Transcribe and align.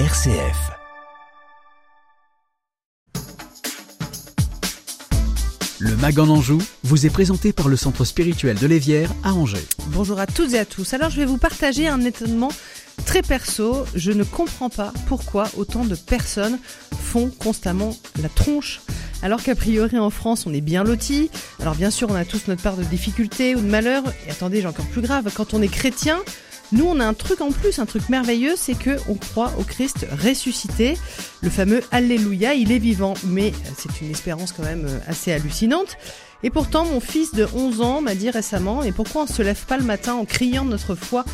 RCF. 0.00 0.72
Le 5.78 5.96
Mag 5.98 6.18
en 6.18 6.26
Anjou 6.30 6.60
vous 6.82 7.06
est 7.06 7.10
présenté 7.10 7.52
par 7.52 7.68
le 7.68 7.76
Centre 7.76 8.04
spirituel 8.04 8.58
de 8.58 8.66
l'Évière 8.66 9.12
à 9.22 9.34
Angers. 9.34 9.64
Bonjour 9.90 10.18
à 10.18 10.26
toutes 10.26 10.54
et 10.54 10.58
à 10.58 10.64
tous. 10.64 10.94
Alors 10.94 11.10
je 11.10 11.20
vais 11.20 11.24
vous 11.24 11.38
partager 11.38 11.86
un 11.86 12.00
étonnement 12.00 12.50
très 13.06 13.22
perso. 13.22 13.84
Je 13.94 14.10
ne 14.10 14.24
comprends 14.24 14.68
pas 14.68 14.92
pourquoi 15.06 15.48
autant 15.56 15.84
de 15.84 15.94
personnes 15.94 16.58
font 17.00 17.30
constamment 17.30 17.96
la 18.20 18.28
tronche. 18.28 18.80
Alors 19.22 19.44
qu'a 19.44 19.54
priori 19.54 19.96
en 19.96 20.10
France 20.10 20.44
on 20.44 20.52
est 20.52 20.60
bien 20.60 20.82
lotis. 20.82 21.30
Alors 21.60 21.76
bien 21.76 21.92
sûr 21.92 22.10
on 22.10 22.16
a 22.16 22.24
tous 22.24 22.48
notre 22.48 22.62
part 22.62 22.76
de 22.76 22.82
difficultés 22.82 23.54
ou 23.54 23.60
de 23.60 23.68
malheur. 23.68 24.02
Et 24.26 24.32
attendez, 24.32 24.60
j'ai 24.60 24.66
encore 24.66 24.88
plus 24.88 25.02
grave, 25.02 25.30
quand 25.32 25.54
on 25.54 25.62
est 25.62 25.68
chrétien, 25.68 26.18
nous, 26.72 26.86
on 26.86 26.98
a 27.00 27.06
un 27.06 27.14
truc 27.14 27.40
en 27.40 27.50
plus, 27.50 27.78
un 27.78 27.86
truc 27.86 28.08
merveilleux, 28.08 28.54
c'est 28.56 28.74
que 28.74 28.98
on 29.08 29.14
croit 29.14 29.52
au 29.58 29.62
Christ 29.62 30.06
ressuscité. 30.22 30.96
Le 31.42 31.50
fameux 31.50 31.82
Alléluia, 31.90 32.54
il 32.54 32.72
est 32.72 32.78
vivant, 32.78 33.14
mais 33.24 33.52
c'est 33.76 34.00
une 34.00 34.10
espérance 34.10 34.52
quand 34.52 34.64
même 34.64 34.86
euh, 34.86 34.98
assez 35.06 35.32
hallucinante. 35.32 35.96
Et 36.44 36.50
pourtant, 36.50 36.84
mon 36.84 37.00
fils 37.00 37.32
de 37.32 37.48
11 37.54 37.80
ans 37.80 38.02
m'a 38.02 38.14
dit 38.14 38.28
récemment, 38.28 38.82
et 38.82 38.92
pourquoi 38.92 39.22
on 39.22 39.26
se 39.26 39.40
lève 39.40 39.64
pas 39.64 39.78
le 39.78 39.82
matin 39.82 40.12
en 40.12 40.26
criant 40.26 40.66
de 40.66 40.70
notre 40.70 40.94
foi 40.94 41.24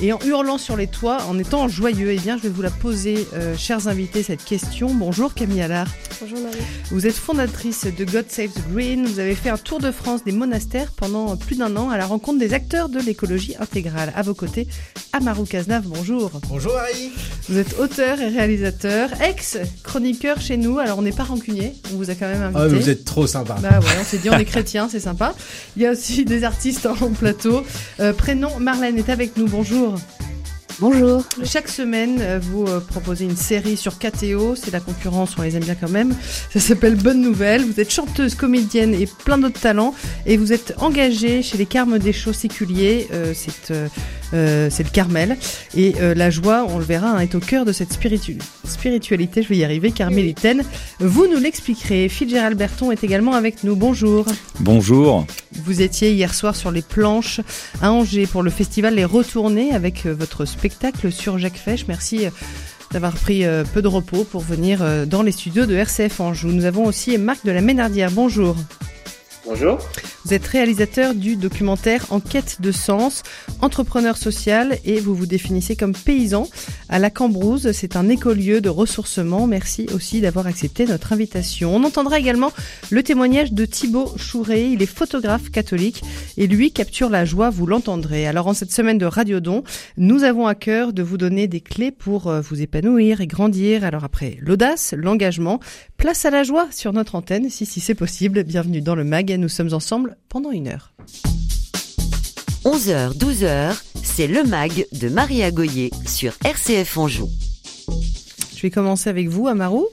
et 0.00 0.10
en 0.14 0.18
hurlant 0.24 0.56
sur 0.56 0.74
les 0.74 0.86
toits, 0.86 1.18
en 1.28 1.38
étant 1.38 1.68
joyeux? 1.68 2.12
Eh 2.12 2.18
bien, 2.18 2.38
je 2.38 2.44
vais 2.44 2.48
vous 2.48 2.62
la 2.62 2.70
poser, 2.70 3.28
euh, 3.34 3.54
chers 3.58 3.88
invités, 3.88 4.22
cette 4.22 4.42
question. 4.42 4.94
Bonjour 4.94 5.34
Camille 5.34 5.60
Allard. 5.60 5.88
Bonjour 6.18 6.38
Marie. 6.40 6.56
Vous 6.90 7.06
êtes 7.06 7.14
fondatrice 7.14 7.84
de 7.84 8.04
God 8.06 8.24
Save 8.28 8.52
the 8.52 8.72
Green. 8.72 9.04
Vous 9.04 9.18
avez 9.18 9.34
fait 9.34 9.50
un 9.50 9.58
tour 9.58 9.80
de 9.80 9.90
France 9.90 10.24
des 10.24 10.32
monastères 10.32 10.92
pendant 10.92 11.36
plus 11.36 11.56
d'un 11.56 11.76
an 11.76 11.90
à 11.90 11.98
la 11.98 12.06
rencontre 12.06 12.38
des 12.38 12.54
acteurs 12.54 12.88
de 12.88 13.00
l'écologie 13.00 13.54
intégrale. 13.60 14.14
À 14.16 14.22
vos 14.22 14.34
côtés, 14.34 14.66
Amarou 15.12 15.44
Cazenave, 15.44 15.84
bonjour. 15.86 16.30
Bonjour 16.48 16.72
Harry. 16.76 17.12
Vous 17.50 17.58
êtes 17.58 17.78
auteur 17.78 18.18
et 18.18 18.28
réalisateur, 18.28 19.10
ex-chroniqueur 19.20 20.40
chez 20.40 20.56
nous. 20.56 20.78
Alors, 20.78 20.98
on 20.98 21.02
n'est 21.02 21.12
pas 21.12 21.24
rancunier, 21.24 21.74
on 21.92 21.98
vous 21.98 22.08
a 22.08 22.14
quand 22.14 22.26
même 22.26 22.42
invité. 22.42 22.60
Ah, 22.62 22.68
vous 22.68 22.88
êtes 22.88 23.04
trop 23.04 23.26
sympa. 23.26 23.56
Bah 23.60 23.78
ouais, 23.80 23.86
on 24.00 24.04
s'est 24.04 24.18
dit 24.18 24.30
on 24.30 24.38
est 24.38 24.44
chrétien, 24.54 24.88
c'est 24.88 25.00
sympa. 25.00 25.34
Il 25.76 25.82
y 25.82 25.86
a 25.86 25.90
aussi 25.90 26.24
des 26.24 26.44
artistes 26.44 26.86
en 26.86 27.10
plateau. 27.10 27.64
Euh, 27.98 28.12
prénom 28.12 28.60
Marlène 28.60 28.96
est 28.98 29.08
avec 29.08 29.36
nous, 29.36 29.48
bonjour. 29.48 29.96
Bonjour. 30.80 31.22
Chaque 31.44 31.68
semaine, 31.68 32.18
euh, 32.20 32.40
vous 32.42 32.64
euh, 32.64 32.80
proposez 32.80 33.24
une 33.24 33.36
série 33.36 33.76
sur 33.76 33.96
KTO, 33.96 34.56
c'est 34.56 34.72
la 34.72 34.80
concurrence, 34.80 35.36
on 35.38 35.42
les 35.42 35.56
aime 35.56 35.62
bien 35.62 35.76
quand 35.76 35.88
même. 35.88 36.16
Ça 36.52 36.58
s'appelle 36.58 36.96
Bonne 36.96 37.20
Nouvelle. 37.20 37.64
Vous 37.64 37.78
êtes 37.78 37.92
chanteuse, 37.92 38.34
comédienne 38.34 38.92
et 38.92 39.06
plein 39.06 39.38
d'autres 39.38 39.60
talents. 39.60 39.94
Et 40.26 40.36
vous 40.36 40.52
êtes 40.52 40.74
engagée 40.78 41.42
chez 41.42 41.58
les 41.58 41.66
Carmes 41.66 42.00
des 42.00 42.12
Chaux 42.12 42.32
séculiers. 42.32 43.06
Euh, 43.12 43.32
c'est 43.34 43.72
euh, 44.34 44.68
c'est 44.70 44.82
le 44.82 44.90
Carmel. 44.90 45.36
Et 45.76 45.94
euh, 46.00 46.14
la 46.14 46.30
joie, 46.30 46.66
on 46.68 46.78
le 46.78 46.84
verra, 46.84 47.10
hein, 47.10 47.20
est 47.20 47.34
au 47.34 47.40
cœur 47.40 47.64
de 47.64 47.72
cette 47.72 47.92
spiritu 47.92 48.38
spiritualité. 48.66 49.42
Je 49.42 49.48
vais 49.48 49.56
y 49.56 49.64
arriver, 49.64 49.92
carmélitaine. 49.92 50.62
Vous 50.98 51.26
nous 51.28 51.38
l'expliquerez. 51.38 52.08
Fitzgerald 52.08 52.58
Berton 52.58 52.90
est 52.90 53.04
également 53.04 53.34
avec 53.34 53.62
nous. 53.62 53.76
Bonjour. 53.76 54.26
Bonjour. 54.60 55.26
Vous 55.64 55.82
étiez 55.82 56.12
hier 56.12 56.34
soir 56.34 56.56
sur 56.56 56.70
les 56.70 56.82
planches 56.82 57.40
à 57.80 57.92
Angers 57.92 58.26
pour 58.26 58.42
le 58.42 58.50
festival 58.50 58.94
Les 58.94 59.04
Retournés 59.04 59.72
avec 59.72 60.06
votre 60.06 60.44
spectacle 60.64 61.12
sur 61.12 61.36
Jacques 61.36 61.58
Fesch. 61.58 61.84
Merci 61.88 62.26
d'avoir 62.90 63.12
pris 63.12 63.44
peu 63.74 63.82
de 63.82 63.88
repos 63.88 64.24
pour 64.24 64.40
venir 64.40 65.06
dans 65.06 65.22
les 65.22 65.32
studios 65.32 65.66
de 65.66 65.74
RCF 65.74 66.20
Anjou. 66.20 66.48
Nous 66.48 66.64
avons 66.64 66.86
aussi 66.86 67.18
Marc 67.18 67.44
de 67.44 67.52
la 67.52 67.60
Ménardière. 67.60 68.10
Bonjour. 68.10 68.56
Bonjour. 69.44 69.78
Vous 70.24 70.32
êtes 70.32 70.46
réalisateur 70.46 71.14
du 71.14 71.36
documentaire 71.36 72.06
Enquête 72.08 72.62
de 72.62 72.72
sens, 72.72 73.22
entrepreneur 73.60 74.16
social 74.16 74.78
et 74.86 74.98
vous 74.98 75.14
vous 75.14 75.26
définissez 75.26 75.76
comme 75.76 75.92
paysan 75.92 76.48
à 76.88 76.98
la 76.98 77.10
Cambrousse. 77.10 77.72
C'est 77.72 77.94
un 77.94 78.08
écolieu 78.08 78.62
de 78.62 78.70
ressourcement. 78.70 79.46
Merci 79.46 79.86
aussi 79.94 80.22
d'avoir 80.22 80.46
accepté 80.46 80.86
notre 80.86 81.12
invitation. 81.12 81.76
On 81.76 81.84
entendra 81.84 82.18
également 82.18 82.52
le 82.88 83.02
témoignage 83.02 83.52
de 83.52 83.66
Thibaut 83.66 84.14
Chouré. 84.16 84.70
Il 84.70 84.80
est 84.80 84.86
photographe 84.86 85.50
catholique 85.50 86.02
et 86.38 86.46
lui 86.46 86.72
capture 86.72 87.10
la 87.10 87.26
joie, 87.26 87.50
vous 87.50 87.66
l'entendrez. 87.66 88.26
Alors 88.26 88.46
en 88.46 88.54
cette 88.54 88.72
semaine 88.72 88.96
de 88.96 89.04
Radiodon, 89.04 89.62
nous 89.98 90.24
avons 90.24 90.46
à 90.46 90.54
cœur 90.54 90.94
de 90.94 91.02
vous 91.02 91.18
donner 91.18 91.48
des 91.48 91.60
clés 91.60 91.90
pour 91.90 92.28
euh, 92.28 92.40
vous 92.40 92.62
épanouir 92.62 93.20
et 93.20 93.26
grandir. 93.26 93.84
Alors 93.84 94.04
après 94.04 94.38
l'audace, 94.40 94.94
l'engagement, 94.96 95.60
place 95.98 96.24
à 96.24 96.30
la 96.30 96.44
joie 96.44 96.68
sur 96.70 96.94
notre 96.94 97.14
antenne 97.14 97.50
si 97.50 97.66
si 97.66 97.80
c'est 97.80 97.94
possible. 97.94 98.42
Bienvenue 98.42 98.80
dans 98.80 98.94
le 98.94 99.04
mag. 99.04 99.30
Nous 99.38 99.50
sommes 99.50 99.74
ensemble 99.74 100.13
pendant 100.28 100.50
une 100.50 100.68
heure. 100.68 100.92
11h, 102.64 103.16
12h, 103.18 103.76
c'est 104.02 104.26
le 104.26 104.42
MAG 104.44 104.86
de 104.92 105.08
Maria 105.08 105.50
Goyer 105.50 105.90
sur 106.06 106.32
RCF 106.44 106.96
Anjou. 106.96 107.28
Je 108.56 108.62
vais 108.62 108.70
commencer 108.70 109.10
avec 109.10 109.28
vous, 109.28 109.48
Amarou. 109.48 109.86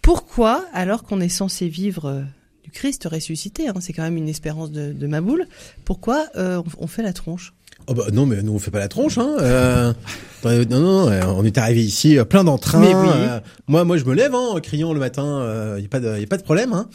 Pourquoi, 0.00 0.64
alors 0.72 1.02
qu'on 1.02 1.20
est 1.20 1.28
censé 1.28 1.66
vivre 1.68 2.04
euh, 2.06 2.22
du 2.62 2.70
Christ 2.70 3.08
ressuscité, 3.10 3.68
hein, 3.68 3.74
c'est 3.80 3.92
quand 3.92 4.02
même 4.02 4.16
une 4.16 4.28
espérance 4.28 4.70
de, 4.70 4.92
de 4.92 5.06
ma 5.06 5.20
boule, 5.20 5.46
pourquoi 5.84 6.26
euh, 6.36 6.62
on, 6.78 6.84
on 6.84 6.86
fait 6.86 7.02
la 7.02 7.12
tronche? 7.12 7.52
Oh 7.86 7.92
bah 7.94 8.04
non 8.12 8.24
mais 8.24 8.42
nous 8.42 8.52
on 8.54 8.58
fait 8.58 8.70
pas 8.70 8.78
la 8.78 8.88
tronche 8.88 9.18
hein. 9.18 9.36
Euh, 9.40 9.92
non, 10.44 10.80
non 10.80 11.10
non 11.10 11.34
on 11.36 11.44
est 11.44 11.58
arrivé 11.58 11.82
ici 11.82 12.18
euh, 12.18 12.24
plein 12.24 12.44
d'entrain. 12.44 12.80
Oui. 12.80 12.92
Euh, 12.92 13.40
moi 13.66 13.84
moi 13.84 13.96
je 13.96 14.04
me 14.04 14.14
lève 14.14 14.34
hein, 14.34 14.48
en 14.52 14.60
criant 14.60 14.92
le 14.92 15.00
matin. 15.00 15.24
Il 15.24 15.50
euh, 15.50 15.80
y 15.80 15.84
a 15.84 15.88
pas 15.88 16.00
de 16.00 16.18
y 16.18 16.24
a 16.24 16.26
pas 16.26 16.36
de 16.36 16.42
problème 16.42 16.72
hein. 16.72 16.88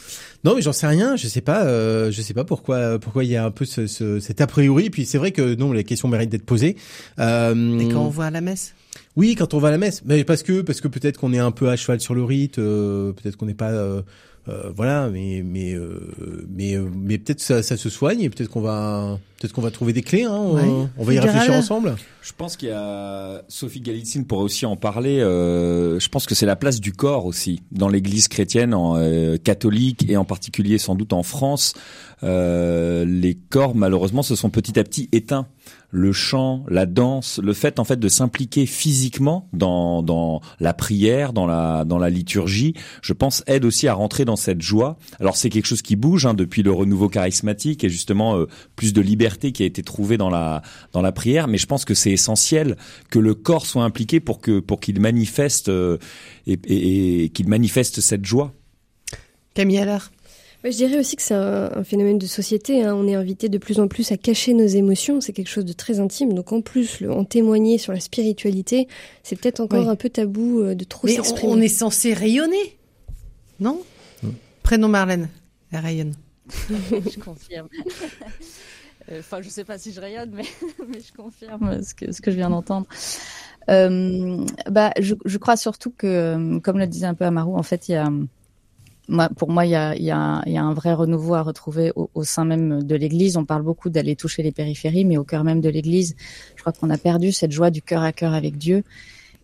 Non 0.44 0.54
mais 0.54 0.62
j'en 0.62 0.72
sais 0.72 0.86
rien. 0.86 1.16
Je 1.16 1.26
sais 1.28 1.40
pas 1.40 1.64
euh, 1.64 2.10
je 2.10 2.22
sais 2.22 2.34
pas 2.34 2.44
pourquoi 2.44 2.98
pourquoi 2.98 3.24
il 3.24 3.30
y 3.30 3.36
a 3.36 3.44
un 3.44 3.50
peu 3.50 3.64
ce, 3.64 3.86
ce 3.86 4.20
cet 4.20 4.40
a 4.40 4.46
priori. 4.46 4.90
Puis 4.90 5.04
c'est 5.06 5.18
vrai 5.18 5.32
que 5.32 5.54
non 5.54 5.72
les 5.72 5.84
questions 5.84 6.08
méritent 6.08 6.30
d'être 6.30 6.46
posées. 6.46 6.76
Euh, 7.18 7.78
Et 7.78 7.88
quand 7.88 8.02
on 8.02 8.08
va 8.08 8.26
à 8.26 8.30
la 8.30 8.40
messe? 8.40 8.74
Oui 9.16 9.34
quand 9.34 9.54
on 9.54 9.58
va 9.58 9.68
à 9.68 9.72
la 9.72 9.78
messe. 9.78 10.02
Mais 10.04 10.24
parce 10.24 10.42
que 10.42 10.62
parce 10.62 10.80
que 10.80 10.88
peut-être 10.88 11.18
qu'on 11.18 11.32
est 11.32 11.38
un 11.38 11.50
peu 11.50 11.68
à 11.68 11.76
cheval 11.76 12.00
sur 12.00 12.14
le 12.14 12.24
rite. 12.24 12.58
euh, 12.58 13.12
peut-être 13.12 13.36
qu'on 13.36 13.46
n'est 13.46 13.54
pas 13.54 13.72
euh, 14.48 14.70
voilà, 14.74 15.08
mais 15.10 15.42
mais 15.44 15.74
euh, 15.74 16.46
mais 16.48 16.74
euh, 16.74 16.88
mais 16.94 17.18
peut-être 17.18 17.40
ça, 17.40 17.62
ça 17.62 17.76
se 17.76 17.90
soigne 17.90 18.20
et 18.22 18.30
peut-être 18.30 18.48
qu'on 18.50 18.62
va 18.62 19.18
peut-être 19.38 19.52
qu'on 19.52 19.60
va 19.60 19.70
trouver 19.70 19.92
des 19.92 20.02
clés. 20.02 20.24
Hein, 20.24 20.32
on, 20.32 20.54
Ouais. 20.54 20.88
on 20.96 21.04
va 21.04 21.14
y 21.14 21.18
réfléchir 21.18 21.52
ensemble. 21.54 21.94
Je 22.22 22.32
pense 22.36 22.56
qu'il 22.56 22.68
y 22.70 22.72
a 22.72 23.42
Sophie 23.48 23.80
Galitzine 23.80 24.24
pourrait 24.26 24.44
aussi 24.44 24.66
en 24.66 24.76
parler. 24.76 25.20
euh, 25.20 25.98
je 26.00 26.08
pense 26.08 26.26
que 26.26 26.34
c'est 26.34 26.46
la 26.46 26.56
place 26.56 26.80
du 26.80 26.92
corps 26.92 27.26
aussi 27.26 27.62
dans 27.70 27.88
l'Église 27.88 28.28
chrétienne, 28.28 28.72
en, 28.74 28.96
euh, 28.96 29.36
catholique 29.36 30.06
et 30.08 30.16
en 30.16 30.24
particulier 30.24 30.78
sans 30.78 30.94
doute 30.94 31.12
en 31.12 31.22
France. 31.22 31.74
Euh, 32.22 33.04
les 33.06 33.34
corps 33.34 33.74
malheureusement 33.74 34.22
se 34.22 34.34
sont 34.36 34.50
petit 34.50 34.78
à 34.78 34.84
petit 34.84 35.08
éteints. 35.12 35.46
Le 35.92 36.12
chant, 36.12 36.64
la 36.68 36.86
danse, 36.86 37.40
le 37.42 37.52
fait 37.52 37.80
en 37.80 37.84
fait 37.84 37.98
de 37.98 38.08
s'impliquer 38.08 38.64
physiquement 38.66 39.48
dans 39.52 40.40
la 40.60 40.72
prière, 40.72 41.32
dans 41.32 41.46
la 41.46 42.10
liturgie, 42.10 42.74
je 43.02 43.12
pense 43.12 43.42
aide 43.48 43.64
aussi 43.64 43.88
à 43.88 43.94
rentrer 43.94 44.24
dans 44.24 44.36
cette 44.36 44.62
joie. 44.62 44.98
Alors 45.18 45.36
c'est 45.36 45.50
quelque 45.50 45.66
chose 45.66 45.82
qui 45.82 45.96
bouge 45.96 46.26
hein, 46.26 46.34
depuis 46.34 46.62
le 46.62 46.70
renouveau 46.70 47.08
charismatique 47.08 47.82
et 47.82 47.88
justement 47.88 48.36
euh, 48.36 48.46
plus 48.76 48.92
de 48.92 49.00
liberté 49.00 49.50
qui 49.50 49.64
a 49.64 49.66
été 49.66 49.82
trouvée 49.82 50.16
dans 50.16 50.30
la 50.30 50.62
dans 50.92 51.02
la 51.02 51.10
prière, 51.12 51.48
mais 51.48 51.58
je 51.58 51.66
pense 51.66 51.84
que 51.84 51.94
c'est 51.94 52.12
essentiel 52.12 52.76
que 53.10 53.18
le 53.18 53.34
corps 53.34 53.66
soit 53.66 53.82
impliqué 53.84 54.20
pour 54.20 54.40
pour 54.66 54.78
qu'il 54.80 55.00
manifeste 55.00 55.68
euh, 55.70 55.98
et, 56.46 56.58
et- 56.68 57.24
et 57.24 57.28
qu'il 57.30 57.48
manifeste 57.48 58.00
cette 58.00 58.24
joie. 58.24 58.52
Camille 59.54 59.80
Ouais, 59.80 60.10
je 60.64 60.76
dirais 60.76 60.98
aussi 60.98 61.16
que 61.16 61.22
c'est 61.22 61.34
un, 61.34 61.70
un 61.74 61.84
phénomène 61.84 62.18
de 62.18 62.26
société. 62.26 62.82
hein. 62.84 62.94
On 62.94 63.06
est 63.08 63.14
invité 63.14 63.48
de 63.48 63.58
plus 63.58 63.80
en 63.80 63.88
plus 63.88 64.12
à 64.12 64.16
cacher 64.16 64.52
nos 64.54 64.66
émotions. 64.66 65.20
C'est 65.20 65.32
quelque 65.32 65.48
chose 65.48 65.64
de 65.64 65.72
très 65.72 66.00
intime. 66.00 66.34
Donc 66.34 66.52
en 66.52 66.60
plus, 66.60 67.00
le, 67.00 67.10
en 67.12 67.24
témoigner 67.24 67.78
sur 67.78 67.92
la 67.92 68.00
spiritualité, 68.00 68.86
c'est 69.22 69.36
peut-être 69.36 69.60
encore 69.60 69.84
Oui. 69.84 69.88
un 69.88 69.96
peu 69.96 70.10
tabou 70.10 70.60
euh, 70.60 70.74
de 70.74 70.84
trop 70.84 71.06
Mais 71.06 71.18
on, 71.18 71.24
s'exprimer. 71.24 71.52
on 71.52 71.60
est 71.60 71.68
censé 71.68 72.12
rayonner, 72.12 72.78
non? 73.58 73.80
Prénom 74.62 74.88
Marlène, 74.88 75.28
elle 75.72 75.80
rayonne. 75.80 76.14
je 76.68 77.18
confirme. 77.18 77.68
Euh, 79.10 79.18
Enfin, 79.18 79.40
je 79.42 79.48
sais 79.48 79.64
pas 79.64 79.78
si 79.78 79.92
je 79.92 80.00
rayonne, 80.00 80.30
mais, 80.32 80.44
mais 80.88 80.98
je 81.00 81.12
confirme 81.12 81.82
ce 81.82 81.94
que, 81.94 82.12
ce 82.12 82.20
que 82.20 82.30
je 82.30 82.36
viens 82.36 82.50
d'entendre. 82.50 82.86
Euh, 83.68 84.44
bah, 84.70 84.92
je, 85.00 85.14
je 85.24 85.38
crois 85.38 85.56
surtout 85.56 85.90
que, 85.90 86.58
comme 86.58 86.78
le 86.78 86.86
disait 86.86 87.06
un 87.06 87.14
peu 87.14 87.24
Amaru, 87.24 87.54
en 87.56 87.62
fait, 87.62 87.88
il 87.88 87.92
y 87.92 87.94
a, 87.96 88.08
pour 89.36 89.50
moi, 89.50 89.66
il 89.66 89.70
y 89.70 89.74
a, 89.74 89.96
y, 89.96 90.10
a, 90.10 90.42
y 90.46 90.56
a 90.56 90.62
un 90.62 90.74
vrai 90.74 90.92
renouveau 90.92 91.34
à 91.34 91.42
retrouver 91.42 91.92
au, 91.94 92.24
sein 92.24 92.44
même 92.44 92.82
de 92.82 92.94
l'Église. 92.94 93.36
On 93.36 93.44
parle 93.44 93.62
beaucoup 93.62 93.90
d'aller 93.90 94.16
toucher 94.16 94.42
les 94.42 94.52
périphéries, 94.52 95.04
mais 95.04 95.16
au 95.16 95.24
cœur 95.24 95.44
même 95.44 95.60
de 95.60 95.68
l'Église, 95.68 96.16
je 96.56 96.60
crois 96.60 96.72
qu'on 96.72 96.90
a 96.90 96.98
perdu 96.98 97.32
cette 97.32 97.52
joie 97.52 97.70
du 97.70 97.82
cœur 97.82 98.02
à 98.02 98.12
cœur 98.12 98.34
avec 98.34 98.56
Dieu. 98.56 98.84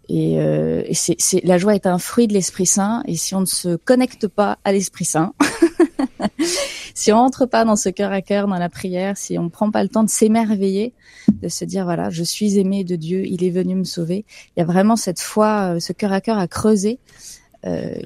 Et, 0.09 0.41
euh, 0.41 0.83
et 0.87 0.95
c'est, 0.95 1.17
c'est, 1.19 1.45
la 1.45 1.59
joie 1.59 1.75
est 1.75 1.87
un 1.87 1.99
fruit 1.99 2.29
de 2.29 2.33
l'Esprit 2.33 2.67
Saint. 2.67 3.03
Et 3.07 3.17
si 3.17 3.35
on 3.35 3.41
ne 3.41 3.47
se 3.47 3.77
connecte 3.77 4.29
pas 4.29 4.59
à 4.65 4.73
l'Esprit 4.73 5.05
Saint, 5.05 5.35
si 6.95 7.13
on 7.13 7.17
rentre 7.17 7.47
pas 7.47 7.65
dans 7.65 7.77
ce 7.77 7.89
cœur 7.89 8.13
à 8.13 8.23
cœur, 8.23 8.47
dans 8.47 8.59
la 8.59 8.69
prière, 8.69 9.17
si 9.17 9.39
on 9.39 9.49
prend 9.49 9.71
pas 9.71 9.83
le 9.83 9.89
temps 9.89 10.05
de 10.05 10.11
s'émerveiller, 10.11 10.95
de 11.43 11.49
se 11.49 11.65
dire 11.65 11.85
voilà, 11.85 12.11
je 12.11 12.23
suis 12.23 12.59
aimé 12.59 12.85
de 12.85 12.97
Dieu, 12.97 13.27
il 13.27 13.43
est 13.45 13.51
venu 13.51 13.75
me 13.75 13.85
sauver. 13.85 14.25
Il 14.57 14.61
y 14.61 14.63
a 14.63 14.67
vraiment 14.67 14.97
cette 14.97 15.21
foi, 15.21 15.75
euh, 15.75 15.81
ce 15.81 15.93
cœur 15.93 16.13
à 16.13 16.21
cœur 16.21 16.39
à 16.39 16.47
creuser, 16.47 17.01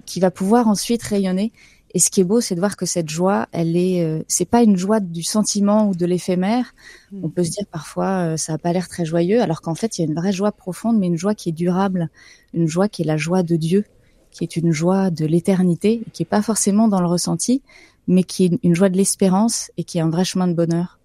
qui 0.06 0.20
va 0.20 0.30
pouvoir 0.30 0.68
ensuite 0.68 1.02
rayonner. 1.02 1.52
Et 1.92 1.98
ce 1.98 2.10
qui 2.10 2.20
est 2.20 2.24
beau, 2.24 2.40
c'est 2.40 2.54
de 2.54 2.60
voir 2.60 2.76
que 2.76 2.86
cette 2.86 3.08
joie, 3.08 3.48
elle 3.50 3.76
est, 3.76 4.04
euh, 4.04 4.22
c'est 4.28 4.44
pas 4.44 4.62
une 4.62 4.76
joie 4.76 5.00
du 5.00 5.22
sentiment 5.22 5.88
ou 5.88 5.94
de 5.94 6.06
l'éphémère. 6.06 6.72
Mm. 7.10 7.24
On 7.24 7.28
peut 7.28 7.42
se 7.42 7.50
dire 7.50 7.66
parfois, 7.70 8.32
euh, 8.32 8.36
ça 8.36 8.54
a 8.54 8.58
pas 8.58 8.72
l'air 8.72 8.88
très 8.88 9.04
joyeux, 9.04 9.42
alors 9.42 9.60
qu'en 9.60 9.74
fait, 9.74 9.98
il 9.98 10.02
y 10.02 10.04
a 10.04 10.08
une 10.08 10.14
vraie 10.14 10.32
joie 10.32 10.52
profonde, 10.52 10.98
mais 10.98 11.08
une 11.08 11.16
joie 11.16 11.34
qui 11.34 11.48
est 11.48 11.52
durable, 11.52 12.08
une 12.54 12.68
joie 12.68 12.88
qui 12.88 13.02
est 13.02 13.04
la 13.04 13.16
joie 13.16 13.42
de 13.42 13.56
Dieu, 13.56 13.84
qui 14.30 14.44
est 14.44 14.56
une 14.56 14.70
joie 14.70 15.10
de 15.10 15.26
l'éternité, 15.26 16.02
qui 16.12 16.22
est 16.22 16.26
pas 16.26 16.42
forcément 16.42 16.86
dans 16.86 17.00
le 17.00 17.08
ressenti, 17.08 17.60
mais 18.06 18.22
qui 18.22 18.44
est 18.44 18.58
une 18.62 18.76
joie 18.76 18.88
de 18.88 18.96
l'espérance 18.96 19.72
et 19.76 19.82
qui 19.82 19.98
est 19.98 20.00
un 20.00 20.10
vrai 20.10 20.24
chemin 20.24 20.46
de 20.46 20.54
bonheur. 20.54 21.00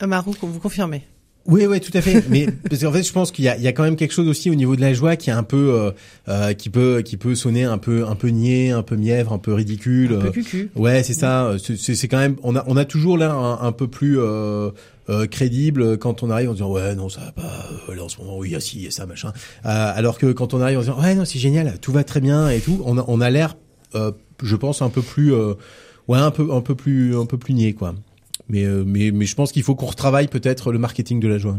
Amaru, 0.00 0.32
vous 0.40 0.60
confirmez? 0.60 1.04
Oui, 1.46 1.66
oui, 1.66 1.78
tout 1.80 1.90
à 1.94 2.00
fait. 2.00 2.24
Mais 2.30 2.46
parce 2.70 2.82
qu'en 2.82 2.92
fait, 2.92 3.02
je 3.02 3.12
pense 3.12 3.30
qu'il 3.30 3.44
y 3.44 3.48
a, 3.48 3.56
il 3.56 3.62
y 3.62 3.66
a 3.68 3.72
quand 3.72 3.82
même 3.82 3.96
quelque 3.96 4.12
chose 4.14 4.28
aussi 4.28 4.50
au 4.50 4.54
niveau 4.54 4.76
de 4.76 4.80
la 4.80 4.94
joie 4.94 5.16
qui 5.16 5.28
est 5.30 5.34
un 5.34 5.42
peu, 5.42 5.72
euh, 5.74 5.90
euh, 6.28 6.52
qui 6.54 6.70
peut, 6.70 7.02
qui 7.04 7.16
peut 7.18 7.34
sonner 7.34 7.64
un 7.64 7.76
peu, 7.78 8.06
un 8.06 8.14
peu 8.14 8.28
niais, 8.28 8.70
un 8.70 8.82
peu 8.82 8.96
mièvre, 8.96 9.32
un 9.32 9.38
peu 9.38 9.52
ridicule. 9.52 10.14
Un 10.14 10.18
peu 10.20 10.26
Euh, 10.28 10.30
cucu. 10.30 10.70
Ouais, 10.74 11.02
c'est 11.02 11.12
ça. 11.12 11.52
C'est- 11.62 11.76
C'est 11.76 11.94
c'est 11.94 12.08
quand 12.08 12.18
même. 12.18 12.36
On 12.42 12.56
a, 12.56 12.64
on 12.66 12.76
a 12.78 12.84
toujours 12.86 13.18
l'air 13.18 13.34
un, 13.34 13.58
un 13.60 13.72
peu 13.72 13.88
plus 13.88 14.18
euh, 14.18 14.70
euh, 15.10 15.26
crédible 15.26 15.98
quand 15.98 16.22
on 16.22 16.30
arrive 16.30 16.48
en 16.48 16.52
disant 16.54 16.70
ouais 16.72 16.94
non 16.94 17.10
ça 17.10 17.20
va 17.20 17.32
pas. 17.32 17.68
euh, 17.90 17.94
là 17.94 18.04
en 18.04 18.08
ce 18.08 18.16
moment 18.22 18.38
oui 18.38 18.54
ah 18.56 18.60
si 18.60 18.78
il 18.78 18.84
y 18.84 18.86
a 18.86 18.90
ça 18.90 19.04
machin. 19.04 19.28
Euh, 19.66 19.92
alors 19.94 20.18
que 20.18 20.32
quand 20.32 20.54
on 20.54 20.62
arrive 20.62 20.78
en 20.78 20.80
disant 20.80 20.98
ouais 21.02 21.14
non 21.14 21.26
c'est 21.26 21.38
génial, 21.38 21.78
tout 21.78 21.92
va 21.92 22.04
très 22.04 22.20
bien 22.22 22.48
et 22.48 22.60
tout, 22.60 22.80
on 22.86 22.96
a, 22.96 23.04
on 23.06 23.20
a 23.20 23.28
l'air, 23.28 23.54
euh, 23.96 24.12
je 24.42 24.56
pense 24.56 24.80
un 24.80 24.88
peu 24.88 25.02
plus, 25.02 25.34
euh, 25.34 25.52
ouais 26.08 26.18
un 26.18 26.30
peu, 26.30 26.48
un 26.52 26.62
peu 26.62 26.74
plus, 26.74 27.14
un 27.18 27.26
peu 27.26 27.36
plus 27.36 27.52
niais 27.52 27.74
quoi. 27.74 27.94
Mais, 28.48 28.64
euh, 28.64 28.84
mais, 28.86 29.10
mais 29.10 29.26
je 29.26 29.34
pense 29.34 29.52
qu'il 29.52 29.62
faut 29.62 29.74
qu'on 29.74 29.86
retravaille 29.86 30.28
peut-être 30.28 30.72
le 30.72 30.78
marketing 30.78 31.20
de 31.20 31.28
la 31.28 31.38
joie. 31.38 31.56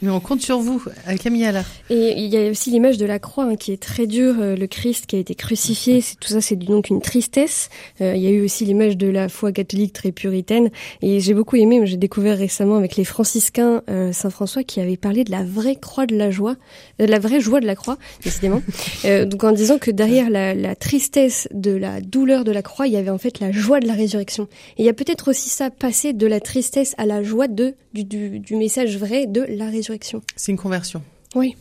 Mais 0.00 0.10
on 0.10 0.20
compte 0.20 0.40
sur 0.40 0.60
vous, 0.60 0.80
euh, 1.08 1.16
Camille 1.16 1.44
Allard. 1.44 1.64
Et 1.90 2.14
il 2.16 2.32
y 2.32 2.36
a 2.36 2.50
aussi 2.50 2.70
l'image 2.70 2.98
de 2.98 3.06
la 3.06 3.18
croix 3.18 3.44
hein, 3.44 3.56
qui 3.56 3.72
est 3.72 3.82
très 3.82 4.06
dure, 4.06 4.36
euh, 4.38 4.54
le 4.54 4.68
Christ 4.68 5.06
qui 5.06 5.16
a 5.16 5.18
été 5.18 5.34
crucifié, 5.34 6.00
c'est 6.00 6.14
tout 6.20 6.28
ça 6.28 6.40
c'est 6.40 6.54
donc 6.54 6.88
une 6.88 7.00
tristesse. 7.00 7.68
Euh, 8.00 8.14
il 8.14 8.22
y 8.22 8.28
a 8.28 8.30
eu 8.30 8.44
aussi 8.44 8.64
l'image 8.64 8.96
de 8.96 9.08
la 9.08 9.28
foi 9.28 9.50
catholique 9.50 9.92
très 9.92 10.12
puritaine 10.12 10.70
et 11.02 11.18
j'ai 11.18 11.34
beaucoup 11.34 11.56
aimé, 11.56 11.80
j'ai 11.84 11.96
découvert 11.96 12.38
récemment 12.38 12.76
avec 12.76 12.94
les 12.94 13.04
franciscains 13.04 13.82
euh, 13.90 14.12
Saint 14.12 14.30
François 14.30 14.62
qui 14.62 14.80
avait 14.80 14.96
parlé 14.96 15.24
de 15.24 15.32
la 15.32 15.42
vraie 15.42 15.76
croix 15.76 16.06
de 16.06 16.16
la 16.16 16.30
joie, 16.30 16.54
euh, 17.00 17.06
de 17.06 17.10
la 17.10 17.18
vraie 17.18 17.40
joie 17.40 17.58
de 17.58 17.66
la 17.66 17.74
croix 17.74 17.98
décidément. 18.22 18.62
Euh, 19.04 19.24
donc 19.24 19.44
en 19.44 19.52
disant 19.52 19.78
que 19.78 19.90
derrière 19.90 20.30
la, 20.30 20.54
la 20.54 20.74
tristesse 20.74 21.48
de 21.52 21.72
la 21.72 22.00
douleur 22.00 22.44
de 22.44 22.52
la 22.52 22.62
croix, 22.62 22.86
il 22.86 22.92
y 22.92 22.96
avait 22.96 23.10
en 23.10 23.18
fait 23.18 23.40
la 23.40 23.52
joie 23.52 23.80
de 23.80 23.86
la 23.86 23.94
résurrection. 23.94 24.48
Et 24.76 24.82
il 24.82 24.86
y 24.86 24.88
a 24.88 24.92
peut-être 24.92 25.28
aussi 25.28 25.48
ça 25.48 25.70
passer 26.08 26.12
de 26.12 26.26
la 26.26 26.40
tristesse 26.40 26.94
à 26.98 27.06
la 27.06 27.22
joie 27.22 27.48
de 27.48 27.74
du, 27.92 28.04
du, 28.04 28.38
du 28.40 28.56
message 28.56 28.96
vrai 28.96 29.26
de 29.26 29.42
la 29.48 29.68
résurrection. 29.70 30.22
C'est 30.36 30.52
une 30.52 30.58
conversion. 30.58 31.02
Oui. 31.34 31.56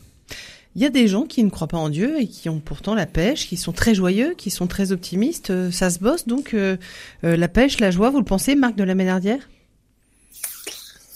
Il 0.75 0.81
y 0.83 0.85
a 0.85 0.89
des 0.89 1.07
gens 1.07 1.23
qui 1.23 1.43
ne 1.43 1.49
croient 1.49 1.67
pas 1.67 1.77
en 1.77 1.89
Dieu 1.89 2.19
et 2.19 2.27
qui 2.27 2.49
ont 2.49 2.59
pourtant 2.59 2.93
la 2.93 3.07
pêche, 3.07 3.47
qui 3.47 3.57
sont 3.57 3.71
très 3.71 3.95
joyeux, 3.95 4.35
qui 4.37 4.51
sont 4.51 4.67
très 4.67 4.91
optimistes. 4.91 5.49
Euh, 5.49 5.71
Ça 5.71 5.89
se 5.89 5.99
bosse 5.99 6.27
donc 6.27 6.53
euh, 6.53 6.77
euh, 7.23 7.35
la 7.35 7.47
pêche, 7.47 7.79
la 7.79 7.89
joie. 7.89 8.11
Vous 8.11 8.19
le 8.19 8.25
pensez, 8.25 8.55
Marc 8.55 8.75
de 8.75 8.83
la 8.83 8.93
Ménardière? 8.93 9.49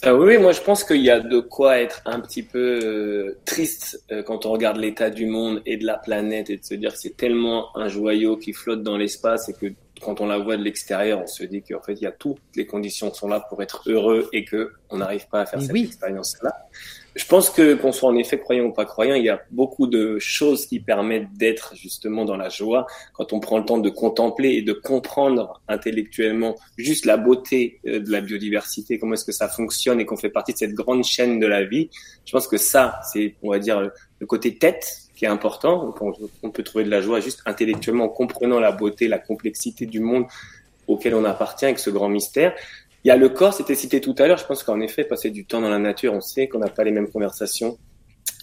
Euh, 0.04 0.18
oui, 0.18 0.39
moi 0.39 0.51
je 0.51 0.62
pense 0.62 0.83
qu'il 0.83 1.04
y 1.04 1.12
a 1.12 1.19
de 1.19 1.39
quoi 1.39 1.78
être 1.80 2.01
un 2.06 2.19
petit 2.19 2.42
peu 2.42 2.80
euh, 2.83 3.38
triste 3.45 4.04
euh, 4.12 4.24
quand 4.24 4.48
on 4.48 4.51
regarde 4.51 4.78
l'état 4.78 5.12
du 5.12 5.28
monde 5.28 5.62
et 5.68 5.78
de 5.78 5.86
la 5.86 6.00
planète 6.00 6.50
et 6.50 6.57
de 6.57 6.66
se 6.66 6.74
dire 6.74 6.94
que 6.94 6.98
c'est 7.00 7.16
tellement 7.16 7.68
un 7.78 7.88
joyau 7.88 8.36
qui 8.36 8.51
flotte 8.51 8.81
dans 8.81 8.98
l'espace 8.98 9.48
et 9.50 9.54
que 9.54 9.68
quand 10.03 10.21
on 10.21 10.25
la 10.25 10.38
voit 10.38 10.57
de 10.57 10.63
l'extérieur, 10.63 11.21
on 11.21 11.27
se 11.27 11.44
dit 11.44 11.62
qu'en 11.62 11.81
fait 11.81 11.94
il 11.94 12.01
y 12.01 12.07
a 12.07 12.12
toutes 12.12 12.39
les 12.56 12.65
conditions 12.65 13.12
qui 13.12 13.19
sont 13.19 13.27
là 13.27 13.39
pour 13.39 13.62
être 13.62 13.83
heureux 13.88 14.30
et 14.33 14.45
que 14.45 14.74
on 14.89 14.98
n'arrive 14.98 15.27
pas 15.30 15.42
à 15.42 15.45
faire 15.45 15.59
Mais 15.59 15.65
cette 15.65 15.74
oui. 15.74 15.83
expérience-là. 15.86 16.53
Je 17.13 17.25
pense 17.25 17.50
que 17.50 17.74
qu'on 17.74 17.92
soit 17.92 18.09
en 18.09 18.15
effet 18.15 18.39
croyant 18.39 18.65
ou 18.65 18.71
pas 18.71 18.86
croyant, 18.86 19.15
il 19.15 19.25
y 19.25 19.30
a 19.30 19.42
beaucoup 19.51 19.88
de 19.88 20.18
choses 20.19 20.65
qui 20.65 20.80
permettent 20.80 21.33
d'être 21.33 21.75
justement 21.75 22.24
dans 22.24 22.38
la 22.38 22.48
joie 22.48 22.88
quand 23.13 23.33
on 23.33 23.42
prend 23.42 23.57
le 23.57 23.65
temps 23.65 23.80
de 23.80 23.89
contempler 23.89 24.51
et 24.51 24.62
de 24.62 24.71
comprendre 24.71 25.62
intellectuellement 25.68 26.56
juste 26.77 27.06
la 27.06 27.18
beauté 27.18 27.81
euh, 27.86 28.00
de 28.00 28.09
la 28.09 28.21
biodiversité, 28.21 28.97
comment 28.97 29.13
est-ce 29.13 29.25
que 29.25 29.33
ça 29.33 29.50
fonctionne 29.50 30.00
et 30.00 30.06
qu'on 30.06 30.15
fait 30.15 30.30
partie 30.30 30.54
de 30.54 30.57
cette 30.57 30.74
grande 30.74 31.04
chaîne 31.04 31.39
de 31.39 31.47
la 31.47 31.65
vie. 31.65 31.89
Je 32.25 32.31
pense 32.31 32.47
que 32.47 32.57
ça, 32.57 33.00
c'est, 33.12 33.36
on 33.42 33.51
va 33.51 33.59
dire, 33.59 33.92
le 34.19 34.25
côté 34.25 34.57
tête 34.57 35.11
qui 35.21 35.25
est 35.25 35.29
important. 35.29 35.94
On 36.41 36.50
peut 36.50 36.63
trouver 36.63 36.83
de 36.83 36.89
la 36.89 37.00
joie 37.00 37.19
juste 37.19 37.44
intellectuellement 37.45 38.06
en 38.06 38.09
comprenant 38.09 38.59
la 38.59 38.71
beauté, 38.71 39.07
la 39.07 39.19
complexité 39.19 39.85
du 39.85 40.00
monde 40.00 40.25
auquel 40.88 41.13
on 41.13 41.23
appartient 41.25 41.65
avec 41.65 41.77
ce 41.77 41.91
grand 41.91 42.09
mystère. 42.09 42.56
Il 43.03 43.09
y 43.09 43.12
a 43.12 43.18
le 43.18 43.29
corps, 43.29 43.53
c'était 43.53 43.75
cité 43.75 44.01
tout 44.01 44.15
à 44.18 44.25
l'heure. 44.25 44.39
Je 44.39 44.47
pense 44.47 44.63
qu'en 44.63 44.79
effet, 44.79 45.03
passer 45.03 45.29
du 45.29 45.45
temps 45.45 45.62
dans 45.62 45.69
la 45.69 45.77
nature, 45.77 46.12
on 46.15 46.21
sait 46.21 46.47
qu'on 46.47 46.57
n'a 46.57 46.69
pas 46.69 46.83
les 46.83 46.89
mêmes 46.89 47.07
conversations 47.07 47.77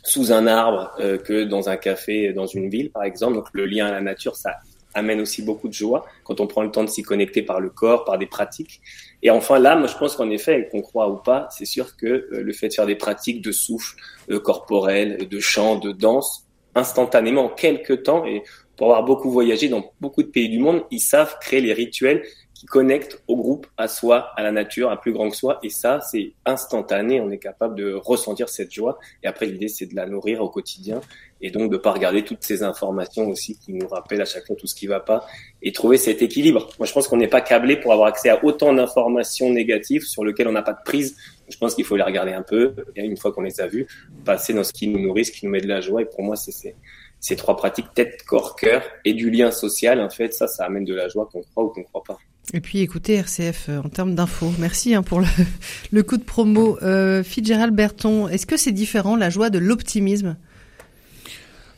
sous 0.04 0.30
un 0.30 0.46
arbre 0.46 0.92
euh, 1.00 1.18
que 1.18 1.42
dans 1.42 1.68
un 1.68 1.76
café 1.76 2.32
dans 2.32 2.46
une 2.46 2.70
ville, 2.70 2.92
par 2.92 3.02
exemple. 3.02 3.34
Donc 3.34 3.48
le 3.54 3.66
lien 3.66 3.86
à 3.86 3.90
la 3.90 4.00
nature, 4.00 4.36
ça 4.36 4.58
amène 4.94 5.20
aussi 5.20 5.42
beaucoup 5.42 5.66
de 5.66 5.74
joie 5.74 6.06
quand 6.22 6.40
on 6.40 6.46
prend 6.46 6.62
le 6.62 6.70
temps 6.70 6.84
de 6.84 6.88
s'y 6.88 7.02
connecter 7.02 7.42
par 7.42 7.58
le 7.58 7.70
corps, 7.70 8.04
par 8.04 8.18
des 8.18 8.26
pratiques. 8.26 8.80
Et 9.24 9.30
enfin 9.30 9.58
là, 9.58 9.74
moi 9.74 9.88
je 9.88 9.96
pense 9.96 10.14
qu'en 10.14 10.30
effet, 10.30 10.68
qu'on 10.70 10.80
croit 10.80 11.10
ou 11.10 11.16
pas, 11.16 11.48
c'est 11.50 11.64
sûr 11.64 11.96
que 11.96 12.06
euh, 12.06 12.28
le 12.40 12.52
fait 12.52 12.68
de 12.68 12.74
faire 12.74 12.86
des 12.86 12.94
pratiques 12.94 13.42
de 13.42 13.50
souffle 13.50 13.96
euh, 14.30 14.38
corporel, 14.38 15.28
de 15.28 15.40
chant, 15.40 15.74
de 15.74 15.90
danse, 15.90 16.47
instantanément, 16.78 17.46
en 17.46 17.48
quelques 17.48 18.04
temps, 18.04 18.24
et 18.24 18.42
pour 18.76 18.86
avoir 18.86 19.04
beaucoup 19.04 19.30
voyagé 19.30 19.68
dans 19.68 19.92
beaucoup 20.00 20.22
de 20.22 20.28
pays 20.28 20.48
du 20.48 20.58
monde, 20.58 20.84
ils 20.90 21.00
savent 21.00 21.36
créer 21.40 21.60
les 21.60 21.72
rituels 21.72 22.22
qui 22.58 22.66
connectent 22.66 23.22
au 23.28 23.36
groupe, 23.36 23.68
à 23.76 23.86
soi, 23.86 24.32
à 24.34 24.42
la 24.42 24.50
nature, 24.50 24.90
à 24.90 25.00
plus 25.00 25.12
grand 25.12 25.30
que 25.30 25.36
soi. 25.36 25.60
Et 25.62 25.70
ça, 25.70 26.00
c'est 26.00 26.32
instantané. 26.44 27.20
On 27.20 27.30
est 27.30 27.38
capable 27.38 27.76
de 27.76 27.92
ressentir 27.94 28.48
cette 28.48 28.72
joie. 28.72 28.98
Et 29.22 29.28
après, 29.28 29.46
l'idée, 29.46 29.68
c'est 29.68 29.86
de 29.86 29.94
la 29.94 30.06
nourrir 30.06 30.42
au 30.42 30.48
quotidien. 30.48 31.00
Et 31.40 31.52
donc, 31.52 31.70
de 31.70 31.76
pas 31.76 31.92
regarder 31.92 32.24
toutes 32.24 32.42
ces 32.42 32.64
informations 32.64 33.28
aussi 33.28 33.56
qui 33.60 33.72
nous 33.72 33.86
rappellent 33.86 34.22
à 34.22 34.24
chaque 34.24 34.44
fois 34.44 34.56
tout 34.56 34.66
ce 34.66 34.74
qui 34.74 34.88
va 34.88 34.98
pas 34.98 35.24
et 35.62 35.70
trouver 35.70 35.98
cet 35.98 36.20
équilibre. 36.20 36.68
Moi, 36.80 36.86
je 36.86 36.92
pense 36.92 37.06
qu'on 37.06 37.16
n'est 37.16 37.28
pas 37.28 37.42
câblé 37.42 37.76
pour 37.76 37.92
avoir 37.92 38.08
accès 38.08 38.28
à 38.28 38.44
autant 38.44 38.72
d'informations 38.72 39.50
négatives 39.52 40.02
sur 40.02 40.24
lesquelles 40.24 40.48
on 40.48 40.52
n'a 40.52 40.62
pas 40.62 40.72
de 40.72 40.82
prise. 40.84 41.16
Je 41.48 41.56
pense 41.58 41.76
qu'il 41.76 41.84
faut 41.84 41.94
les 41.94 42.02
regarder 42.02 42.32
un 42.32 42.42
peu. 42.42 42.74
Et 42.96 43.04
une 43.04 43.16
fois 43.16 43.30
qu'on 43.30 43.42
les 43.42 43.60
a 43.60 43.68
vues, 43.68 43.86
passer 44.24 44.52
dans 44.52 44.64
ce 44.64 44.72
qui 44.72 44.88
nous 44.88 44.98
nourrit, 44.98 45.26
ce 45.26 45.30
qui 45.30 45.46
nous 45.46 45.52
met 45.52 45.60
de 45.60 45.68
la 45.68 45.80
joie. 45.80 46.02
Et 46.02 46.06
pour 46.06 46.22
moi, 46.24 46.34
c'est- 46.34 46.74
ces 47.20 47.36
trois 47.36 47.56
pratiques, 47.56 47.94
tête, 47.94 48.24
corps, 48.24 48.56
cœur 48.56 48.82
et 49.04 49.12
du 49.12 49.30
lien 49.30 49.52
social. 49.52 50.00
En 50.00 50.10
fait, 50.10 50.34
ça, 50.34 50.48
ça 50.48 50.64
amène 50.64 50.84
de 50.84 50.94
la 50.94 51.06
joie 51.08 51.28
qu'on 51.32 51.42
croit 51.42 51.62
ou 51.62 51.68
qu'on 51.68 51.84
croit 51.84 52.02
pas. 52.04 52.18
Et 52.54 52.60
puis 52.60 52.80
écoutez 52.80 53.14
RCF 53.14 53.66
euh, 53.68 53.82
en 53.84 53.88
termes 53.88 54.14
d'infos. 54.14 54.52
Merci 54.58 54.94
hein, 54.94 55.02
pour 55.02 55.20
le, 55.20 55.26
le 55.92 56.02
coup 56.02 56.16
de 56.16 56.22
promo. 56.22 56.78
Euh, 56.82 57.22
Fitzgerald 57.22 57.74
Berton, 57.74 58.28
est-ce 58.28 58.46
que 58.46 58.56
c'est 58.56 58.72
différent 58.72 59.16
la 59.16 59.30
joie 59.30 59.50
de 59.50 59.58
l'optimisme? 59.58 60.36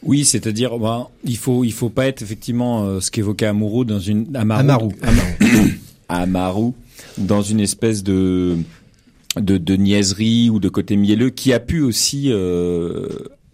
Oui, 0.03 0.25
c'est-à-dire, 0.25 0.79
ben, 0.79 1.09
il 1.25 1.37
faut, 1.37 1.65
il 1.65 1.73
faut 1.73 1.91
pas 1.91 2.07
être 2.07 2.23
effectivement 2.23 2.85
euh, 2.85 3.01
ce 3.01 3.11
qu'évoquait 3.11 3.47
Amuru 3.47 3.85
dans 3.85 4.01
une 4.01 4.35
Amaru, 4.35 4.95
Amaru. 5.03 5.81
Amaru, 6.09 6.73
dans 7.19 7.43
une 7.43 7.61
espèce 7.61 8.03
de 8.03 8.57
de, 9.37 9.59
de 9.59 9.77
niaiserie 9.77 10.51
ou 10.51 10.59
de 10.59 10.69
côté 10.69 10.97
mielleux 10.97 11.31
qui 11.31 11.53
a 11.53 11.61
pu 11.61 11.81
aussi, 11.81 12.27
euh, 12.33 13.09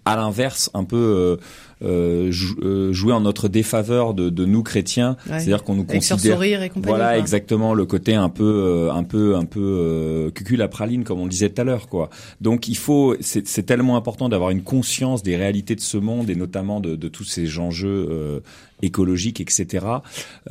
à 0.04 0.16
l'inverse, 0.16 0.70
un 0.74 0.84
peu 0.84 0.96
euh, 0.96 1.36
euh, 1.82 2.30
jou- 2.30 2.56
euh, 2.62 2.92
jouer 2.92 3.12
en 3.12 3.20
notre 3.20 3.48
défaveur 3.48 4.14
de, 4.14 4.30
de 4.30 4.44
nous 4.46 4.62
chrétiens. 4.62 5.16
Ouais. 5.26 5.38
C'est-à-dire 5.38 5.62
qu'on 5.62 5.74
nous 5.74 5.82
Avec 5.88 5.96
considère 6.00 6.34
sourire 6.34 6.62
et 6.62 6.68
compagnie 6.68 6.88
voilà, 6.96 7.10
quoi. 7.10 7.18
exactement 7.18 7.74
le 7.74 7.84
côté 7.84 8.14
un 8.14 8.28
peu, 8.28 8.44
euh, 8.44 8.92
un 8.92 9.02
peu, 9.04 9.36
un 9.36 9.44
peu 9.44 9.60
euh, 9.60 10.30
cucul 10.30 10.62
à 10.62 10.68
praline, 10.68 11.04
comme 11.04 11.20
on 11.20 11.24
le 11.24 11.30
disait 11.30 11.50
tout 11.50 11.60
à 11.60 11.64
l'heure, 11.64 11.88
quoi. 11.88 12.08
Donc 12.40 12.68
il 12.68 12.76
faut, 12.76 13.14
c'est 13.20 13.66
tellement 13.66 13.96
important 13.96 14.28
d'avoir 14.28 14.50
une 14.50 14.62
conscience 14.62 15.22
des 15.22 15.36
réalités 15.36 15.74
de 15.74 15.80
ce 15.80 15.98
monde 15.98 16.30
et 16.30 16.34
notamment 16.34 16.80
de, 16.80 16.96
de 16.96 17.08
tous 17.08 17.24
ces 17.24 17.58
enjeux 17.58 18.08
euh, 18.10 18.40
écologiques, 18.82 19.40
etc. 19.40 19.86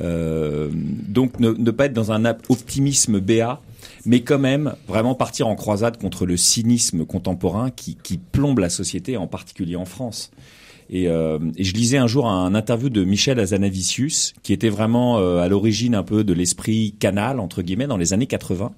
Euh, 0.00 0.68
donc 1.08 1.40
ne, 1.40 1.50
ne 1.50 1.70
pas 1.70 1.86
être 1.86 1.92
dans 1.92 2.12
un 2.12 2.24
optimisme 2.48 3.20
béat. 3.20 3.60
Mais 4.04 4.20
quand 4.20 4.38
même, 4.38 4.74
vraiment 4.88 5.14
partir 5.14 5.48
en 5.48 5.56
croisade 5.56 5.96
contre 5.98 6.26
le 6.26 6.36
cynisme 6.36 7.04
contemporain 7.04 7.70
qui, 7.70 7.96
qui 8.02 8.18
plombe 8.18 8.58
la 8.60 8.68
société, 8.68 9.16
en 9.16 9.26
particulier 9.26 9.76
en 9.76 9.84
France. 9.84 10.30
Et, 10.90 11.08
euh, 11.08 11.38
et 11.56 11.64
je 11.64 11.74
lisais 11.74 11.98
un 11.98 12.06
jour 12.06 12.28
un 12.28 12.54
interview 12.54 12.88
de 12.90 13.04
Michel 13.04 13.40
Azanavicius, 13.40 14.34
qui 14.42 14.52
était 14.52 14.68
vraiment 14.68 15.18
euh, 15.18 15.38
à 15.40 15.48
l'origine 15.48 15.94
un 15.94 16.02
peu 16.02 16.22
de 16.24 16.32
l'esprit 16.32 16.94
canal, 16.98 17.40
entre 17.40 17.62
guillemets, 17.62 17.86
dans 17.88 17.96
les 17.96 18.12
années 18.12 18.26
80. 18.26 18.72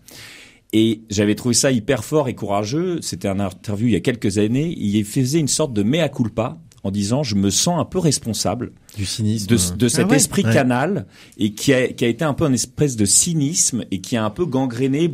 Et 0.72 1.00
j'avais 1.10 1.34
trouvé 1.34 1.54
ça 1.54 1.70
hyper 1.70 2.04
fort 2.04 2.28
et 2.28 2.34
courageux. 2.34 2.98
C'était 3.00 3.28
un 3.28 3.40
interview 3.40 3.88
il 3.88 3.92
y 3.92 3.96
a 3.96 4.00
quelques 4.00 4.38
années. 4.38 4.74
Il 4.78 5.02
faisait 5.04 5.38
une 5.40 5.48
sorte 5.48 5.72
de 5.72 5.82
mea 5.82 6.08
culpa 6.08 6.58
en 6.84 6.90
disant 6.90 7.22
je 7.22 7.34
me 7.34 7.50
sens 7.50 7.80
un 7.80 7.84
peu 7.84 7.98
responsable 7.98 8.72
Du 8.96 9.04
cynisme. 9.06 9.46
de, 9.46 9.76
de 9.76 9.88
cet 9.88 10.04
Ah 10.06 10.08
ouais. 10.10 10.16
esprit 10.16 10.44
Ouais. 10.44 10.52
canal 10.52 11.06
et 11.38 11.52
qui 11.52 11.72
a, 11.72 11.88
qui 11.88 12.04
a 12.04 12.08
été 12.08 12.24
un 12.24 12.34
peu 12.34 12.44
un 12.44 12.52
espèce 12.52 12.96
de 12.96 13.04
cynisme 13.04 13.84
et 13.90 14.00
qui 14.00 14.16
a 14.16 14.24
un 14.24 14.30
peu 14.30 14.44
gangréné 14.46 15.10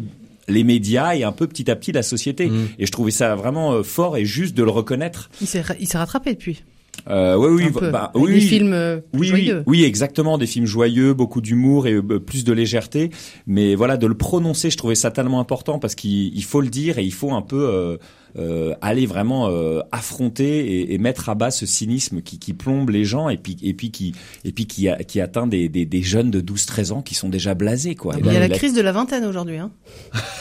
les 0.49 0.63
médias 0.65 1.15
et 1.15 1.23
un 1.25 1.33
peu 1.33 1.47
petit 1.47 1.71
à 1.71 1.77
petit 1.77 1.93
la 1.93 2.03
société. 2.03 2.49
Mm. 2.49 2.69
Et 2.79 2.87
je 2.87 2.93
trouvais 2.93 3.11
ça 3.13 3.35
vraiment 3.37 3.73
euh, 3.73 3.83
fort 3.83 4.17
et 4.17 4.25
juste 4.25 4.55
de 4.57 4.63
le 4.65 4.71
reconnaître. 4.71 5.31
Il 5.41 5.47
s'est 5.47 5.63
rattrapé 5.97 6.35
depuis. 6.35 6.63
Euh, 7.09 7.37
oui, 7.37 7.65
oui, 7.65 7.71
peu, 7.73 7.91
bah, 7.91 8.11
avec 8.15 8.27
oui, 8.27 8.35
des 8.35 8.41
films 8.41 8.73
euh, 8.73 9.01
oui, 9.15 9.27
joyeux. 9.29 9.63
oui, 9.67 9.85
exactement, 9.85 10.39
des 10.39 10.47
films 10.47 10.67
joyeux, 10.67 11.13
beaucoup 11.13 11.41
d'humour 11.41 11.87
et 11.87 11.93
euh, 11.95 12.19
plus 12.21 12.45
de 12.45 12.53
légèreté. 12.53 13.11
Mais 13.47 13.75
voilà, 13.75 13.97
de 13.97 14.07
le 14.07 14.15
prononcer, 14.15 14.71
je 14.71 14.77
trouvais 14.77 14.95
ça 14.95 15.11
tellement 15.11 15.41
important 15.41 15.79
parce 15.79 15.95
qu'il 15.95 16.35
il 16.35 16.45
faut 16.45 16.61
le 16.61 16.69
dire 16.69 16.99
et 16.99 17.05
il 17.05 17.13
faut 17.13 17.33
un 17.33 17.43
peu 17.43 17.69
euh, 17.69 17.97
euh, 18.39 18.75
aller 18.81 19.07
vraiment 19.07 19.49
euh, 19.49 19.81
affronter 19.93 20.67
et, 20.67 20.95
et 20.95 20.99
mettre 20.99 21.29
à 21.29 21.35
bas 21.35 21.51
ce 21.51 21.67
cynisme 21.67 22.21
qui, 22.23 22.39
qui 22.39 22.53
plombe 22.53 22.91
les 22.91 23.05
gens 23.05 23.29
et 23.29 23.37
puis 23.37 23.57
et 23.63 23.75
puis 23.75 23.91
qui 23.91 24.13
et 24.45 24.53
puis 24.53 24.67
qui, 24.67 24.89
a- 24.89 24.97
qui 25.05 25.21
atteint 25.21 25.47
des, 25.47 25.69
des, 25.69 25.85
des 25.87 26.03
jeunes 26.03 26.31
de 26.31 26.41
12-13 26.41 26.93
ans 26.93 27.03
qui 27.03 27.15
sont 27.15 27.29
déjà 27.29 27.55
blasés 27.55 27.95
quoi. 27.95 28.15
Ah, 28.17 28.19
Et 28.19 28.23
mais 28.23 28.29
Il 28.31 28.35
y 28.35 28.37
a 28.37 28.41
la 28.41 28.49
crise 28.49 28.75
de 28.75 28.81
la 28.81 28.93
vingtaine 28.93 29.25
aujourd'hui. 29.25 29.59
Hein. 29.59 29.71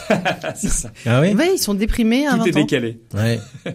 c'est 0.56 0.68
ça. 0.70 0.90
Ah 1.06 1.20
oui? 1.20 1.34
Ouais, 1.34 1.50
ils 1.54 1.58
sont 1.58 1.74
déprimés 1.74 2.26
à 2.26 2.32
Tout 2.32 2.38
20 2.38 2.44
est 2.46 2.56
ans. 2.56 2.60
décalé. 2.60 2.98
Ouais. 3.14 3.38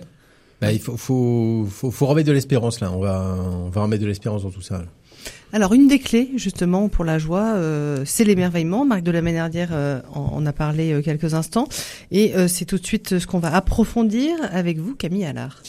Bah, 0.61 0.71
il 0.71 0.79
faut, 0.79 0.97
faut, 0.97 1.65
faut, 1.69 1.91
faut 1.91 2.05
remettre 2.05 2.27
de 2.27 2.33
l'espérance 2.33 2.79
là. 2.81 2.91
On 2.91 2.99
va, 2.99 3.35
on 3.65 3.69
va 3.69 3.81
remettre 3.81 4.01
de 4.01 4.07
l'espérance 4.07 4.43
dans 4.43 4.51
tout 4.51 4.61
ça. 4.61 4.83
Alors 5.51 5.73
une 5.73 5.87
des 5.87 5.99
clés 5.99 6.29
justement 6.35 6.89
pour 6.89 7.05
la 7.05 7.17
joie, 7.17 7.53
euh, 7.55 8.03
c'est 8.05 8.23
l'émerveillement. 8.23 8.85
Marc 8.85 9.03
de 9.03 9.11
la 9.11 9.21
Ménardière 9.21 9.69
euh, 9.71 10.01
en, 10.13 10.31
en 10.35 10.45
a 10.45 10.53
parlé 10.53 10.93
euh, 10.93 11.01
quelques 11.01 11.33
instants, 11.33 11.67
et 12.11 12.35
euh, 12.35 12.47
c'est 12.47 12.65
tout 12.65 12.77
de 12.77 12.85
suite 12.85 13.19
ce 13.19 13.25
qu'on 13.25 13.39
va 13.39 13.55
approfondir 13.55 14.35
avec 14.51 14.77
vous, 14.77 14.95
Camille 14.95 15.25
Allard. 15.25 15.61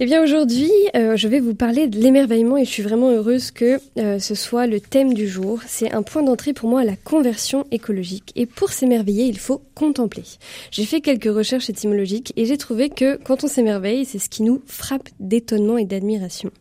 Eh 0.00 0.06
bien 0.06 0.22
aujourd'hui, 0.22 0.70
euh, 0.94 1.16
je 1.16 1.26
vais 1.26 1.40
vous 1.40 1.54
parler 1.56 1.88
de 1.88 1.98
l'émerveillement 1.98 2.56
et 2.56 2.64
je 2.64 2.70
suis 2.70 2.84
vraiment 2.84 3.10
heureuse 3.10 3.50
que 3.50 3.80
euh, 3.98 4.20
ce 4.20 4.36
soit 4.36 4.68
le 4.68 4.80
thème 4.80 5.12
du 5.12 5.26
jour. 5.26 5.58
C'est 5.66 5.90
un 5.92 6.04
point 6.04 6.22
d'entrée 6.22 6.52
pour 6.52 6.68
moi 6.70 6.82
à 6.82 6.84
la 6.84 6.94
conversion 6.94 7.66
écologique. 7.72 8.30
Et 8.36 8.46
pour 8.46 8.70
s'émerveiller, 8.70 9.24
il 9.24 9.38
faut 9.40 9.60
contempler. 9.74 10.22
J'ai 10.70 10.84
fait 10.84 11.00
quelques 11.00 11.24
recherches 11.34 11.68
étymologiques 11.68 12.32
et 12.36 12.44
j'ai 12.46 12.56
trouvé 12.56 12.90
que 12.90 13.16
quand 13.24 13.42
on 13.42 13.48
s'émerveille, 13.48 14.04
c'est 14.04 14.20
ce 14.20 14.28
qui 14.28 14.44
nous 14.44 14.62
frappe 14.66 15.08
d'étonnement 15.18 15.78
et 15.78 15.84
d'admiration. 15.84 16.52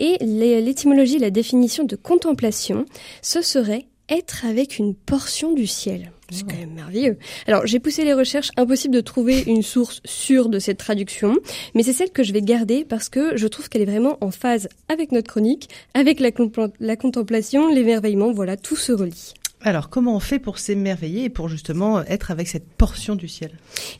Et 0.00 0.16
les- 0.20 0.60
l'étymologie, 0.60 1.18
la 1.20 1.30
définition 1.30 1.84
de 1.84 1.94
contemplation, 1.94 2.86
ce 3.22 3.40
serait 3.40 3.86
être 4.08 4.44
avec 4.46 4.80
une 4.80 4.96
portion 4.96 5.52
du 5.52 5.68
ciel. 5.68 6.10
C'est 6.30 6.46
quand 6.46 6.56
même 6.56 6.74
merveilleux. 6.74 7.18
Alors, 7.46 7.66
j'ai 7.66 7.78
poussé 7.78 8.04
les 8.04 8.14
recherches, 8.14 8.50
impossible 8.56 8.94
de 8.94 9.00
trouver 9.00 9.42
une 9.46 9.62
source 9.62 10.00
sûre 10.04 10.48
de 10.48 10.58
cette 10.58 10.78
traduction, 10.78 11.38
mais 11.74 11.82
c'est 11.82 11.92
celle 11.92 12.10
que 12.10 12.22
je 12.22 12.32
vais 12.32 12.42
garder 12.42 12.84
parce 12.84 13.08
que 13.08 13.36
je 13.36 13.46
trouve 13.46 13.68
qu'elle 13.68 13.82
est 13.82 13.86
vraiment 13.86 14.18
en 14.20 14.30
phase 14.30 14.68
avec 14.88 15.12
notre 15.12 15.28
chronique, 15.28 15.68
avec 15.94 16.20
la 16.20 16.96
contemplation, 16.96 17.68
l'émerveillement, 17.72 18.32
voilà, 18.32 18.56
tout 18.56 18.76
se 18.76 18.92
relie. 18.92 19.34
Alors 19.66 19.88
comment 19.88 20.14
on 20.14 20.20
fait 20.20 20.38
pour 20.38 20.58
s'émerveiller 20.58 21.24
et 21.24 21.28
pour 21.30 21.48
justement 21.48 22.02
être 22.04 22.30
avec 22.30 22.48
cette 22.48 22.66
portion 22.66 23.14
du 23.14 23.28
ciel? 23.28 23.50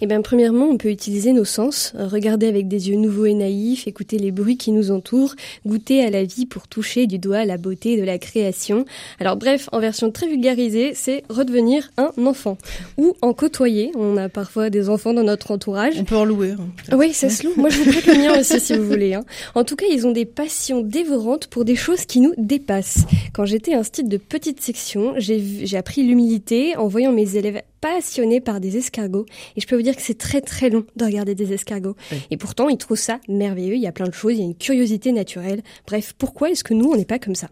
Eh 0.03 0.07
bien, 0.07 0.21
premièrement, 0.21 0.67
on 0.67 0.77
peut 0.77 0.91
utiliser 0.91 1.33
nos 1.33 1.47
sens, 1.47 1.95
regarder 1.99 2.47
avec 2.49 2.69
des 2.69 2.91
yeux 2.91 2.97
nouveaux 2.97 3.25
et 3.25 3.33
naïfs, 3.33 3.89
écouter 3.89 4.19
les 4.19 4.31
bruits 4.31 4.59
qui 4.59 4.73
nous 4.73 4.91
entourent, 4.91 5.35
goûter 5.65 6.05
à 6.05 6.11
la 6.11 6.23
vie 6.25 6.45
pour 6.45 6.69
toucher 6.69 7.07
du 7.07 7.19
doigt 7.19 7.47
la 7.47 7.57
beauté 7.57 7.97
de 7.97 8.03
la 8.05 8.19
création. 8.19 8.85
Alors 9.19 9.37
bref, 9.37 9.71
en 9.73 9.81
version 9.81 10.11
très 10.11 10.29
vulgarisée, 10.29 10.93
c'est 10.95 11.23
redevenir 11.31 11.91
un 11.97 12.11
enfant. 12.27 12.59
Ou 12.99 13.15
en 13.23 13.33
côtoyer, 13.33 13.91
on 13.97 14.19
a 14.19 14.29
parfois 14.29 14.69
des 14.69 14.91
enfants 14.91 15.15
dans 15.15 15.23
notre 15.25 15.51
entourage. 15.51 15.95
On 15.99 16.05
peut 16.05 16.15
en 16.17 16.27
louer. 16.27 16.51
hein. 16.51 16.95
Oui, 16.95 17.15
ça 17.15 17.31
se 17.31 17.43
loue. 17.47 17.55
Moi, 17.57 17.71
je 17.71 17.79
vous 17.79 17.91
prête 17.91 18.07
le 18.07 18.17
mien 18.19 18.39
aussi, 18.39 18.61
si 18.61 18.75
vous 18.77 18.85
voulez. 18.85 19.15
hein. 19.15 19.25
En 19.55 19.65
tout 19.65 19.77
cas, 19.77 19.87
ils 19.91 20.07
ont 20.07 20.13
des 20.13 20.27
passions 20.27 20.83
dévorantes 20.83 21.47
pour 21.47 21.65
des 21.65 21.75
choses 21.77 22.05
qui 22.05 22.21
nous 22.21 22.35
dépassent. 22.37 23.07
Quand 23.33 23.47
j'étais 23.47 23.73
un 23.73 23.83
style 23.83 24.11
de 24.11 24.19
petite 24.19 24.61
section, 24.61 25.15
j'ai 25.17 25.39
vu- 25.39 25.54
j'ai 25.63 25.77
appris 25.77 26.03
l'humilité 26.03 26.77
en 26.77 26.89
voyant 26.89 27.13
mes 27.13 27.37
élèves 27.37 27.63
passionnés 27.81 28.41
par 28.41 28.61
des 28.61 28.77
escargots. 28.77 29.27
Et 29.57 29.61
je 29.61 29.67
peux 29.67 29.77
vous 29.77 29.83
dire 29.83 29.97
que 29.97 30.03
c'est 30.03 30.19
très 30.19 30.41
très 30.41 30.71
long 30.71 30.85
de 30.97 31.05
regarder 31.05 31.35
des 31.35 31.53
escargots. 31.53 31.97
Oui. 32.13 32.19
Et 32.31 32.37
pourtant, 32.37 32.69
ils 32.69 32.79
trouvent 32.79 32.99
ça 32.99 33.21
merveilleux. 33.29 33.75
Il 33.75 33.83
y 33.83 33.87
a 33.87 33.93
plein 33.93 34.07
de 34.07 34.15
choses. 34.15 34.33
Il 34.35 34.39
y 34.39 34.43
a 34.43 34.47
une 34.47 34.57
curiosité 34.57 35.13
naturelle. 35.13 35.63
Bref, 35.87 36.15
pourquoi 36.17 36.51
est-ce 36.51 36.65
que 36.65 36.75
nous, 36.75 36.91
on 36.91 36.97
n'est 36.97 37.05
pas 37.05 37.19
comme 37.19 37.35
ça? 37.35 37.49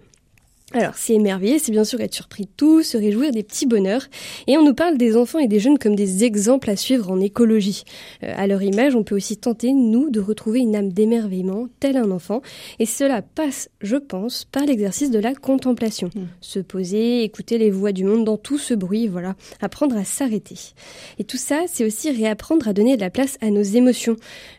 Alors, 0.74 0.94
c'est 0.96 1.14
émerveiller, 1.14 1.58
c'est 1.58 1.72
bien 1.72 1.84
sûr 1.84 2.00
être 2.00 2.14
surpris 2.14 2.44
de 2.44 2.50
tout, 2.56 2.82
se 2.82 2.96
réjouir 2.96 3.30
des 3.30 3.42
petits 3.42 3.66
bonheurs. 3.66 4.06
Et 4.46 4.56
on 4.56 4.64
nous 4.64 4.74
parle 4.74 4.96
des 4.98 5.16
enfants 5.16 5.38
et 5.38 5.48
des 5.48 5.60
jeunes 5.60 5.78
comme 5.78 5.94
des 5.94 6.24
exemples 6.24 6.70
à 6.70 6.76
suivre 6.76 7.10
en 7.10 7.20
écologie. 7.20 7.84
Euh, 8.22 8.32
à 8.36 8.46
leur 8.46 8.62
image, 8.62 8.94
on 8.94 9.02
peut 9.04 9.14
aussi 9.14 9.36
tenter, 9.36 9.72
nous, 9.72 10.10
de 10.10 10.20
retrouver 10.20 10.60
une 10.60 10.74
âme 10.76 10.92
d'émerveillement, 10.92 11.68
tel 11.80 11.96
un 11.96 12.10
enfant. 12.10 12.42
Et 12.78 12.86
cela 12.86 13.22
passe, 13.22 13.68
je 13.80 13.96
pense, 13.96 14.44
par 14.44 14.64
l'exercice 14.64 15.10
de 15.10 15.18
la 15.18 15.34
contemplation. 15.34 16.10
Mm. 16.14 16.20
Se 16.40 16.58
poser, 16.58 17.22
écouter 17.22 17.58
les 17.58 17.70
voix 17.70 17.92
du 17.92 18.04
monde 18.04 18.24
dans 18.24 18.36
tout 18.36 18.58
ce 18.58 18.74
bruit, 18.74 19.08
voilà. 19.08 19.34
Apprendre 19.60 19.96
à 19.96 20.04
s'arrêter. 20.04 20.56
Et 21.18 21.24
tout 21.24 21.36
ça, 21.36 21.62
c'est 21.66 21.84
aussi 21.84 22.10
réapprendre 22.10 22.68
à 22.68 22.72
donner 22.72 22.96
de 22.96 23.00
la 23.00 23.10
place 23.10 23.36
à 23.40 23.50
nos 23.50 23.62
émotions. 23.62 24.16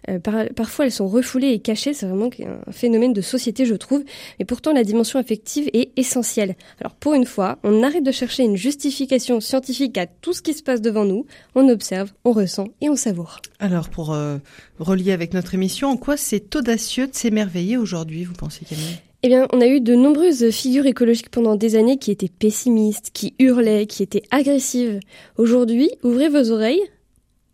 Euh, 0.09 0.19
par- 0.19 0.45
parfois, 0.55 0.85
elles 0.85 0.91
sont 0.91 1.07
refoulées 1.07 1.49
et 1.49 1.59
cachées, 1.59 1.93
c'est 1.93 2.05
vraiment 2.05 2.29
un 2.67 2.71
phénomène 2.71 3.13
de 3.13 3.21
société, 3.21 3.65
je 3.65 3.75
trouve. 3.75 4.03
Mais 4.39 4.45
pourtant, 4.45 4.73
la 4.73 4.83
dimension 4.83 5.19
affective 5.19 5.69
est 5.73 5.91
essentielle. 6.03 6.55
Alors, 6.81 6.95
pour 6.95 7.13
une 7.13 7.25
fois, 7.25 7.57
on 7.63 7.81
arrête 7.81 8.03
de 8.03 8.11
chercher 8.11 8.43
une 8.43 8.57
justification 8.57 9.39
scientifique 9.39 9.97
à 9.97 10.05
tout 10.05 10.33
ce 10.33 10.41
qui 10.41 10.53
se 10.53 10.61
passe 10.61 10.81
devant 10.81 11.05
nous. 11.05 11.25
On 11.55 11.69
observe, 11.69 12.11
on 12.25 12.33
ressent 12.33 12.67
et 12.81 12.89
on 12.89 12.95
savoure. 12.95 13.39
Alors 13.59 13.89
pour 13.89 14.13
euh, 14.13 14.37
relier 14.79 15.13
avec 15.13 15.33
notre 15.33 15.53
émission, 15.53 15.89
en 15.89 15.97
quoi 15.97 16.17
c'est 16.17 16.53
audacieux 16.55 17.07
de 17.07 17.15
s'émerveiller 17.15 17.77
aujourd'hui, 17.77 18.25
vous 18.25 18.33
pensez 18.33 18.65
Camille? 18.65 18.99
Eh 19.25 19.29
bien, 19.29 19.47
on 19.53 19.61
a 19.61 19.67
eu 19.67 19.79
de 19.79 19.95
nombreuses 19.95 20.49
figures 20.51 20.85
écologiques 20.85 21.29
pendant 21.29 21.55
des 21.55 21.77
années 21.77 21.97
qui 21.97 22.11
étaient 22.11 22.27
pessimistes, 22.27 23.11
qui 23.13 23.33
hurlaient, 23.39 23.85
qui 23.85 24.03
étaient 24.03 24.23
agressives. 24.31 24.99
Aujourd'hui, 25.37 25.89
ouvrez 26.03 26.27
vos 26.27 26.51
oreilles. 26.51 26.81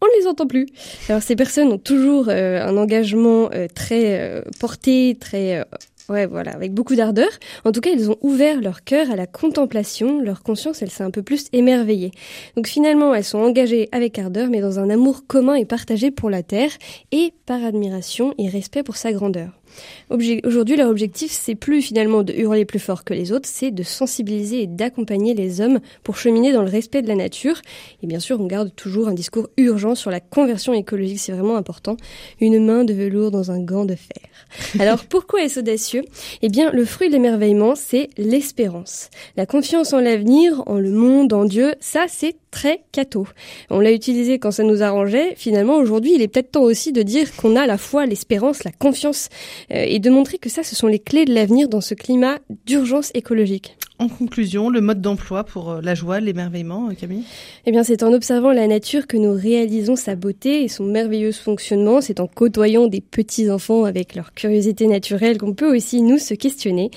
On 0.01 0.08
ne 0.08 0.20
les 0.20 0.27
entend 0.27 0.48
plus. 0.48 0.65
Alors 1.10 1.22
ces 1.22 1.36
personnes 1.36 1.72
ont 1.72 1.77
toujours 1.77 2.29
euh, 2.29 2.65
un 2.65 2.75
engagement 2.77 3.50
euh, 3.53 3.68
très 3.68 4.20
euh, 4.20 4.41
porté, 4.60 5.15
très 5.20 5.63
ouais 6.10 6.25
voilà, 6.25 6.51
avec 6.51 6.74
beaucoup 6.74 6.96
d'ardeur. 6.96 7.30
En 7.66 7.72
tout 7.72 7.82
cas, 7.82 7.92
ils 7.92 8.10
ont 8.10 8.18
ouvert 8.22 8.62
leur 8.62 8.84
cœur 8.84 9.10
à 9.12 9.16
la 9.16 9.28
contemplation. 9.28 10.22
Leur 10.22 10.44
conscience, 10.44 10.82
elle 10.82 10.89
s'est 10.89 11.04
un 11.04 11.12
peu 11.12 11.24
plus 11.24 11.48
émerveillée. 11.54 12.12
Donc 12.56 12.68
finalement, 12.68 13.13
elles 13.13 13.24
sont 13.24 13.39
engagées 13.39 13.89
avec 13.92 14.18
ardeur, 14.20 14.50
mais 14.50 14.62
dans 14.62 14.80
un 14.80 14.89
amour 14.89 15.25
commun 15.28 15.56
et 15.56 15.66
partagé 15.66 16.12
pour 16.12 16.30
la 16.30 16.44
terre, 16.44 16.72
et 17.12 17.34
par 17.46 17.63
admiration 17.63 18.34
et 18.38 18.50
respect 18.50 18.84
pour 18.84 18.96
sa 18.96 19.12
grandeur. 19.13 19.59
Aujourd'hui, 20.09 20.75
leur 20.75 20.89
objectif, 20.89 21.31
c'est 21.31 21.55
plus 21.55 21.81
finalement 21.81 22.23
de 22.23 22.33
hurler 22.33 22.65
plus 22.65 22.79
fort 22.79 23.03
que 23.03 23.13
les 23.13 23.31
autres, 23.31 23.47
c'est 23.51 23.71
de 23.71 23.83
sensibiliser 23.83 24.63
et 24.63 24.67
d'accompagner 24.67 25.33
les 25.33 25.61
hommes 25.61 25.79
pour 26.03 26.17
cheminer 26.17 26.51
dans 26.51 26.63
le 26.63 26.69
respect 26.69 27.01
de 27.01 27.07
la 27.07 27.15
nature. 27.15 27.61
Et 28.03 28.07
bien 28.07 28.19
sûr, 28.19 28.39
on 28.39 28.45
garde 28.45 28.73
toujours 28.75 29.07
un 29.07 29.13
discours 29.13 29.49
urgent 29.57 29.95
sur 29.95 30.11
la 30.11 30.19
conversion 30.19 30.73
écologique, 30.73 31.19
c'est 31.19 31.31
vraiment 31.31 31.57
important. 31.57 31.97
Une 32.39 32.63
main 32.65 32.83
de 32.83 32.93
velours 32.93 33.31
dans 33.31 33.51
un 33.51 33.59
gant 33.59 33.85
de 33.85 33.95
fer. 33.95 34.23
Alors, 34.79 35.05
pourquoi 35.05 35.43
est-ce 35.43 35.59
audacieux? 35.59 36.03
Eh 36.41 36.49
bien, 36.49 36.71
le 36.71 36.85
fruit 36.85 37.09
de 37.09 37.13
l'émerveillement, 37.13 37.75
c'est 37.75 38.09
l'espérance. 38.17 39.09
La 39.38 39.45
confiance 39.45 39.93
en 39.93 39.99
l'avenir, 39.99 40.63
en 40.65 40.79
le 40.79 40.91
monde, 40.91 41.33
en 41.33 41.45
Dieu, 41.45 41.75
ça, 41.79 42.05
c'est 42.07 42.35
très 42.51 42.84
catho. 42.91 43.27
On 43.70 43.79
l'a 43.79 43.91
utilisé 43.91 44.39
quand 44.39 44.51
ça 44.51 44.63
nous 44.63 44.84
arrangeait. 44.84 45.34
Finalement, 45.36 45.77
aujourd'hui, 45.77 46.13
il 46.15 46.22
est 46.22 46.27
peut-être 46.27 46.51
temps 46.51 46.63
aussi 46.63 46.91
de 46.91 47.01
dire 47.01 47.36
qu'on 47.36 47.56
a 47.56 47.65
la 47.68 47.77
foi, 47.77 48.06
l'espérance, 48.06 48.63
la 48.63 48.72
confiance 48.72 49.29
euh, 49.72 49.84
et 49.88 50.00
de 50.00 50.10
montrer 50.10 50.38
que 50.38 50.50
ça, 50.50 50.63
ce 50.63 50.75
sont 50.75 50.88
les 50.88 51.00
clés 51.00 51.25
de 51.25 51.34
l'avenir 51.34 51.70
dans 51.70 51.82
ce 51.82 51.94
climat 51.94 52.39
d'urgence 52.65 53.12
écologique. 53.13 53.77
En 54.01 54.08
conclusion, 54.08 54.70
le 54.70 54.79
mode 54.79 55.01
d'emploi 55.01 55.44
pour 55.44 55.72
euh, 55.72 55.82
la 55.84 55.94
joie, 55.94 56.22
l'émerveillement, 56.22 56.88
euh, 56.89 56.94
Camille? 56.94 57.25
Eh 57.65 57.72
bien, 57.72 57.84
c'est 57.84 58.01
en 58.01 58.13
observant 58.13 58.53
la 58.53 58.65
nature 58.65 59.08
que 59.08 59.18
nous 59.18 59.34
réalisons 59.34 59.98
sa 59.98 60.15
beauté 60.15 60.63
et 60.63 60.70
son 60.70 60.86
merveilleux 60.86 61.34
fonctionnement. 61.34 62.00
C'est 62.00 62.22
en 62.22 62.27
côtoyant 62.27 62.88
des 62.88 63.01
petits 63.01 63.51
enfants 63.51 63.84
avec 63.84 64.15
leur 64.15 64.34
curiosité 64.34 64.88
naturelle 64.88 65.38
qu'on 65.38 65.53
peut 65.53 65.75
aussi 65.75 66.01
nous 66.01 66.18
se 66.18 66.34
questionner. 66.34 66.91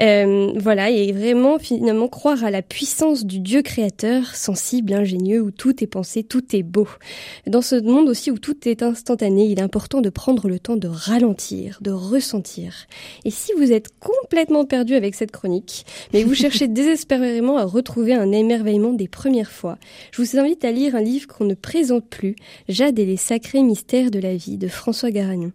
Euh, 0.00 0.50
voilà, 0.56 0.88
et 0.88 1.12
vraiment 1.12 1.58
finalement 1.58 2.08
croire 2.08 2.42
à 2.42 2.50
la 2.50 2.62
puissance 2.62 3.26
du 3.26 3.38
Dieu 3.38 3.60
créateur, 3.60 4.34
sensible, 4.34 4.94
ingénieux, 4.94 5.42
où 5.42 5.50
tout 5.50 5.84
est 5.84 5.86
pensé, 5.86 6.22
tout 6.22 6.56
est 6.56 6.62
beau. 6.62 6.88
Dans 7.46 7.60
ce 7.60 7.76
monde 7.78 8.08
aussi 8.08 8.30
où 8.30 8.38
tout 8.38 8.66
est 8.66 8.82
instantané, 8.82 9.44
il 9.44 9.58
est 9.58 9.62
important 9.62 10.00
de 10.00 10.08
prendre 10.08 10.48
le 10.48 10.58
temps 10.58 10.76
de 10.76 10.88
ralentir, 10.88 11.80
de 11.82 11.90
ressentir. 11.90 12.86
Et 13.26 13.30
si 13.30 13.52
vous 13.58 13.72
êtes 13.72 13.90
complètement 14.00 14.64
perdu 14.64 14.94
avec 14.94 15.14
cette 15.14 15.32
chronique, 15.32 15.84
mais 16.14 16.24
vous 16.24 16.45
cherchez 16.46 16.68
désespérément 16.68 17.58
à 17.58 17.64
retrouver 17.64 18.14
un 18.14 18.30
émerveillement 18.30 18.92
des 18.92 19.08
premières 19.08 19.50
fois, 19.50 19.78
je 20.12 20.22
vous 20.22 20.38
invite 20.38 20.64
à 20.64 20.70
lire 20.70 20.94
un 20.94 21.00
livre 21.00 21.26
qu'on 21.26 21.44
ne 21.44 21.54
présente 21.54 22.08
plus, 22.08 22.36
Jade 22.68 23.00
et 23.00 23.04
les 23.04 23.16
sacrés 23.16 23.64
mystères 23.64 24.12
de 24.12 24.20
la 24.20 24.36
vie 24.36 24.56
de 24.56 24.68
François 24.68 25.10
Garagnon. 25.10 25.50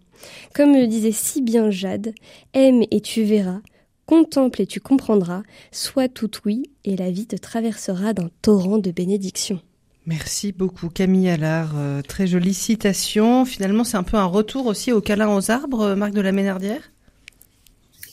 Comme 0.54 0.74
le 0.74 0.86
disait 0.86 1.12
si 1.12 1.40
bien 1.40 1.70
Jade, 1.70 2.12
aime 2.52 2.82
et 2.90 3.00
tu 3.00 3.22
verras, 3.22 3.60
contemple 4.04 4.60
et 4.60 4.66
tu 4.66 4.80
comprendras, 4.80 5.44
sois 5.70 6.08
tout 6.08 6.30
oui 6.44 6.64
et 6.84 6.94
la 6.94 7.10
vie 7.10 7.26
te 7.26 7.36
traversera 7.36 8.12
d'un 8.12 8.28
torrent 8.42 8.76
de 8.76 8.90
bénédictions. 8.90 9.60
Merci 10.04 10.52
beaucoup 10.52 10.90
Camille 10.90 11.30
Allard, 11.30 11.72
euh, 11.74 12.02
très 12.02 12.26
jolie 12.26 12.52
citation. 12.52 13.46
Finalement, 13.46 13.84
c'est 13.84 13.96
un 13.96 14.02
peu 14.02 14.18
un 14.18 14.26
retour 14.26 14.66
aussi 14.66 14.92
au 14.92 15.00
câlin 15.00 15.34
aux 15.34 15.50
arbres, 15.50 15.80
euh, 15.80 15.96
Marc 15.96 16.12
de 16.12 16.20
la 16.20 16.32
Ménardière? 16.32 16.91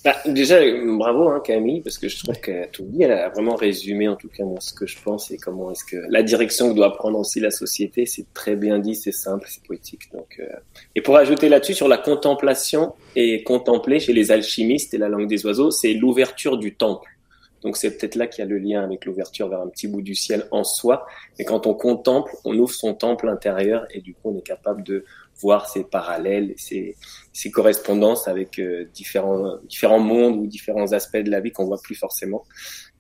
Bah, 0.04 0.16
déjà, 0.26 0.60
bravo 0.98 1.28
hein, 1.28 1.42
Camille, 1.44 1.82
parce 1.82 1.98
que 1.98 2.08
je 2.08 2.24
trouve 2.24 2.40
qu'elle 2.40 2.64
a 2.64 2.68
tout 2.68 2.84
dit. 2.84 3.04
Elle 3.04 3.12
a 3.12 3.30
vraiment 3.30 3.56
résumé, 3.56 4.08
en 4.08 4.16
tout 4.16 4.30
cas, 4.30 4.44
ce 4.60 4.74
que 4.74 4.86
je 4.86 4.98
pense 5.02 5.30
et 5.32 5.38
comment 5.38 5.72
est-ce 5.72 5.84
que 5.84 5.98
la 6.10 6.24
direction 6.24 6.70
que 6.70 6.76
doit 6.76 6.94
prendre 6.96 7.20
aussi 7.20 7.40
la 7.40 7.52
société. 7.52 8.06
C'est 8.06 8.32
très 8.34 8.56
bien 8.56 8.80
dit, 8.80 8.96
c'est 8.96 9.12
simple, 9.12 9.46
c'est 9.50 9.64
poétique. 9.64 10.12
Donc, 10.14 10.40
euh... 10.40 10.46
et 10.96 11.02
pour 11.02 11.18
ajouter 11.18 11.50
là-dessus 11.50 11.74
sur 11.74 11.88
la 11.88 11.98
contemplation 11.98 12.94
et 13.16 13.44
contempler 13.44 14.00
chez 14.00 14.14
les 14.14 14.32
alchimistes 14.32 14.94
et 14.94 14.98
la 14.98 15.10
langue 15.10 15.28
des 15.28 15.46
oiseaux, 15.46 15.72
c'est 15.72 15.94
l'ouverture 15.94 16.58
du 16.58 16.76
temple. 16.76 17.10
Donc 17.62 17.76
c'est 17.76 17.98
peut-être 17.98 18.16
là 18.16 18.28
qu'il 18.28 18.44
y 18.44 18.48
a 18.48 18.50
le 18.50 18.58
lien 18.58 18.84
avec 18.84 19.06
l'ouverture 19.06 19.50
vers 19.50 19.60
un 19.60 19.68
petit 19.68 19.88
bout 19.88 20.02
du 20.02 20.16
ciel 20.16 20.46
en 20.52 20.64
soi. 20.64 21.06
Et 21.38 21.44
quand 21.44 21.68
on 21.68 21.74
contemple, 21.74 22.32
on 22.46 22.58
ouvre 22.58 22.74
son 22.74 22.94
temple 22.94 23.28
intérieur 23.28 23.86
et 23.94 24.02
du 24.02 24.14
coup 24.14 24.32
on 24.34 24.38
est 24.38 24.46
capable 24.46 24.84
de 24.84 25.04
voir 25.42 25.70
ses 25.70 25.84
parallèles, 25.84 26.54
ses, 26.58 26.96
ses 27.34 27.52
correspondances 27.52 28.28
avec 28.28 28.60
euh, 28.60 28.86
différents, 28.94 29.58
différents 29.68 30.00
mondes 30.00 30.38
ou 30.38 30.48
différents 30.48 30.92
aspects 30.94 31.18
de 31.18 31.32
la 31.32 31.40
vie 31.40 31.52
qu'on 31.52 31.66
voit 31.66 31.82
plus 31.82 31.96
forcément. 31.96 32.44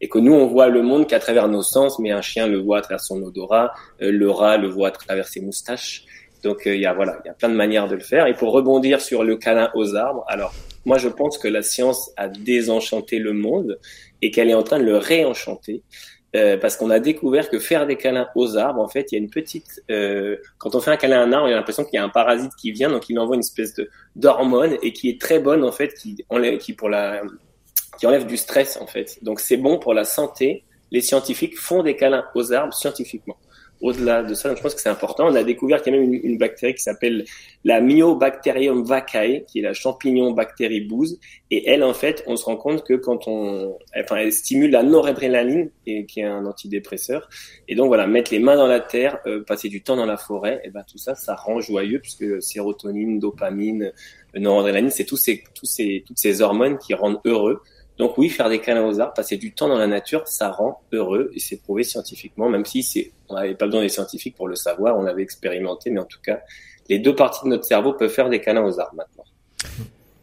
Et 0.01 0.07
que 0.07 0.17
nous, 0.17 0.33
on 0.33 0.47
voit 0.47 0.69
le 0.69 0.81
monde 0.81 1.07
qu'à 1.07 1.19
travers 1.19 1.47
nos 1.47 1.61
sens, 1.63 1.99
mais 1.99 2.11
un 2.11 2.21
chien 2.21 2.47
le 2.47 2.59
voit 2.59 2.77
à 2.77 2.81
travers 2.81 3.01
son 3.01 3.21
odorat, 3.21 3.73
euh, 4.01 4.11
le 4.11 4.29
rat 4.29 4.57
le 4.57 4.69
voit 4.69 4.89
à 4.89 4.91
travers 4.91 5.27
ses 5.27 5.41
moustaches. 5.41 6.05
Donc 6.43 6.67
euh, 6.67 6.75
il 6.75 6.81
y 6.81 6.85
a 6.85 6.93
voilà, 6.93 7.19
il 7.23 7.27
y 7.27 7.31
a 7.31 7.33
plein 7.33 7.49
de 7.49 7.55
manières 7.55 7.87
de 7.87 7.95
le 7.95 8.01
faire. 8.01 8.27
Et 8.27 8.33
pour 8.33 8.51
rebondir 8.51 9.01
sur 9.01 9.23
le 9.23 9.35
câlin 9.35 9.71
aux 9.75 9.95
arbres, 9.95 10.23
alors 10.27 10.53
moi 10.85 10.97
je 10.97 11.09
pense 11.09 11.37
que 11.37 11.47
la 11.47 11.61
science 11.61 12.11
a 12.15 12.29
désenchanté 12.29 13.19
le 13.19 13.33
monde 13.33 13.79
et 14.21 14.31
qu'elle 14.31 14.49
est 14.49 14.53
en 14.53 14.63
train 14.63 14.79
de 14.79 14.85
le 14.85 14.97
réenchanter. 14.97 15.83
Euh, 16.35 16.57
parce 16.57 16.77
qu'on 16.77 16.91
a 16.91 16.99
découvert 16.99 17.49
que 17.49 17.57
faire 17.57 17.87
des 17.87 17.95
câlins 17.95 18.27
aux 18.35 18.55
arbres, 18.55 18.81
en 18.81 18.87
fait, 18.87 19.11
il 19.11 19.15
y 19.15 19.17
a 19.17 19.21
une 19.21 19.31
petite. 19.31 19.81
Euh, 19.89 20.37
quand 20.59 20.75
on 20.75 20.79
fait 20.79 20.91
un 20.91 20.97
câlin 20.97 21.21
à 21.21 21.23
un 21.23 21.33
arbre, 21.33 21.47
il 21.47 21.51
y 21.51 21.53
a 21.53 21.57
l'impression 21.57 21.83
qu'il 21.83 21.95
y 21.95 21.97
a 21.97 22.03
un 22.03 22.09
parasite 22.09 22.51
qui 22.55 22.71
vient, 22.71 22.89
donc 22.89 23.09
il 23.09 23.17
envoie 23.17 23.35
une 23.35 23.41
espèce 23.41 23.81
d'hormone 24.15 24.77
et 24.83 24.93
qui 24.93 25.09
est 25.09 25.19
très 25.19 25.39
bonne 25.39 25.63
en 25.63 25.71
fait, 25.71 25.95
qui 25.95 26.23
enlève, 26.29 26.59
qui 26.59 26.75
enlève 28.05 28.27
du 28.27 28.37
stress 28.37 28.77
en 28.79 28.85
fait. 28.85 29.17
Donc 29.23 29.39
c'est 29.39 29.57
bon 29.57 29.79
pour 29.79 29.95
la 29.95 30.05
santé. 30.05 30.65
Les 30.91 31.01
scientifiques 31.01 31.57
font 31.57 31.81
des 31.81 31.95
câlins 31.95 32.25
aux 32.35 32.53
arbres 32.53 32.73
scientifiquement 32.73 33.37
au-delà 33.81 34.23
de 34.23 34.33
ça, 34.33 34.53
je 34.55 34.61
pense 34.61 34.75
que 34.75 34.81
c'est 34.81 34.89
important. 34.89 35.27
On 35.27 35.35
a 35.35 35.43
découvert 35.43 35.81
qu'il 35.81 35.93
y 35.93 35.97
a 35.97 35.99
même 35.99 36.13
une, 36.13 36.37
bactérie 36.37 36.73
qui 36.73 36.83
s'appelle 36.83 37.25
la 37.63 37.81
Myobacterium 37.81 38.83
vaccae, 38.83 39.45
qui 39.47 39.59
est 39.59 39.61
la 39.61 39.73
champignon 39.73 40.31
bactérie 40.31 40.81
bouse. 40.81 41.19
Et 41.49 41.69
elle, 41.69 41.83
en 41.83 41.93
fait, 41.93 42.23
on 42.27 42.35
se 42.35 42.45
rend 42.45 42.57
compte 42.57 42.83
que 42.83 42.93
quand 42.93 43.27
on, 43.27 43.77
enfin, 43.97 44.17
elle 44.17 44.33
stimule 44.33 44.71
la 44.71 44.83
noradrénaline, 44.83 45.69
et, 45.85 46.05
qui 46.05 46.19
est 46.19 46.25
un 46.25 46.45
antidépresseur. 46.45 47.29
Et 47.67 47.75
donc 47.75 47.87
voilà, 47.87 48.05
mettre 48.07 48.31
les 48.31 48.39
mains 48.39 48.57
dans 48.57 48.67
la 48.67 48.79
terre, 48.79 49.19
euh, 49.25 49.43
passer 49.43 49.69
du 49.69 49.81
temps 49.81 49.95
dans 49.95 50.05
la 50.05 50.17
forêt, 50.17 50.61
et 50.63 50.69
ben 50.69 50.83
tout 50.89 50.97
ça, 50.97 51.15
ça 51.15 51.35
rend 51.35 51.61
joyeux 51.61 51.99
puisque 51.99 52.41
sérotonine, 52.41 53.19
dopamine, 53.19 53.93
noradrénaline, 54.35 54.89
c'est 54.89 55.05
tous 55.05 55.17
ces, 55.17 55.43
tous 55.55 55.65
ces, 55.65 56.03
toutes 56.05 56.19
ces 56.19 56.41
hormones 56.41 56.77
qui 56.77 56.93
rendent 56.93 57.19
heureux. 57.25 57.61
Donc 57.99 58.17
oui, 58.17 58.29
faire 58.29 58.47
des 58.47 58.59
câlins 58.59 58.87
aux 58.87 59.01
arbres, 59.01 59.13
passer 59.13 59.35
du 59.35 59.53
temps 59.53 59.67
dans 59.67 59.77
la 59.77 59.85
nature, 59.85 60.25
ça 60.25 60.49
rend 60.49 60.81
heureux 60.93 61.31
et 61.35 61.39
c'est 61.39 61.57
prouvé 61.57 61.83
scientifiquement, 61.83 62.49
même 62.49 62.65
si 62.65 62.81
c'est, 62.81 63.11
on 63.27 63.35
n'avait 63.35 63.55
pas 63.55 63.65
besoin 63.65 63.81
des 63.81 63.89
scientifiques 63.89 64.37
pour 64.37 64.47
le 64.47 64.55
savoir, 64.55 64.97
on 64.97 65.03
l'avait 65.03 65.21
expérimenté, 65.21 65.91
mais 65.91 65.99
en 65.99 66.05
tout 66.05 66.21
cas, 66.23 66.39
les 66.87 66.99
deux 66.99 67.13
parties 67.13 67.43
de 67.43 67.49
notre 67.49 67.65
cerveau 67.65 67.91
peuvent 67.91 68.09
faire 68.09 68.29
des 68.29 68.39
câlins 68.39 68.63
aux 68.63 68.79
arbres 68.79 68.95
maintenant. 68.95 69.25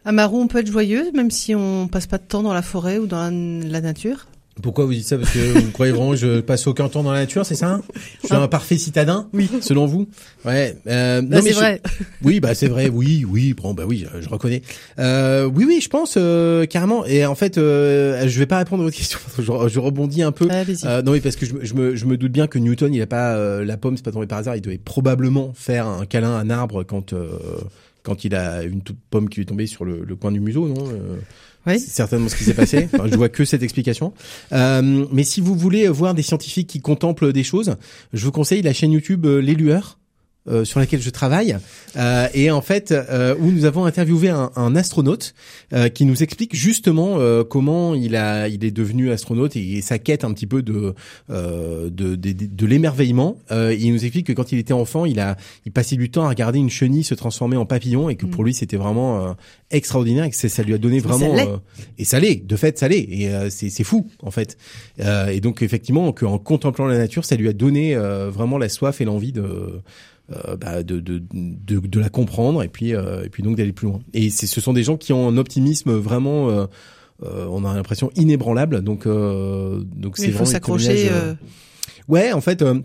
Amaru, 0.06 0.36
on 0.36 0.48
peut 0.48 0.60
être 0.60 0.70
joyeux 0.70 1.10
même 1.12 1.30
si 1.30 1.54
on 1.54 1.86
passe 1.86 2.06
pas 2.06 2.16
de 2.16 2.24
temps 2.24 2.42
dans 2.42 2.54
la 2.54 2.62
forêt 2.62 2.96
ou 2.96 3.06
dans 3.06 3.24
la 3.24 3.80
nature? 3.82 4.26
Pourquoi 4.62 4.86
vous 4.86 4.94
dites 4.94 5.06
ça 5.06 5.18
Parce 5.18 5.30
que 5.32 5.58
vous 5.58 5.70
croyez 5.72 5.92
vraiment 5.92 6.12
que 6.12 6.16
je 6.16 6.40
passe 6.40 6.66
aucun 6.66 6.88
temps 6.88 7.02
dans 7.02 7.12
la 7.12 7.20
nature, 7.20 7.44
c'est 7.44 7.54
ça 7.54 7.80
Je 8.22 8.26
suis 8.28 8.34
un 8.34 8.48
parfait 8.48 8.78
citadin 8.78 9.28
Oui. 9.34 9.50
Selon 9.60 9.84
vous 9.86 10.08
Ouais. 10.44 10.76
Euh, 10.86 11.20
Bah, 11.20 11.36
non, 11.38 11.42
mais 11.42 11.50
c'est 11.50 11.54
je- 11.54 11.58
vrai. 11.60 11.82
Oui, 12.24 12.40
bah 12.40 12.54
c'est 12.54 12.68
vrai. 12.68 12.88
Oui, 12.88 13.24
oui. 13.28 13.52
Bon, 13.54 13.74
bah 13.74 13.84
oui, 13.86 14.06
je, 14.14 14.20
je 14.22 14.28
reconnais. 14.28 14.62
Euh, 14.98 15.44
oui, 15.44 15.64
oui, 15.66 15.80
je 15.82 15.88
pense 15.88 16.14
euh, 16.16 16.64
carrément. 16.66 17.04
Et 17.04 17.26
en 17.26 17.34
fait, 17.34 17.58
euh, 17.58 18.26
je 18.28 18.38
vais 18.38 18.46
pas 18.46 18.58
répondre 18.58 18.82
à 18.82 18.86
votre 18.86 18.96
question. 18.96 19.18
je, 19.38 19.42
je 19.68 19.78
rebondis 19.78 20.22
un 20.22 20.32
peu. 20.32 20.48
Euh, 20.50 21.02
non, 21.02 21.12
oui, 21.12 21.20
parce 21.20 21.36
que 21.36 21.44
je, 21.46 21.54
me- 21.54 21.64
je, 21.64 21.74
me, 21.74 21.94
je 21.96 22.06
me 22.06 22.16
doute 22.16 22.32
bien 22.32 22.46
que 22.46 22.58
Newton, 22.58 22.94
il 22.94 23.02
a 23.02 23.06
pas 23.06 23.34
euh, 23.34 23.64
la 23.64 23.76
pomme, 23.76 23.96
c'est 23.96 24.04
pas 24.04 24.12
tombé 24.12 24.26
par 24.26 24.38
hasard. 24.38 24.56
Il 24.56 24.62
devait 24.62 24.78
probablement 24.78 25.52
faire 25.54 25.86
un 25.86 26.06
câlin 26.06 26.30
à 26.34 26.40
un 26.40 26.48
arbre 26.50 26.82
quand 26.82 27.12
euh, 27.12 27.28
quand 28.02 28.24
il 28.24 28.34
a 28.36 28.62
une 28.62 28.82
toute 28.82 28.98
pomme 29.10 29.28
qui 29.28 29.36
lui 29.36 29.42
est 29.42 29.46
tombée 29.46 29.66
sur 29.66 29.84
le, 29.84 30.02
le 30.06 30.16
coin 30.16 30.30
du 30.32 30.38
museau, 30.40 30.68
non 30.68 30.84
Oui. 31.66 31.80
C'est 31.80 31.90
certainement 31.90 32.28
ce 32.28 32.36
qui 32.36 32.44
s'est 32.44 32.54
passé. 32.54 32.88
Enfin, 32.92 33.08
je 33.10 33.16
vois 33.16 33.28
que 33.28 33.44
cette 33.44 33.62
explication. 33.62 34.12
Euh, 34.52 35.06
mais 35.12 35.24
si 35.24 35.40
vous 35.40 35.54
voulez 35.54 35.88
voir 35.88 36.14
des 36.14 36.22
scientifiques 36.22 36.68
qui 36.68 36.80
contemplent 36.80 37.32
des 37.32 37.44
choses, 37.44 37.76
je 38.12 38.24
vous 38.24 38.32
conseille 38.32 38.62
la 38.62 38.72
chaîne 38.72 38.92
YouTube 38.92 39.26
euh, 39.26 39.40
Les 39.40 39.54
Lueurs. 39.54 39.98
Euh, 40.48 40.64
sur 40.64 40.80
laquelle 40.80 41.00
je 41.00 41.10
travaille. 41.10 41.56
Euh, 41.96 42.28
et 42.34 42.50
en 42.50 42.60
fait 42.60 42.92
euh, 42.92 43.34
où 43.38 43.50
nous 43.50 43.64
avons 43.64 43.84
interviewé 43.86 44.28
un, 44.28 44.50
un 44.56 44.76
astronaute 44.76 45.34
euh, 45.72 45.88
qui 45.88 46.04
nous 46.04 46.22
explique 46.22 46.54
justement 46.54 47.18
euh, 47.18 47.42
comment 47.42 47.94
il 47.94 48.16
a 48.16 48.48
il 48.48 48.64
est 48.64 48.70
devenu 48.70 49.10
astronaute 49.10 49.56
et, 49.56 49.80
sa 49.80 49.98
quête 49.98 50.24
un 50.24 50.32
petit 50.34 50.46
peu 50.46 50.62
de 50.62 50.94
euh, 51.30 51.88
de, 51.90 52.14
de, 52.16 52.32
de- 52.32 52.66
l'émerveillement. 52.66 53.38
Euh, 53.50 53.74
il 53.78 53.92
nous 53.92 54.04
explique 54.04 54.26
que 54.26 54.32
quand 54.32 54.52
il 54.52 54.58
était 54.58 54.72
enfant 54.74 55.04
il 55.06 55.20
a 55.20 55.36
il 55.64 55.72
passait 55.72 55.96
du 55.96 56.10
temps 56.10 56.24
à 56.24 56.28
regarder 56.28 56.58
une 56.58 56.70
chenille 56.70 57.04
se 57.04 57.14
transformer 57.14 57.56
en 57.56 57.64
papillon 57.66 58.08
et 58.10 58.16
que 58.16 58.26
pour 58.26 58.44
lui 58.44 58.52
c'était 58.52 58.76
vraiment 58.76 59.24
euh, 59.26 59.32
extraordinaire 59.70 60.24
et 60.24 60.30
que 60.30 60.36
ça 60.36 60.62
lui 60.62 60.74
a 60.74 60.78
donné 60.78 60.98
vraiment 61.00 61.34
euh, 61.36 61.56
et 61.98 62.04
ça 62.04 62.20
l'est. 62.20 62.46
De 62.46 62.56
fait 62.56 62.78
ça 62.78 62.88
l'est. 62.88 63.06
Et 63.08 63.30
euh, 63.30 63.48
c'est 63.50 63.70
c'est 63.70 63.84
fou 63.84 64.06
en 64.22 64.30
fait. 64.30 64.58
Euh, 65.00 65.28
et 65.28 65.40
donc 65.40 65.62
effectivement 65.62 66.12
qu'en 66.12 66.38
contemplant 66.38 66.86
la 66.86 66.98
nature 66.98 67.24
ça 67.24 67.36
lui 67.36 67.48
a 67.48 67.52
donné 67.52 67.94
euh, 67.94 68.28
vraiment 68.30 68.58
la 68.58 68.68
soif 68.68 69.00
et 69.00 69.04
l'envie 69.04 69.32
de 69.32 69.80
bah, 70.28 70.82
de, 70.82 70.98
de, 71.00 71.22
de, 71.32 71.78
de 71.78 72.00
la 72.00 72.08
comprendre 72.08 72.62
et 72.62 72.68
puis 72.68 72.94
euh, 72.94 73.24
et 73.24 73.28
puis 73.28 73.42
donc 73.42 73.56
d'aller 73.56 73.72
plus 73.72 73.86
loin. 73.86 74.00
Et 74.12 74.30
ce 74.30 74.60
sont 74.60 74.72
des 74.72 74.82
gens 74.82 74.96
qui 74.96 75.12
ont 75.12 75.28
un 75.28 75.36
optimisme 75.36 75.92
vraiment 75.92 76.48
euh, 76.50 76.66
euh, 77.22 77.46
on 77.50 77.64
a 77.64 77.74
l'impression 77.74 78.10
inébranlable 78.16 78.82
donc 78.82 79.06
euh, 79.06 79.82
donc 79.94 80.18
c'est 80.18 80.26
Il 80.26 80.32
faut 80.32 80.44
s'accrocher. 80.44 81.08
euh, 81.10 81.30
euh, 81.30 81.34
Ouais, 82.08 82.32
en 82.32 82.40
fait, 82.40 82.62
euh, 82.62 82.80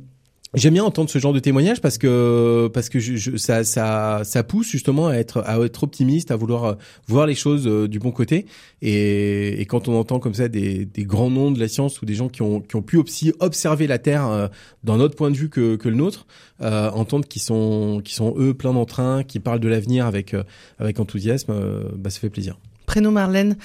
j'aime 0.53 0.73
bien 0.73 0.83
entendre 0.83 1.09
ce 1.09 1.17
genre 1.19 1.33
de 1.33 1.39
témoignage 1.39 1.79
parce 1.81 1.97
que 1.97 2.69
parce 2.73 2.89
que 2.89 2.99
je, 2.99 3.15
je- 3.15 3.37
ça 3.37 3.63
ça 3.63 4.21
ça 4.23 4.43
pousse 4.43 4.67
justement 4.69 5.07
à 5.07 5.15
être 5.15 5.41
à 5.45 5.57
être 5.63 5.83
optimiste, 5.83 6.31
à 6.31 6.35
vouloir 6.35 6.77
voir 7.07 7.25
les 7.27 7.35
choses 7.35 7.67
euh, 7.67 7.87
du 7.87 7.99
bon 7.99 8.11
côté. 8.11 8.45
Et, 8.81 9.61
et 9.61 9.65
quand 9.65 9.87
on 9.87 9.97
entend 9.99 10.19
comme 10.19 10.33
ça 10.33 10.47
des, 10.47 10.85
des 10.85 11.03
grands 11.03 11.29
noms 11.29 11.51
de 11.51 11.59
la 11.59 11.67
science 11.67 12.01
ou 12.01 12.05
des 12.05 12.13
gens 12.15 12.27
qui 12.29 12.41
ont 12.41 12.59
qui 12.61 12.75
ont 12.75 12.81
pu 12.81 12.97
aussi 12.97 13.31
observer 13.39 13.87
la 13.87 13.97
Terre 13.99 14.27
euh, 14.27 14.47
d'un 14.83 14.99
autre 14.99 15.15
point 15.15 15.31
de 15.31 15.37
vue 15.37 15.49
que 15.49 15.75
que 15.75 15.87
le 15.89 15.95
nôtre, 15.95 16.25
euh, 16.61 16.89
entendre 16.91 17.27
qu'ils 17.27 17.41
sont 17.41 18.01
qui 18.03 18.13
sont 18.13 18.33
eux 18.37 18.53
plein 18.53 18.73
d'entrain, 18.73 19.23
qui 19.23 19.39
parlent 19.39 19.59
de 19.59 19.67
l'avenir 19.69 20.05
avec 20.05 20.33
euh, 20.33 20.43
avec 20.79 20.99
enthousiasme, 20.99 21.51
euh, 21.51 21.83
bah 21.95 22.09
ça 22.09 22.19
fait 22.19 22.29
plaisir. 22.29 22.57
Prénom 22.85 23.11
Marlène. 23.11 23.55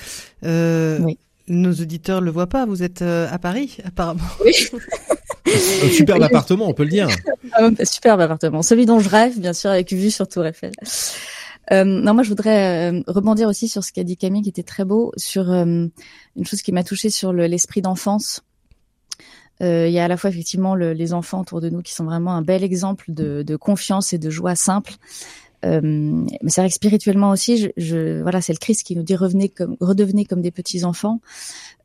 Euh, 0.44 0.98
Oui. 1.02 1.18
Nos 1.48 1.72
auditeurs 1.74 2.20
le 2.20 2.32
voient 2.32 2.48
pas. 2.48 2.66
Vous 2.66 2.82
êtes 2.82 3.02
à 3.02 3.38
Paris, 3.38 3.76
apparemment. 3.84 4.20
Un 5.84 5.88
superbe 5.90 6.22
appartement, 6.22 6.68
on 6.68 6.72
peut 6.74 6.82
le 6.84 6.90
dire. 6.90 7.08
Ah, 7.52 7.68
ouais, 7.68 7.84
superbe 7.84 8.20
appartement. 8.20 8.62
Celui 8.62 8.86
dont 8.86 8.98
je 8.98 9.08
rêve, 9.08 9.38
bien 9.38 9.52
sûr, 9.52 9.70
avec 9.70 9.92
vue 9.92 10.10
sur 10.10 10.26
Tour 10.28 10.44
Eiffel. 10.46 10.72
Euh, 11.72 11.84
non, 11.84 12.14
moi, 12.14 12.22
je 12.22 12.28
voudrais 12.28 12.92
euh, 12.92 13.02
rebondir 13.06 13.48
aussi 13.48 13.68
sur 13.68 13.82
ce 13.84 13.92
qu'a 13.92 14.04
dit 14.04 14.16
Camille, 14.16 14.42
qui 14.42 14.48
était 14.48 14.62
très 14.62 14.84
beau, 14.84 15.12
sur 15.16 15.50
euh, 15.50 15.64
une 16.36 16.44
chose 16.46 16.62
qui 16.62 16.72
m'a 16.72 16.84
touchée 16.84 17.10
sur 17.10 17.32
le- 17.32 17.46
l'esprit 17.46 17.82
d'enfance. 17.82 18.42
Euh, 19.62 19.86
Il 19.88 19.92
y 19.92 19.98
a 19.98 20.04
à 20.04 20.08
la 20.08 20.16
fois 20.16 20.30
effectivement 20.30 20.74
le- 20.74 20.92
les 20.92 21.12
enfants 21.12 21.40
autour 21.40 21.60
de 21.60 21.70
nous 21.70 21.82
qui 21.82 21.92
sont 21.94 22.04
vraiment 22.04 22.32
un 22.32 22.42
bel 22.42 22.62
exemple 22.62 23.06
de 23.08 23.56
confiance 23.56 24.12
et 24.12 24.18
de 24.18 24.30
joie 24.30 24.54
simple. 24.54 24.92
Euh, 25.66 25.80
mais 25.82 26.48
c'est 26.50 26.60
vrai 26.60 26.68
que 26.68 26.74
spirituellement 26.74 27.30
aussi, 27.30 27.56
je, 27.58 27.68
je- 27.76 28.22
voilà, 28.22 28.40
c'est 28.40 28.52
le 28.52 28.58
Christ 28.58 28.84
qui 28.86 28.94
nous 28.96 29.02
dit 29.02 29.16
revenez 29.16 29.48
comme, 29.48 29.76
redevenez 29.80 30.24
comme 30.24 30.40
des 30.40 30.52
petits 30.52 30.84
enfants. 30.84 31.20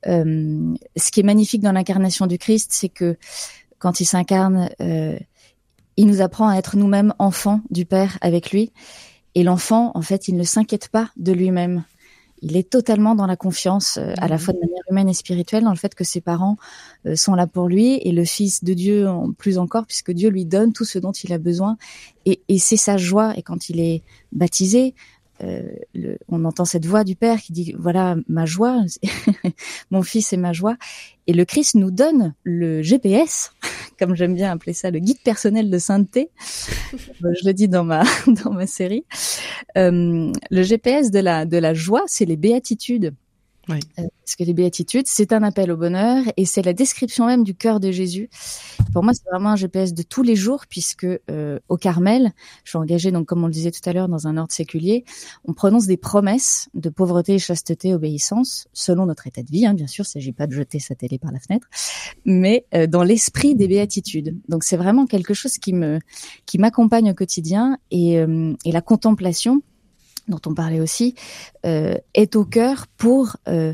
Euh, 0.08 0.74
ce 0.96 1.12
qui 1.12 1.20
est 1.20 1.24
magnifique 1.24 1.62
dans 1.62 1.72
l'incarnation 1.72 2.28
du 2.28 2.38
Christ, 2.38 2.70
c'est 2.74 2.90
que 2.90 3.18
quand 3.80 4.00
il 4.00 4.06
s'incarne, 4.06 4.70
euh, 4.80 5.18
il 5.98 6.06
nous 6.08 6.22
apprend 6.22 6.48
à 6.48 6.56
être 6.58 6.78
nous-mêmes 6.78 7.14
enfants 7.20 7.62
du 7.72 7.86
Père 7.86 8.18
avec 8.22 8.52
lui. 8.52 8.72
Et 9.36 9.44
l'enfant, 9.44 9.92
en 9.96 10.02
fait, 10.02 10.28
il 10.28 10.36
ne 10.36 10.44
s'inquiète 10.44 10.90
pas 10.90 11.10
de 11.18 11.32
lui-même. 11.32 11.84
Il 12.42 12.58
est 12.58 12.70
totalement 12.70 13.16
dans 13.16 13.28
la 13.28 13.36
confiance, 13.36 13.98
euh, 13.98 14.14
à 14.18 14.28
la 14.28 14.38
fois 14.38 14.54
de 14.54 14.60
manière 14.60 14.84
humaine 14.90 15.10
et 15.10 15.14
spirituelle, 15.14 15.64
dans 15.64 15.72
le 15.72 15.78
fait 15.78 15.94
que 15.94 16.04
ses 16.04 16.22
parents 16.22 16.58
euh, 17.06 17.16
sont 17.16 17.36
là 17.36 17.48
pour 17.48 17.68
lui 17.68 18.00
et 18.02 18.12
le 18.12 18.26
Fils 18.26 18.64
de 18.64 18.74
Dieu 18.74 19.08
en 19.08 19.32
plus 19.32 19.58
encore, 19.58 19.86
puisque 19.86 20.12
Dieu 20.12 20.30
lui 20.30 20.46
donne 20.46 20.74
tout 20.74 20.86
ce 20.86 21.00
dont 21.00 21.12
il 21.12 21.34
a 21.34 21.38
besoin. 21.38 21.78
Et, 22.26 22.42
et 22.48 22.58
c'est 22.58 22.78
sa 22.78 22.98
joie. 22.98 23.38
Et 23.38 23.44
quand 23.44 23.70
il 23.70 23.80
est 23.80 24.02
baptisé, 24.32 24.96
le- 25.94 26.18
on 26.28 26.46
entend 26.46 26.66
cette 26.66 26.86
voix 26.86 27.04
du 27.04 27.16
Père 27.16 27.40
qui 27.42 27.52
dit 27.52 27.74
voilà 27.78 28.16
ma 28.28 28.46
joie, 28.46 28.84
mon 29.92 30.04
Fils 30.04 30.34
est 30.34 30.38
ma 30.38 30.54
joie. 30.54 30.78
Et 31.28 31.34
le 31.34 31.46
Christ 31.46 31.76
nous 31.76 31.92
donne 31.92 32.34
le 32.44 32.82
GPS, 32.82 33.52
comme 34.00 34.16
j'aime 34.16 34.34
bien 34.36 34.52
appeler 34.52 34.74
ça, 34.74 34.92
le 34.92 35.00
guide 35.00 35.20
personnel 35.24 35.70
de 35.70 35.78
sainteté. 35.78 36.30
Euh, 37.24 37.34
Je 37.42 37.48
le 37.48 37.54
dis 37.54 37.68
dans 37.68 37.84
ma 37.84 38.04
dans 38.44 38.52
ma 38.52 38.68
série. 38.68 39.06
Euh, 39.78 40.32
le 40.50 40.64
GPS 40.64 41.12
de 41.12 41.20
la 41.20 41.46
de 41.46 41.58
la 41.58 41.74
joie, 41.74 42.04
c'est 42.08 42.26
les 42.26 42.38
béatitudes. 42.38 43.14
Euh, 43.72 44.04
parce 44.32 44.36
que 44.38 44.44
les 44.44 44.54
béatitudes, 44.54 45.08
c'est 45.08 45.34
un 45.34 45.44
appel 45.44 45.72
au 45.72 45.78
bonheur 45.78 46.24
et 46.38 46.46
c'est 46.46 46.62
la 46.62 46.74
description 46.74 47.26
même 47.26 47.44
du 47.44 47.56
cœur 47.56 47.80
de 47.80 47.92
Jésus. 47.92 48.30
Pour 48.94 49.04
moi, 49.04 49.14
c'est 49.14 49.30
vraiment 49.30 49.50
un 49.50 49.56
GPS 49.56 49.94
de 49.94 50.04
tous 50.04 50.24
les 50.24 50.36
jours 50.36 50.66
puisque 50.70 51.06
euh, 51.06 51.60
au 51.70 51.78
Carmel, 51.78 52.32
je 52.64 52.72
suis 52.72 52.78
engagée 52.78 53.12
donc 53.12 53.28
comme 53.28 53.44
on 53.44 53.48
le 53.48 53.54
disait 53.54 53.72
tout 53.72 53.88
à 53.90 53.94
l'heure 53.94 54.08
dans 54.08 54.28
un 54.28 54.38
ordre 54.38 54.54
séculier, 54.54 55.04
on 55.46 55.54
prononce 55.54 55.86
des 55.86 55.98
promesses 55.98 56.70
de 56.74 56.90
pauvreté, 56.90 57.40
chasteté, 57.40 57.94
obéissance 57.94 58.68
selon 58.74 59.06
notre 59.06 59.28
état 59.28 59.44
de 59.44 59.52
vie. 59.52 59.66
Hein, 59.66 59.74
bien 59.74 59.88
sûr, 59.88 60.06
il 60.06 60.10
ne 60.10 60.22
s'agit 60.22 60.34
pas 60.34 60.48
de 60.48 60.54
jeter 60.54 60.80
sa 60.80 60.96
télé 60.96 61.18
par 61.20 61.32
la 61.32 61.40
fenêtre, 61.40 61.68
mais 62.26 62.66
euh, 62.74 62.88
dans 62.88 63.04
l'esprit 63.04 63.56
des 63.56 63.68
béatitudes. 63.68 64.38
Donc 64.48 64.64
c'est 64.64 64.78
vraiment 64.78 65.06
quelque 65.06 65.34
chose 65.34 65.58
qui 65.58 65.74
me 65.74 66.00
qui 66.46 66.58
m'accompagne 66.58 67.12
au 67.12 67.14
quotidien 67.14 67.78
et, 67.92 68.20
euh, 68.20 68.54
et 68.66 68.72
la 68.72 68.82
contemplation 68.82 69.62
dont 70.28 70.42
on 70.46 70.54
parlait 70.54 70.80
aussi, 70.80 71.16
euh, 71.66 71.96
est 72.14 72.36
au 72.36 72.46
cœur 72.46 72.88
pour 72.98 73.38
euh, 73.48 73.74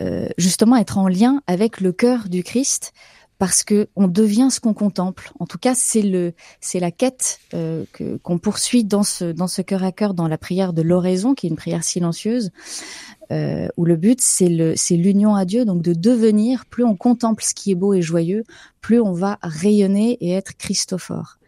euh, 0.00 0.28
justement 0.38 0.76
être 0.76 0.98
en 0.98 1.08
lien 1.08 1.42
avec 1.46 1.80
le 1.80 1.92
cœur 1.92 2.28
du 2.28 2.42
Christ, 2.42 2.92
parce 3.38 3.64
que 3.64 3.88
on 3.96 4.06
devient 4.06 4.48
ce 4.50 4.60
qu'on 4.60 4.74
contemple. 4.74 5.32
En 5.40 5.46
tout 5.46 5.58
cas, 5.58 5.74
c'est 5.74 6.02
le, 6.02 6.34
c'est 6.60 6.80
la 6.80 6.90
quête 6.90 7.40
que 7.50 8.16
qu'on 8.22 8.38
poursuit 8.38 8.84
dans 8.84 9.02
ce 9.02 9.32
dans 9.32 9.48
ce 9.48 9.60
cœur 9.60 9.82
à 9.82 9.92
cœur, 9.92 10.14
dans 10.14 10.28
la 10.28 10.38
prière 10.38 10.72
de 10.72 10.82
l'oraison, 10.82 11.34
qui 11.34 11.46
est 11.46 11.50
une 11.50 11.56
prière 11.56 11.82
silencieuse, 11.82 12.52
euh, 13.32 13.68
où 13.76 13.84
le 13.84 13.96
but 13.96 14.20
c'est 14.20 14.48
le 14.48 14.74
c'est 14.76 14.96
l'union 14.96 15.34
à 15.34 15.44
Dieu, 15.44 15.64
donc 15.64 15.82
de 15.82 15.94
devenir. 15.94 16.66
Plus 16.66 16.84
on 16.84 16.96
contemple 16.96 17.42
ce 17.42 17.54
qui 17.54 17.70
est 17.70 17.74
beau 17.74 17.94
et 17.94 18.02
joyeux, 18.02 18.44
plus 18.80 19.00
on 19.00 19.12
va 19.12 19.38
rayonner 19.42 20.18
et 20.20 20.32
être 20.32 20.56
Christophore. 20.56 21.38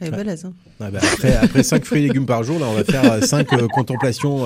Elle 0.00 0.08
est 0.08 0.10
balèze. 0.10 0.44
Hein. 0.44 0.52
Ah 0.80 0.90
bah 0.90 0.98
après, 1.02 1.34
après 1.36 1.62
5 1.62 1.84
fruits 1.84 2.04
et 2.04 2.08
légumes 2.08 2.26
par 2.26 2.42
jour, 2.42 2.58
là, 2.58 2.66
on 2.68 2.74
va 2.74 2.84
faire 2.84 3.24
5 3.24 3.52
euh, 3.52 3.68
contemplations. 3.68 4.44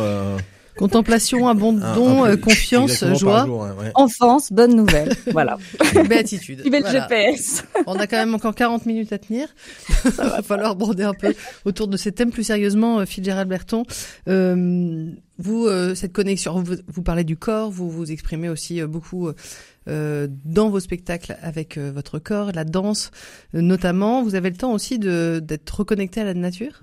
Contemplation, 0.76 1.46
abandon, 1.48 1.82
un- 1.82 1.92
un 1.94 2.26
euh, 2.26 2.30
peu- 2.32 2.36
confiance, 2.38 3.04
joie, 3.16 3.44
jour, 3.44 3.60
ouais. 3.60 3.90
Enfance, 3.94 4.52
bonne 4.52 4.74
nouvelle. 4.74 5.14
voilà. 5.32 5.58
béatitude. 6.08 6.62
Voilà. 6.66 6.90
GPS. 7.08 7.64
On 7.86 7.94
a 7.96 8.06
quand 8.06 8.16
même 8.16 8.34
encore 8.34 8.54
40 8.54 8.86
minutes 8.86 9.12
à 9.12 9.18
tenir. 9.18 9.48
Il 10.04 10.10
va 10.16 10.42
falloir 10.42 10.70
aborder 10.70 11.02
un 11.02 11.12
peu 11.14 11.34
autour 11.64 11.88
de 11.88 11.96
ces 11.96 12.12
thèmes 12.12 12.30
plus 12.30 12.44
sérieusement, 12.44 13.00
euh, 13.00 13.04
Fitzgerald 13.04 13.48
Berton. 13.48 13.82
Euh, 14.28 15.10
vous, 15.38 15.66
euh, 15.66 15.94
cette 15.94 16.12
connexion, 16.12 16.62
vous, 16.62 16.76
vous 16.86 17.02
parlez 17.02 17.24
du 17.24 17.36
corps, 17.36 17.70
vous 17.70 17.90
vous 17.90 18.10
exprimez 18.12 18.48
aussi 18.48 18.80
euh, 18.80 18.86
beaucoup 18.86 19.28
euh, 19.88 20.28
dans 20.44 20.68
vos 20.70 20.80
spectacles 20.80 21.36
avec 21.42 21.76
euh, 21.78 21.90
votre 21.94 22.18
corps, 22.18 22.52
la 22.54 22.64
danse 22.64 23.10
euh, 23.54 23.60
notamment. 23.60 24.22
Vous 24.22 24.34
avez 24.34 24.50
le 24.50 24.56
temps 24.56 24.72
aussi 24.72 24.98
d'être 24.98 25.70
reconnecté 25.78 26.20
à 26.20 26.24
la 26.24 26.34
nature? 26.34 26.82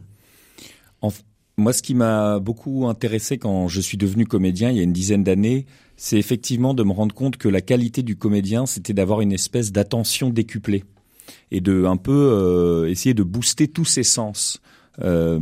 Moi, 1.60 1.74
ce 1.74 1.82
qui 1.82 1.96
m'a 1.96 2.38
beaucoup 2.38 2.88
intéressé 2.88 3.40
quand 3.40 3.68
je 3.68 3.82
suis 3.82 3.98
devenu 3.98 4.28
comédien 4.28 4.70
il 4.70 4.78
y 4.78 4.80
a 4.80 4.84
une 4.84 4.94
dizaine 4.94 5.24
d'années, 5.24 5.66
c'est 5.96 6.20
effectivement 6.20 6.76
de 6.76 6.84
me 6.84 6.92
rendre 6.92 7.16
compte 7.16 7.38
que 7.38 7.50
la 7.50 7.62
qualité 7.62 8.04
du 8.04 8.16
comédien, 8.16 8.68
c'était 8.68 8.94
d'avoir 8.94 9.22
une 9.22 9.32
espèce 9.32 9.72
d'attention 9.72 10.30
décuplée 10.30 10.84
et 11.50 11.60
de 11.60 11.86
un 11.86 11.98
peu 11.98 12.12
euh, 12.12 12.92
essayer 12.92 13.16
de 13.16 13.24
booster 13.24 13.68
tous 13.68 13.86
ses 13.86 14.04
sens. 14.04 14.62
Euh, 15.04 15.40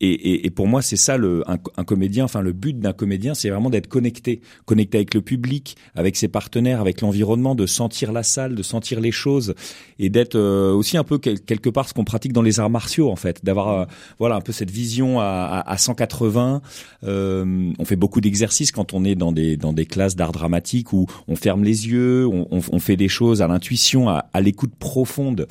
et, 0.00 0.10
et, 0.10 0.46
et 0.46 0.50
pour 0.50 0.66
moi, 0.66 0.82
c'est 0.82 0.96
ça 0.96 1.16
le 1.16 1.44
un, 1.48 1.84
comédien. 1.84 2.24
Enfin, 2.24 2.40
le 2.40 2.52
but 2.52 2.78
d'un 2.78 2.92
comédien, 2.92 3.34
c'est 3.34 3.50
vraiment 3.50 3.70
d'être 3.70 3.86
connecté, 3.86 4.40
connecté 4.64 4.98
avec 4.98 5.14
le 5.14 5.22
public, 5.22 5.76
avec 5.94 6.16
ses 6.16 6.28
partenaires, 6.28 6.80
avec 6.80 7.00
l'environnement, 7.00 7.54
de 7.54 7.66
sentir 7.66 8.12
la 8.12 8.22
salle, 8.22 8.54
de 8.54 8.62
sentir 8.62 9.00
les 9.00 9.12
choses, 9.12 9.54
et 9.98 10.10
d'être 10.10 10.34
euh, 10.34 10.72
aussi 10.72 10.96
un 10.96 11.04
peu 11.04 11.18
quel- 11.18 11.40
quelque 11.40 11.70
part 11.70 11.88
ce 11.88 11.94
qu'on 11.94 12.04
pratique 12.04 12.32
dans 12.32 12.42
les 12.42 12.58
arts 12.60 12.70
martiaux, 12.70 13.10
en 13.10 13.16
fait, 13.16 13.44
d'avoir 13.44 13.68
euh, 13.68 13.84
voilà 14.18 14.36
un 14.36 14.40
peu 14.40 14.52
cette 14.52 14.70
vision 14.70 15.20
à, 15.20 15.24
à, 15.24 15.70
à 15.72 15.76
180. 15.78 16.62
Euh, 17.04 17.72
on 17.78 17.84
fait 17.84 17.96
beaucoup 17.96 18.20
d'exercices 18.20 18.72
quand 18.72 18.92
on 18.94 19.04
est 19.04 19.14
dans 19.14 19.32
des 19.32 19.56
dans 19.56 19.72
des 19.72 19.86
classes 19.86 20.16
d'art 20.16 20.32
dramatique 20.32 20.92
où 20.92 21.06
on 21.28 21.36
ferme 21.36 21.62
les 21.64 21.88
yeux, 21.88 22.26
on, 22.26 22.48
on, 22.50 22.60
on 22.72 22.78
fait 22.80 22.96
des 22.96 23.08
choses 23.08 23.40
à 23.42 23.46
l'intuition, 23.48 24.08
à, 24.08 24.26
à 24.32 24.40
l'écoute 24.40 24.74
profonde. 24.76 25.46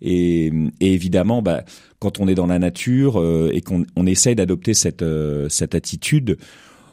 Et, 0.00 0.52
et 0.80 0.92
évidemment, 0.92 1.42
bah, 1.42 1.64
quand 1.98 2.20
on 2.20 2.28
est 2.28 2.34
dans 2.34 2.46
la 2.46 2.58
nature 2.58 3.20
euh, 3.20 3.50
et 3.52 3.60
qu'on 3.60 3.84
on 3.96 4.06
essaye 4.06 4.34
d'adopter 4.34 4.74
cette 4.74 5.02
euh, 5.02 5.48
cette 5.48 5.74
attitude, 5.74 6.38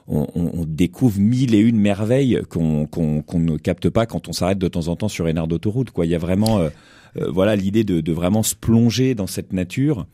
on, 0.07 0.27
on- 0.35 0.65
découvre 0.65 1.19
mille 1.19 1.53
et 1.55 1.59
une 1.59 1.77
merveilles 1.79 2.41
qu'on 2.49 2.85
qu'on 2.87 3.21
qu'on 3.21 3.39
ne 3.39 3.57
capte 3.57 3.89
pas 3.89 4.05
quand 4.05 4.27
on 4.27 4.33
s'arrête 4.33 4.57
de 4.59 4.67
temps 4.67 4.87
en 4.87 4.95
temps 4.95 5.07
sur 5.07 5.27
une 5.27 5.37
aire 5.37 5.47
d'autoroute. 5.47 5.91
Quoi, 5.91 6.05
il 6.05 6.11
y 6.11 6.15
a 6.15 6.19
vraiment 6.19 6.59
euh, 6.59 6.69
euh, 7.17 7.29
voilà 7.31 7.55
l'idée 7.55 7.83
de, 7.83 8.01
de 8.01 8.11
vraiment 8.11 8.43
se 8.43 8.55
plonger 8.55 9.15
dans 9.15 9.27
cette 9.27 9.53
nature. 9.53 10.05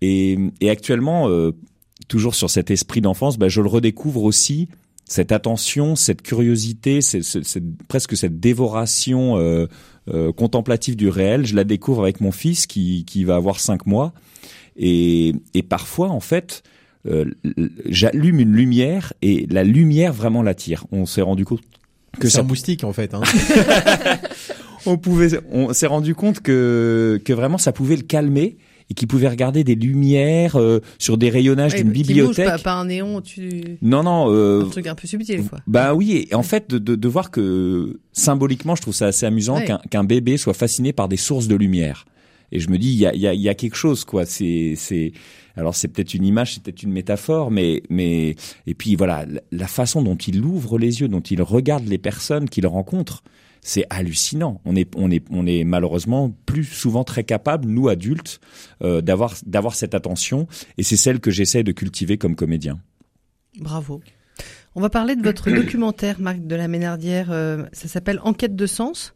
Et, 0.00 0.38
et 0.60 0.70
actuellement, 0.70 1.28
euh, 1.28 1.52
toujours 2.08 2.34
sur 2.34 2.50
cet 2.50 2.70
esprit 2.70 3.00
d'enfance, 3.00 3.38
bah, 3.38 3.48
je 3.48 3.60
le 3.62 3.68
redécouvre 3.68 4.22
aussi 4.24 4.68
cette 5.06 5.32
attention, 5.32 5.96
cette 5.96 6.22
curiosité, 6.22 7.00
presque 7.88 8.16
cette 8.16 8.40
dévoration 8.40 9.38
euh, 9.38 9.66
euh, 10.08 10.32
contemplative 10.32 10.96
du 10.96 11.08
réel. 11.08 11.46
Je 11.46 11.54
la 11.54 11.64
découvre 11.64 12.02
avec 12.02 12.20
mon 12.20 12.32
fils 12.32 12.66
qui, 12.66 13.04
qui 13.04 13.24
va 13.24 13.36
avoir 13.36 13.60
cinq 13.60 13.86
mois. 13.86 14.12
Et, 14.76 15.34
et 15.52 15.62
parfois, 15.62 16.08
en 16.08 16.20
fait, 16.20 16.62
euh, 17.06 17.26
j'allume 17.86 18.40
une 18.40 18.52
lumière 18.52 19.12
et 19.20 19.46
la 19.50 19.62
lumière 19.62 20.12
vraiment 20.12 20.42
l'attire. 20.42 20.86
On 20.90 21.06
s'est 21.06 21.22
rendu 21.22 21.44
compte 21.44 21.60
que 22.18 22.28
C'est 22.28 22.36
ça 22.36 22.40
un 22.40 22.44
moustique 22.44 22.84
en 22.84 22.92
fait. 22.92 23.12
Hein. 23.12 23.22
on 24.86 24.96
pouvait, 24.96 25.38
on 25.50 25.72
s'est 25.72 25.86
rendu 25.86 26.14
compte 26.14 26.40
que 26.40 27.20
que 27.24 27.32
vraiment 27.32 27.58
ça 27.58 27.72
pouvait 27.72 27.96
le 27.96 28.02
calmer 28.02 28.56
et 28.90 28.94
qu'il 28.94 29.08
pouvait 29.08 29.28
regarder 29.28 29.64
des 29.64 29.74
lumières 29.74 30.56
euh, 30.56 30.80
sur 30.98 31.16
des 31.16 31.30
rayonnages 31.30 31.72
Ouais, 31.72 31.82
d'une 31.82 31.92
qui 31.92 31.98
bouge 32.00 32.06
bibliothèque. 32.08 32.46
pas, 32.46 32.58
pas 32.58 32.72
un 32.74 32.84
néon 32.86 33.16
au-dessus, 33.16 33.78
Non, 33.82 34.02
non. 34.02 34.26
Euh, 34.30 34.64
un 34.64 34.68
truc 34.68 34.86
un 34.86 34.94
peu 34.94 35.06
subtil 35.08 35.42
fois. 35.42 35.60
bah 35.66 35.94
oui, 35.94 36.26
et 36.30 36.34
en 36.34 36.42
fait, 36.42 36.68
de, 36.70 36.78
de, 36.78 36.94
de 36.94 37.08
voir 37.08 37.30
que 37.30 38.00
symboliquement, 38.12 38.74
je 38.76 38.82
trouve 38.82 38.94
ça 38.94 39.06
assez 39.06 39.26
amusant 39.26 39.56
Ouais. 39.56 39.64
qu'un 39.64 39.78
qu'un 39.90 40.04
bébé 40.04 40.36
soit 40.36 40.54
fasciné 40.54 40.92
par 40.92 41.08
des 41.08 41.16
sources 41.16 41.48
de 41.48 41.54
lumière. 41.56 42.04
Et 42.52 42.60
je 42.60 42.68
me 42.68 42.78
dis, 42.78 42.88
il 42.92 42.98
y 42.98 43.06
a, 43.06 43.14
il 43.14 43.20
y 43.20 43.26
a, 43.26 43.34
y 43.34 43.48
a 43.48 43.54
quelque 43.54 43.74
chose, 43.74 44.04
quoi. 44.04 44.26
C'est, 44.26 44.74
c'est, 44.76 45.12
alors 45.56 45.74
c'est 45.74 45.88
peut-être 45.88 46.14
une 46.14 46.24
image, 46.24 46.54
c'est 46.54 46.62
peut-être 46.62 46.82
une 46.82 46.92
métaphore, 46.92 47.50
mais, 47.50 47.82
mais, 47.90 48.36
et 48.66 48.74
puis 48.74 48.94
voilà, 48.96 49.24
la 49.50 49.66
façon 49.66 50.02
dont 50.02 50.14
il 50.16 50.40
ouvre 50.44 50.78
les 50.78 51.00
yeux, 51.00 51.08
dont 51.08 51.20
il 51.22 51.42
regarde 51.42 51.86
les 51.88 51.98
personnes 51.98 52.48
qu'il 52.48 52.66
rencontre, 52.66 53.22
c'est 53.64 53.84
hallucinant. 53.90 54.60
On 54.64 54.76
est, 54.76 54.88
on 54.94 55.10
est, 55.10 55.24
on 55.30 55.44
est 55.46 55.64
malheureusement 55.64 56.30
plus 56.46 56.62
souvent 56.64 57.02
très 57.02 57.24
capable, 57.24 57.66
nous 57.66 57.88
adultes, 57.88 58.38
euh, 58.82 59.00
d'avoir, 59.00 59.34
d'avoir 59.46 59.74
cette 59.74 59.94
attention, 59.94 60.46
et 60.78 60.84
c'est 60.84 60.96
celle 60.96 61.18
que 61.18 61.32
j'essaie 61.32 61.64
de 61.64 61.72
cultiver 61.72 62.16
comme 62.18 62.36
comédien. 62.36 62.78
Bravo. 63.58 64.00
On 64.76 64.80
va 64.80 64.90
parler 64.90 65.16
de 65.16 65.22
votre 65.22 65.50
documentaire, 65.54 66.20
Marc 66.20 66.40
de 66.46 66.54
la 66.54 66.68
Ménardière. 66.68 67.32
euh, 67.32 67.64
ça 67.72 67.88
s'appelle 67.88 68.20
Enquête 68.22 68.54
de 68.54 68.66
sens. 68.66 69.14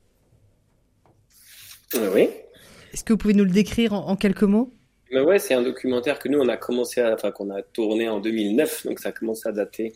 Euh, 1.94 2.10
Oui. 2.14 2.28
Est-ce 2.92 3.04
que 3.04 3.12
vous 3.12 3.18
pouvez 3.18 3.34
nous 3.34 3.44
le 3.44 3.50
décrire 3.50 3.92
en, 3.92 4.08
en 4.08 4.16
quelques 4.16 4.42
mots? 4.44 4.72
Mais 5.12 5.20
ouais, 5.20 5.38
c'est 5.38 5.54
un 5.54 5.62
documentaire 5.62 6.18
que 6.18 6.28
nous, 6.28 6.38
on 6.38 6.48
a 6.48 6.56
commencé 6.56 7.00
à, 7.00 7.14
enfin, 7.14 7.30
qu'on 7.30 7.50
a 7.50 7.62
tourné 7.62 8.08
en 8.08 8.18
2009, 8.20 8.86
donc 8.86 8.98
ça 8.98 9.12
commence 9.12 9.44
à 9.46 9.52
dater. 9.52 9.92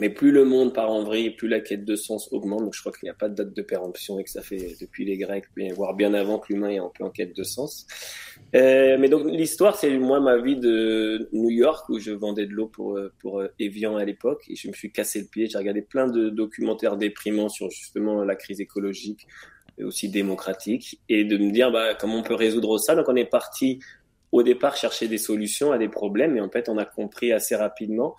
Mais 0.00 0.10
plus 0.10 0.30
le 0.30 0.44
monde 0.44 0.72
part 0.72 0.90
en 0.90 1.02
vrille, 1.02 1.30
plus 1.30 1.48
la 1.48 1.60
quête 1.60 1.84
de 1.84 1.96
sens 1.96 2.32
augmente. 2.32 2.60
Donc 2.60 2.74
je 2.74 2.80
crois 2.80 2.92
qu'il 2.92 3.06
n'y 3.06 3.10
a 3.10 3.14
pas 3.14 3.28
de 3.28 3.34
date 3.34 3.54
de 3.54 3.62
péremption 3.62 4.18
et 4.18 4.24
que 4.24 4.30
ça 4.30 4.42
fait 4.42 4.76
depuis 4.80 5.04
les 5.04 5.16
Grecs, 5.16 5.44
voire 5.74 5.94
bien 5.94 6.14
avant 6.14 6.38
que 6.38 6.52
l'humain 6.52 6.70
est 6.70 6.78
un 6.78 6.90
peu 6.94 7.04
en 7.04 7.10
quête 7.10 7.36
de 7.36 7.42
sens. 7.42 7.86
Euh, 8.54 8.96
mais 8.98 9.08
donc 9.08 9.26
l'histoire, 9.26 9.76
c'est 9.76 9.98
moi 9.98 10.20
ma 10.20 10.38
vie 10.38 10.56
de 10.56 11.28
New 11.32 11.50
York 11.50 11.88
où 11.88 11.98
je 11.98 12.12
vendais 12.12 12.46
de 12.46 12.52
l'eau 12.52 12.66
pour 12.66 12.96
euh, 12.96 13.12
pour 13.18 13.40
euh, 13.40 13.48
Evian 13.58 13.96
à 13.96 14.04
l'époque 14.04 14.44
et 14.48 14.56
je 14.56 14.68
me 14.68 14.72
suis 14.72 14.92
cassé 14.92 15.20
le 15.20 15.26
pied. 15.26 15.48
J'ai 15.48 15.58
regardé 15.58 15.82
plein 15.82 16.06
de 16.06 16.30
documentaires 16.30 16.96
déprimants 16.96 17.48
sur 17.48 17.70
justement 17.70 18.24
la 18.24 18.36
crise 18.36 18.60
écologique 18.60 19.26
et 19.78 19.84
aussi 19.84 20.08
démocratique 20.08 21.00
et 21.08 21.24
de 21.24 21.36
me 21.36 21.50
dire 21.50 21.70
bah 21.70 21.94
comment 21.94 22.18
on 22.18 22.22
peut 22.22 22.34
résoudre 22.34 22.78
ça? 22.78 22.94
Donc 22.94 23.08
on 23.08 23.16
est 23.16 23.24
parti 23.24 23.80
au 24.32 24.42
départ 24.42 24.76
chercher 24.76 25.08
des 25.08 25.18
solutions 25.18 25.72
à 25.72 25.78
des 25.78 25.88
problèmes 25.88 26.36
et 26.36 26.40
en 26.40 26.50
fait 26.50 26.68
on 26.68 26.78
a 26.78 26.84
compris 26.84 27.32
assez 27.32 27.56
rapidement 27.56 28.16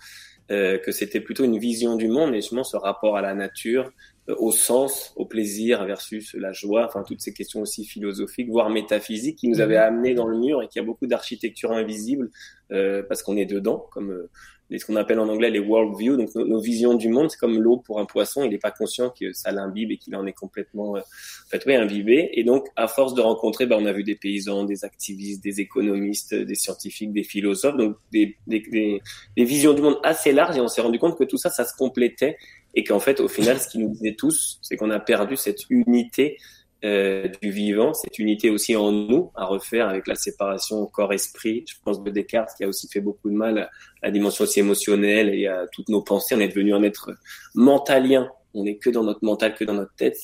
euh, 0.50 0.78
que 0.78 0.92
c'était 0.92 1.20
plutôt 1.20 1.44
une 1.44 1.58
vision 1.58 1.96
du 1.96 2.08
monde 2.08 2.34
et 2.34 2.40
justement 2.40 2.64
ce 2.64 2.76
rapport 2.76 3.16
à 3.16 3.22
la 3.22 3.34
nature, 3.34 3.92
euh, 4.28 4.34
au 4.38 4.52
sens, 4.52 5.12
au 5.16 5.24
plaisir 5.24 5.84
versus 5.84 6.34
la 6.34 6.52
joie, 6.52 6.86
enfin 6.86 7.02
toutes 7.02 7.20
ces 7.20 7.32
questions 7.32 7.62
aussi 7.62 7.84
philosophiques, 7.84 8.48
voire 8.48 8.70
métaphysiques 8.70 9.38
qui 9.38 9.48
nous 9.48 9.60
avaient 9.60 9.76
amenés 9.76 10.14
dans 10.14 10.26
le 10.26 10.38
mur 10.38 10.62
et 10.62 10.68
qu'il 10.68 10.80
y 10.80 10.84
a 10.84 10.86
beaucoup 10.86 11.06
d'architecture 11.06 11.72
invisible 11.72 12.30
euh, 12.72 13.02
parce 13.02 13.22
qu'on 13.22 13.36
est 13.36 13.46
dedans, 13.46 13.86
comme 13.92 14.10
euh, 14.10 14.30
ce 14.78 14.86
qu'on 14.86 14.96
appelle 14.96 15.18
en 15.18 15.28
anglais 15.28 15.50
les 15.50 15.58
worldview, 15.58 16.16
donc 16.16 16.34
nos, 16.34 16.44
nos 16.44 16.60
visions 16.60 16.94
du 16.94 17.08
monde, 17.08 17.30
c'est 17.30 17.38
comme 17.38 17.60
l'eau 17.60 17.78
pour 17.78 17.98
un 17.98 18.04
poisson, 18.04 18.44
il 18.44 18.50
n'est 18.50 18.58
pas 18.58 18.70
conscient 18.70 19.10
que 19.10 19.32
ça 19.32 19.50
l'imbibe 19.50 19.90
et 19.90 19.96
qu'il 19.96 20.14
en 20.14 20.26
est 20.26 20.32
complètement 20.32 20.96
euh, 20.96 21.00
en 21.00 21.48
fait, 21.50 21.64
oui, 21.66 21.74
imbibé. 21.74 22.30
Et 22.34 22.44
donc, 22.44 22.68
à 22.76 22.86
force 22.86 23.14
de 23.14 23.20
rencontrer, 23.20 23.66
bah, 23.66 23.76
on 23.78 23.86
a 23.86 23.92
vu 23.92 24.04
des 24.04 24.14
paysans, 24.14 24.64
des 24.64 24.84
activistes, 24.84 25.42
des 25.42 25.60
économistes, 25.60 26.34
des 26.34 26.54
scientifiques, 26.54 27.12
des 27.12 27.24
philosophes, 27.24 27.76
donc 27.76 27.96
des, 28.12 28.36
des, 28.46 28.60
des, 28.70 29.02
des 29.36 29.44
visions 29.44 29.74
du 29.74 29.82
monde 29.82 29.98
assez 30.04 30.30
larges. 30.30 30.56
Et 30.56 30.60
on 30.60 30.68
s'est 30.68 30.80
rendu 30.80 31.00
compte 31.00 31.18
que 31.18 31.24
tout 31.24 31.38
ça, 31.38 31.50
ça 31.50 31.64
se 31.64 31.74
complétait. 31.76 32.36
Et 32.74 32.84
qu'en 32.84 33.00
fait, 33.00 33.18
au 33.18 33.26
final, 33.26 33.58
ce 33.58 33.66
qui 33.66 33.78
nous 33.78 33.88
disait 33.88 34.14
tous, 34.14 34.60
c'est 34.62 34.76
qu'on 34.76 34.90
a 34.90 35.00
perdu 35.00 35.36
cette 35.36 35.68
unité 35.70 36.38
euh, 36.82 37.28
du 37.42 37.50
vivant, 37.50 37.92
cette 37.92 38.18
unité 38.18 38.48
aussi 38.48 38.74
en 38.74 38.90
nous 38.90 39.30
à 39.34 39.44
refaire 39.44 39.88
avec 39.90 40.06
la 40.06 40.14
séparation 40.14 40.86
corps-esprit. 40.86 41.62
Je 41.68 41.74
pense 41.84 42.02
de 42.02 42.10
Descartes 42.10 42.52
qui 42.56 42.64
a 42.64 42.68
aussi 42.68 42.88
fait 42.88 43.00
beaucoup 43.00 43.28
de 43.28 43.34
mal 43.34 43.58
à 43.58 43.70
la 44.02 44.10
dimension 44.10 44.44
aussi 44.44 44.60
émotionnelle 44.60 45.34
et 45.34 45.46
à 45.46 45.66
toutes 45.70 45.90
nos 45.90 46.00
pensées. 46.00 46.34
On 46.34 46.40
est 46.40 46.48
devenu 46.48 46.72
un 46.72 46.82
être 46.82 47.10
mentalien. 47.54 48.30
On 48.54 48.64
n'est 48.64 48.78
que 48.78 48.88
dans 48.88 49.04
notre 49.04 49.22
mental, 49.22 49.54
que 49.54 49.64
dans 49.64 49.74
notre 49.74 49.94
tête. 49.94 50.16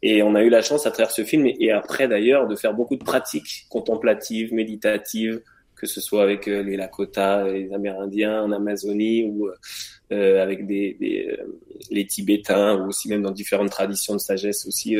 Et 0.00 0.22
on 0.22 0.36
a 0.36 0.44
eu 0.44 0.48
la 0.48 0.62
chance 0.62 0.86
à 0.86 0.92
travers 0.92 1.10
ce 1.10 1.24
film 1.24 1.44
et, 1.44 1.72
après 1.72 2.06
d'ailleurs 2.06 2.46
de 2.46 2.54
faire 2.54 2.72
beaucoup 2.72 2.94
de 2.94 3.02
pratiques 3.02 3.66
contemplatives, 3.68 4.54
méditatives, 4.54 5.42
que 5.74 5.88
ce 5.88 6.00
soit 6.00 6.22
avec 6.22 6.46
euh, 6.46 6.62
les 6.62 6.76
Lakota, 6.76 7.48
les 7.48 7.72
Amérindiens 7.72 8.44
en 8.44 8.52
Amazonie 8.52 9.24
ou 9.24 9.50
euh, 10.12 10.40
avec 10.40 10.68
des, 10.68 10.96
des 11.00 11.36
les 11.90 12.06
Tibétains 12.06 12.76
ou 12.76 12.90
aussi 12.90 13.08
même 13.08 13.22
dans 13.22 13.32
différentes 13.32 13.70
traditions 13.70 14.14
de 14.14 14.20
sagesse 14.20 14.66
aussi 14.66 14.96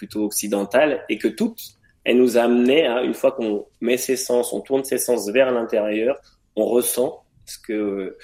plutôt 0.00 0.24
occidentale 0.24 1.04
et 1.10 1.18
que 1.18 1.28
toutes, 1.28 1.60
elles 2.04 2.16
nous 2.16 2.38
amenaient 2.38 2.86
à, 2.86 3.02
une 3.02 3.12
fois 3.12 3.32
qu'on 3.32 3.66
met 3.82 3.98
ses 3.98 4.16
sens, 4.16 4.54
on 4.54 4.62
tourne 4.62 4.82
ses 4.82 4.96
sens 4.96 5.28
vers 5.28 5.52
l'intérieur, 5.52 6.18
on 6.56 6.64
ressent 6.64 7.22
ce 7.44 7.58
que 7.58 8.16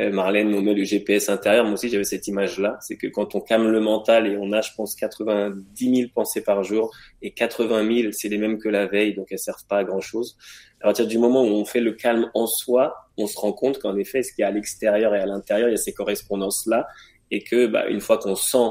euh, 0.00 0.12
Marlène 0.12 0.50
nommait 0.50 0.74
le 0.74 0.84
GPS 0.84 1.28
intérieur. 1.28 1.64
Moi 1.64 1.74
aussi, 1.74 1.88
j'avais 1.88 2.04
cette 2.04 2.28
image-là. 2.28 2.78
C'est 2.80 2.96
que 2.96 3.08
quand 3.08 3.34
on 3.34 3.40
calme 3.40 3.68
le 3.68 3.80
mental 3.80 4.28
et 4.28 4.36
on 4.36 4.52
a, 4.52 4.60
je 4.60 4.70
pense, 4.76 4.94
90 4.94 5.96
000 5.96 6.10
pensées 6.14 6.42
par 6.42 6.62
jour 6.62 6.94
et 7.20 7.32
80 7.32 8.02
000, 8.02 8.12
c'est 8.12 8.28
les 8.28 8.38
mêmes 8.38 8.58
que 8.58 8.68
la 8.68 8.86
veille, 8.86 9.14
donc 9.14 9.26
elles 9.32 9.38
servent 9.40 9.66
pas 9.68 9.78
à 9.78 9.84
grand 9.84 10.00
chose. 10.00 10.36
À 10.80 10.84
partir 10.84 11.08
du 11.08 11.18
moment 11.18 11.42
où 11.42 11.48
on 11.48 11.64
fait 11.64 11.80
le 11.80 11.92
calme 11.92 12.30
en 12.34 12.46
soi, 12.46 12.94
on 13.16 13.26
se 13.26 13.36
rend 13.36 13.52
compte 13.52 13.80
qu'en 13.80 13.96
effet, 13.96 14.22
ce 14.22 14.32
qu'il 14.32 14.42
y 14.42 14.44
a 14.44 14.48
à 14.48 14.52
l'extérieur 14.52 15.14
et 15.16 15.18
à 15.18 15.26
l'intérieur, 15.26 15.68
il 15.68 15.72
y 15.72 15.74
a 15.74 15.78
ces 15.78 15.94
correspondances-là 15.94 16.86
et 17.32 17.42
que, 17.42 17.66
bah, 17.66 17.88
une 17.88 18.00
fois 18.00 18.18
qu'on 18.18 18.36
sent 18.36 18.68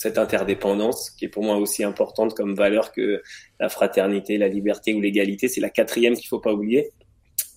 cette 0.00 0.16
interdépendance 0.16 1.10
qui 1.10 1.26
est 1.26 1.28
pour 1.28 1.44
moi 1.44 1.56
aussi 1.56 1.84
importante 1.84 2.32
comme 2.32 2.54
valeur 2.54 2.90
que 2.90 3.20
la 3.58 3.68
fraternité, 3.68 4.38
la 4.38 4.48
liberté 4.48 4.94
ou 4.94 5.00
l'égalité. 5.02 5.46
C'est 5.46 5.60
la 5.60 5.68
quatrième 5.68 6.14
qu'il 6.14 6.26
faut 6.26 6.38
pas 6.38 6.54
oublier. 6.54 6.88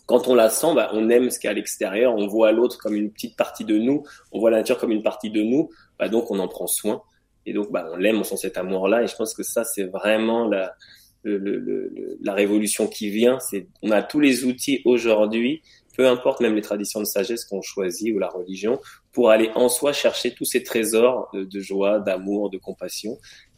Quand 0.08 0.28
on 0.28 0.36
la 0.36 0.50
sent, 0.50 0.76
bah, 0.76 0.90
on 0.92 1.10
aime 1.10 1.30
ce 1.30 1.40
qu'il 1.40 1.48
y 1.48 1.48
a 1.48 1.52
à 1.52 1.54
l'extérieur, 1.54 2.14
on 2.14 2.28
voit 2.28 2.52
l'autre 2.52 2.78
comme 2.80 2.96
une 2.96 3.14
petite 3.14 3.38
partie 3.38 3.64
de 3.64 3.78
nous, 3.78 4.04
on 4.34 4.42
voit 4.42 4.52
la 4.52 4.58
nature 4.58 4.78
comme 4.78 4.92
une 4.92 5.04
partie 5.04 5.30
de 5.30 5.42
nous, 5.42 5.70
bah, 5.98 6.10
donc 6.10 6.32
on 6.32 6.40
en 6.40 6.50
prend 6.50 6.68
soin. 6.68 7.02
Et 7.46 7.54
donc 7.54 7.72
bah, 7.72 7.90
on 7.94 7.96
l'aime, 7.96 8.20
on 8.20 8.26
sent 8.26 8.36
cet 8.36 8.58
amour-là. 8.58 9.04
Et 9.04 9.08
je 9.08 9.16
pense 9.16 9.34
que 9.34 9.44
ça, 9.44 9.64
c'est 9.64 9.86
vraiment 9.86 10.46
la, 10.46 10.76
la 11.24 12.34
révolution 12.34 12.88
qui 12.88 13.10
vient. 13.10 13.38
On 13.82 13.92
a 13.92 14.04
tous 14.04 14.20
les 14.20 14.44
outils 14.44 14.82
aujourd'hui 14.84 15.62
peu 15.96 16.08
importe 16.08 16.42
même 16.42 16.56
les 16.56 16.62
traditions 16.62 17.00
de 17.00 17.06
sagesse 17.06 17.46
qu'on 17.46 17.62
choisit 17.62 18.14
ou 18.14 18.20
la 18.20 18.30
religion, 18.30 18.80
pour 19.12 19.30
aller 19.30 19.52
en 19.56 19.70
soi 19.70 19.94
chercher 19.94 20.34
tous 20.34 20.46
ces 20.46 20.64
trésors 20.64 21.30
de, 21.34 21.60
joie, 21.60 22.00
d'amour, 22.00 22.50
de 22.50 22.58
compassion. 22.58 23.18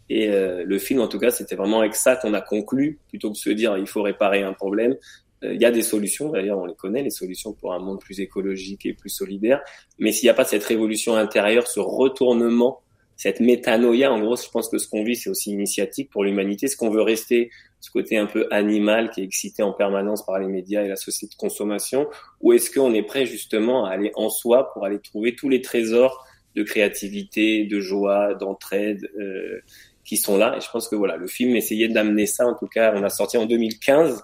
Et 0.10 0.30
euh, 0.30 0.64
le 0.66 0.78
film, 0.78 1.02
en 1.02 1.08
tout 1.08 1.18
cas, 1.18 1.32
c'était 1.32 1.56
vraiment 1.56 1.80
avec 1.80 1.96
ça 1.96 2.16
qu'on 2.16 2.34
a 2.34 2.42
conclu, 2.42 3.00
plutôt 3.08 3.30
que 3.30 3.34
de 3.34 3.40
se 3.40 3.50
dire 3.50 3.78
il 3.78 3.88
faut 3.88 4.04
réparer 4.04 4.44
un 4.44 4.54
problème. 4.54 4.96
Euh, 5.44 5.54
il 5.54 5.62
y 5.62 5.66
a 5.66 5.72
des 5.72 5.82
solutions, 5.82 6.30
d'ailleurs, 6.30 6.60
on 6.60 6.66
les 6.66 6.76
connaît, 6.76 7.02
les 7.02 7.10
solutions 7.10 7.54
pour 7.54 7.74
un 7.74 7.80
monde 7.80 8.00
plus 8.00 8.20
écologique 8.20 8.86
et 8.86 8.94
plus 8.94 9.10
solidaire. 9.10 9.62
Mais 9.98 10.12
s'il 10.12 10.26
n'y 10.26 10.30
a 10.30 10.34
pas 10.34 10.46
cette 10.46 10.64
révolution 10.64 11.16
intérieure, 11.16 11.68
ce 11.68 11.80
retournement, 11.80 12.82
cette 13.16 13.40
métanoïa, 13.40 14.12
en 14.12 14.20
gros, 14.20 14.36
je 14.36 14.50
pense 14.50 14.70
que 14.70 14.78
ce 14.78 14.88
qu'on 14.88 15.04
vit, 15.04 15.16
c'est 15.16 15.30
aussi 15.30 15.52
initiatique 15.52 16.10
pour 16.10 16.24
l'humanité. 16.24 16.68
Ce 16.68 16.76
qu'on 16.76 16.90
veut 16.90 17.02
rester 17.02 17.50
ce 17.86 17.92
côté 17.92 18.18
un 18.18 18.26
peu 18.26 18.48
animal 18.50 19.12
qui 19.12 19.22
est 19.22 19.24
excité 19.24 19.62
en 19.62 19.72
permanence 19.72 20.26
par 20.26 20.40
les 20.40 20.48
médias 20.48 20.84
et 20.84 20.88
la 20.88 20.96
société 20.96 21.36
de 21.36 21.38
consommation 21.38 22.08
Ou 22.42 22.54
est-ce 22.54 22.72
qu'on 22.72 22.94
est 22.96 23.04
prêt 23.04 23.28
justement 23.28 23.86
à 23.86 23.92
aller 23.92 24.12
en 24.16 24.30
soi 24.30 24.74
pour 24.74 24.86
aller 24.86 25.00
trouver 25.00 25.36
tous 25.36 25.50
les 25.50 25.62
trésors 25.62 26.26
de 26.56 26.64
créativité, 26.64 27.66
de 27.66 27.80
joie, 27.80 28.34
d'entraide 28.34 29.08
euh, 29.20 29.60
qui 30.04 30.18
sont 30.18 30.36
là? 30.36 30.56
Et 30.58 30.62
je 30.62 30.70
pense 30.72 30.90
que 30.90 30.96
voilà, 30.96 31.16
le 31.16 31.28
film 31.28 31.56
essayait 31.56 31.88
d'amener 31.88 32.26
ça. 32.26 32.48
En 32.48 32.56
tout 32.56 32.66
cas, 32.66 32.92
on 32.96 33.04
a 33.04 33.10
sorti 33.10 33.38
en 33.38 33.46
2015 33.46 34.24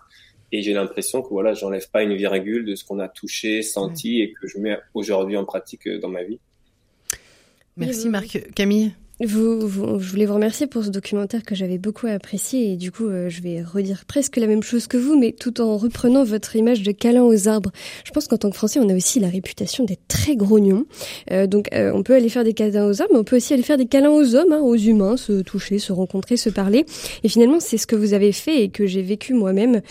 et 0.51 0.63
j'ai 0.63 0.73
l'impression 0.73 1.21
que 1.21 1.29
voilà, 1.29 1.53
j'enlève 1.53 1.87
pas 1.91 2.01
une 2.01 2.15
virgule 2.15 2.65
de 2.65 2.73
ce 2.73 2.83
qu'on 2.83 2.99
a 2.99 3.09
touché, 3.09 3.61
senti 3.61 4.21
et 4.21 4.33
que 4.33 4.47
je 4.47 4.57
mets 4.57 4.79
aujourd'hui 4.95 5.37
en 5.37 5.45
pratique 5.45 5.87
euh, 5.87 5.99
dans 5.99 6.09
ma 6.09 6.23
vie. 6.23 6.39
Merci 7.77 8.09
Marc. 8.09 8.51
Camille? 8.55 8.93
Vous, 9.25 9.99
je 9.99 10.09
voulais 10.09 10.25
vous 10.25 10.33
remercier 10.33 10.67
pour 10.67 10.83
ce 10.83 10.89
documentaire 10.89 11.43
que 11.43 11.53
j'avais 11.53 11.77
beaucoup 11.77 12.07
apprécié 12.07 12.71
et 12.71 12.75
du 12.75 12.91
coup 12.91 13.07
euh, 13.07 13.29
je 13.29 13.41
vais 13.41 13.61
redire 13.61 14.05
presque 14.05 14.37
la 14.37 14.47
même 14.47 14.63
chose 14.63 14.87
que 14.87 14.97
vous 14.97 15.17
mais 15.17 15.31
tout 15.31 15.61
en 15.61 15.77
reprenant 15.77 16.23
votre 16.23 16.55
image 16.55 16.81
de 16.81 16.91
câlin 16.91 17.23
aux 17.23 17.47
arbres. 17.47 17.71
Je 18.03 18.11
pense 18.11 18.27
qu'en 18.27 18.37
tant 18.37 18.49
que 18.49 18.55
Français 18.55 18.79
on 18.79 18.89
a 18.89 18.95
aussi 18.95 19.19
la 19.19 19.29
réputation 19.29 19.83
d'être 19.83 20.07
très 20.07 20.35
grognons. 20.35 20.85
Euh, 21.31 21.45
donc 21.45 21.67
euh, 21.73 21.91
on 21.93 22.03
peut 22.03 22.15
aller 22.15 22.29
faire 22.29 22.43
des 22.43 22.53
câlins 22.53 22.87
aux 22.87 23.01
arbres 23.01 23.13
mais 23.13 23.19
on 23.19 23.23
peut 23.23 23.35
aussi 23.35 23.53
aller 23.53 23.63
faire 23.63 23.77
des 23.77 23.85
câlins 23.85 24.09
aux 24.09 24.35
hommes, 24.35 24.53
hein, 24.53 24.61
aux 24.61 24.75
humains, 24.75 25.17
se 25.17 25.41
toucher, 25.41 25.77
se 25.77 25.91
rencontrer, 25.91 26.37
se 26.37 26.49
parler. 26.49 26.85
Et 27.23 27.29
finalement 27.29 27.59
c'est 27.59 27.77
ce 27.77 27.87
que 27.87 27.95
vous 27.95 28.13
avez 28.13 28.31
fait 28.31 28.63
et 28.63 28.69
que 28.69 28.87
j'ai 28.87 29.01
vécu 29.01 29.33
moi-même. 29.33 29.81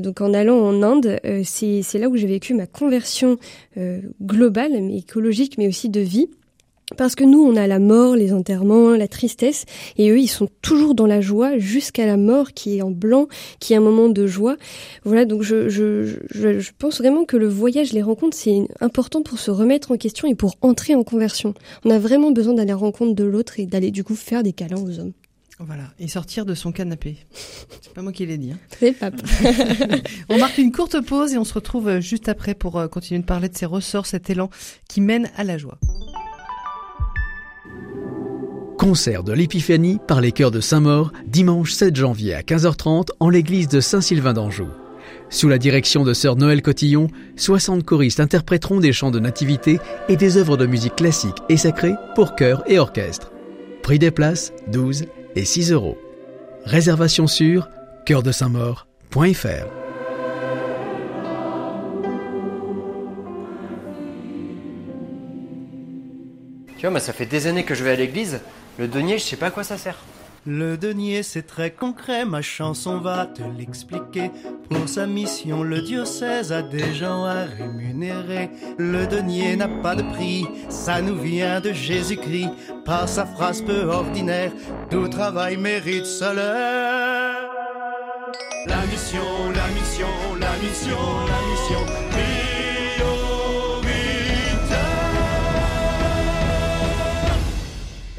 donc 0.00 0.20
en 0.20 0.32
allant 0.32 0.58
en 0.58 0.82
Inde, 0.82 1.18
c'est 1.44 1.98
là 1.98 2.08
où 2.08 2.16
j'ai 2.16 2.26
vécu 2.26 2.54
ma 2.54 2.66
conversion 2.66 3.36
globale, 4.22 4.72
mais 4.80 4.98
écologique 4.98 5.56
mais 5.58 5.68
aussi 5.68 5.88
de 5.88 6.00
vie. 6.00 6.28
Parce 6.96 7.14
que 7.14 7.24
nous, 7.24 7.40
on 7.40 7.56
a 7.56 7.66
la 7.66 7.78
mort, 7.78 8.16
les 8.16 8.32
enterrements, 8.32 8.90
la 8.90 9.08
tristesse, 9.08 9.64
et 9.96 10.10
eux, 10.10 10.18
ils 10.18 10.28
sont 10.28 10.48
toujours 10.62 10.94
dans 10.94 11.06
la 11.06 11.20
joie 11.20 11.58
jusqu'à 11.58 12.06
la 12.06 12.16
mort, 12.16 12.52
qui 12.52 12.78
est 12.78 12.82
en 12.82 12.90
blanc, 12.90 13.28
qui 13.58 13.72
est 13.72 13.76
un 13.76 13.80
moment 13.80 14.08
de 14.08 14.26
joie. 14.26 14.56
Voilà, 15.04 15.24
donc 15.24 15.42
je, 15.42 15.68
je, 15.68 16.16
je, 16.30 16.58
je 16.58 16.70
pense 16.78 16.98
vraiment 16.98 17.24
que 17.24 17.36
le 17.36 17.48
voyage, 17.48 17.92
les 17.92 18.02
rencontres, 18.02 18.36
c'est 18.36 18.66
important 18.80 19.22
pour 19.22 19.38
se 19.38 19.50
remettre 19.50 19.92
en 19.92 19.96
question 19.96 20.28
et 20.28 20.34
pour 20.34 20.56
entrer 20.62 20.94
en 20.94 21.04
conversion. 21.04 21.54
On 21.84 21.90
a 21.90 21.98
vraiment 21.98 22.30
besoin 22.30 22.54
d'aller 22.54 22.70
à 22.70 22.74
la 22.74 22.76
rencontre 22.76 23.14
de 23.14 23.24
l'autre 23.24 23.58
et 23.58 23.66
d'aller 23.66 23.90
du 23.90 24.04
coup 24.04 24.14
faire 24.14 24.42
des 24.42 24.52
câlins 24.52 24.82
aux 24.82 24.98
hommes. 25.00 25.12
Voilà, 25.62 25.84
et 25.98 26.08
sortir 26.08 26.46
de 26.46 26.54
son 26.54 26.72
canapé. 26.72 27.18
C'est 27.82 27.92
pas 27.92 28.00
moi 28.00 28.12
qui 28.12 28.24
l'ai 28.24 28.38
dit. 28.38 28.52
Hein. 28.52 28.58
C'est 28.78 28.96
on 30.30 30.38
marque 30.38 30.56
une 30.56 30.72
courte 30.72 30.98
pause 31.02 31.34
et 31.34 31.38
on 31.38 31.44
se 31.44 31.52
retrouve 31.52 32.00
juste 32.00 32.30
après 32.30 32.54
pour 32.54 32.78
euh, 32.78 32.88
continuer 32.88 33.20
de 33.20 33.26
parler 33.26 33.50
de 33.50 33.56
ces 33.56 33.66
ressorts, 33.66 34.06
cet 34.06 34.30
élan 34.30 34.48
qui 34.88 35.02
mène 35.02 35.30
à 35.36 35.44
la 35.44 35.58
joie. 35.58 35.78
Concert 38.80 39.24
de 39.24 39.34
l'Épiphanie 39.34 39.98
par 40.08 40.22
les 40.22 40.32
chœurs 40.32 40.50
de 40.50 40.62
Saint-Maur, 40.62 41.12
dimanche 41.26 41.72
7 41.72 41.94
janvier 41.94 42.32
à 42.32 42.40
15h30 42.40 43.08
en 43.20 43.28
l'église 43.28 43.68
de 43.68 43.78
Saint-Sylvain 43.78 44.32
d'Anjou. 44.32 44.68
Sous 45.28 45.50
la 45.50 45.58
direction 45.58 46.02
de 46.02 46.14
sœur 46.14 46.34
Noël 46.34 46.62
Cotillon, 46.62 47.08
60 47.36 47.84
choristes 47.84 48.20
interpréteront 48.20 48.80
des 48.80 48.94
chants 48.94 49.10
de 49.10 49.20
nativité 49.20 49.78
et 50.08 50.16
des 50.16 50.38
œuvres 50.38 50.56
de 50.56 50.64
musique 50.64 50.96
classique 50.96 51.36
et 51.50 51.58
sacrée 51.58 51.92
pour 52.14 52.36
chœur 52.36 52.62
et 52.68 52.78
orchestre. 52.78 53.32
Prix 53.82 53.98
des 53.98 54.10
places 54.10 54.54
12 54.68 55.04
et 55.36 55.44
6 55.44 55.72
euros. 55.72 55.98
Réservation 56.64 57.26
sur 57.26 57.68
chœurdesaintmaur.fr. 58.06 59.66
Tu 66.78 66.86
vois, 66.86 66.98
ça 66.98 67.12
fait 67.12 67.26
des 67.26 67.46
années 67.46 67.64
que 67.64 67.74
je 67.74 67.84
vais 67.84 67.90
à 67.90 67.96
l'église. 67.96 68.40
Le 68.80 68.88
denier, 68.88 69.18
je 69.18 69.24
sais 69.24 69.36
pas 69.36 69.48
à 69.48 69.50
quoi 69.50 69.62
ça 69.62 69.76
sert. 69.76 69.98
Le 70.46 70.78
denier, 70.78 71.22
c'est 71.22 71.42
très 71.42 71.70
concret, 71.70 72.24
ma 72.24 72.40
chanson 72.40 72.98
va 72.98 73.26
te 73.26 73.42
l'expliquer. 73.42 74.30
Pour 74.70 74.88
sa 74.88 75.06
mission, 75.06 75.62
le 75.62 75.82
diocèse 75.82 76.50
a 76.50 76.62
des 76.62 76.94
gens 76.94 77.24
à 77.24 77.44
rémunérer. 77.44 78.48
Le 78.78 79.06
denier 79.06 79.54
n'a 79.56 79.68
pas 79.68 79.94
de 79.94 80.02
prix, 80.14 80.46
ça 80.70 81.02
nous 81.02 81.18
vient 81.18 81.60
de 81.60 81.74
Jésus-Christ. 81.74 82.48
Par 82.86 83.06
sa 83.06 83.26
phrase 83.26 83.60
peu 83.60 83.82
ordinaire, 83.82 84.50
tout 84.90 85.08
travail 85.08 85.58
mérite 85.58 86.06
salaire. 86.06 87.36
La 88.66 88.86
mission, 88.86 89.50
la 89.54 89.68
mission, 89.78 90.08
la 90.40 90.56
mission, 90.56 90.96
la 91.28 91.50
mission. 91.50 92.09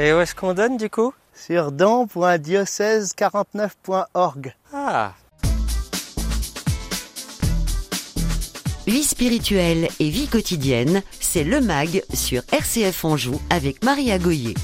Et 0.04 0.14
où 0.14 0.20
est-ce 0.20 0.34
qu'on 0.34 0.56
donne 0.56 0.78
du 0.78 0.90
coup? 0.90 1.14
Sur 1.32 1.72
don.diocèse49.org. 1.72 4.56
Ah 4.74 5.14
Vie 8.88 9.04
spirituelle 9.04 9.88
et 10.00 10.10
vie 10.10 10.28
quotidienne, 10.28 11.04
c'est 11.20 11.44
le 11.44 11.62
MAG 11.62 12.02
sur 12.16 12.42
RCF 12.52 13.06
Anjou 13.06 13.40
avec 13.52 13.86
Maria 13.86 14.18
Goyer. 14.18 14.56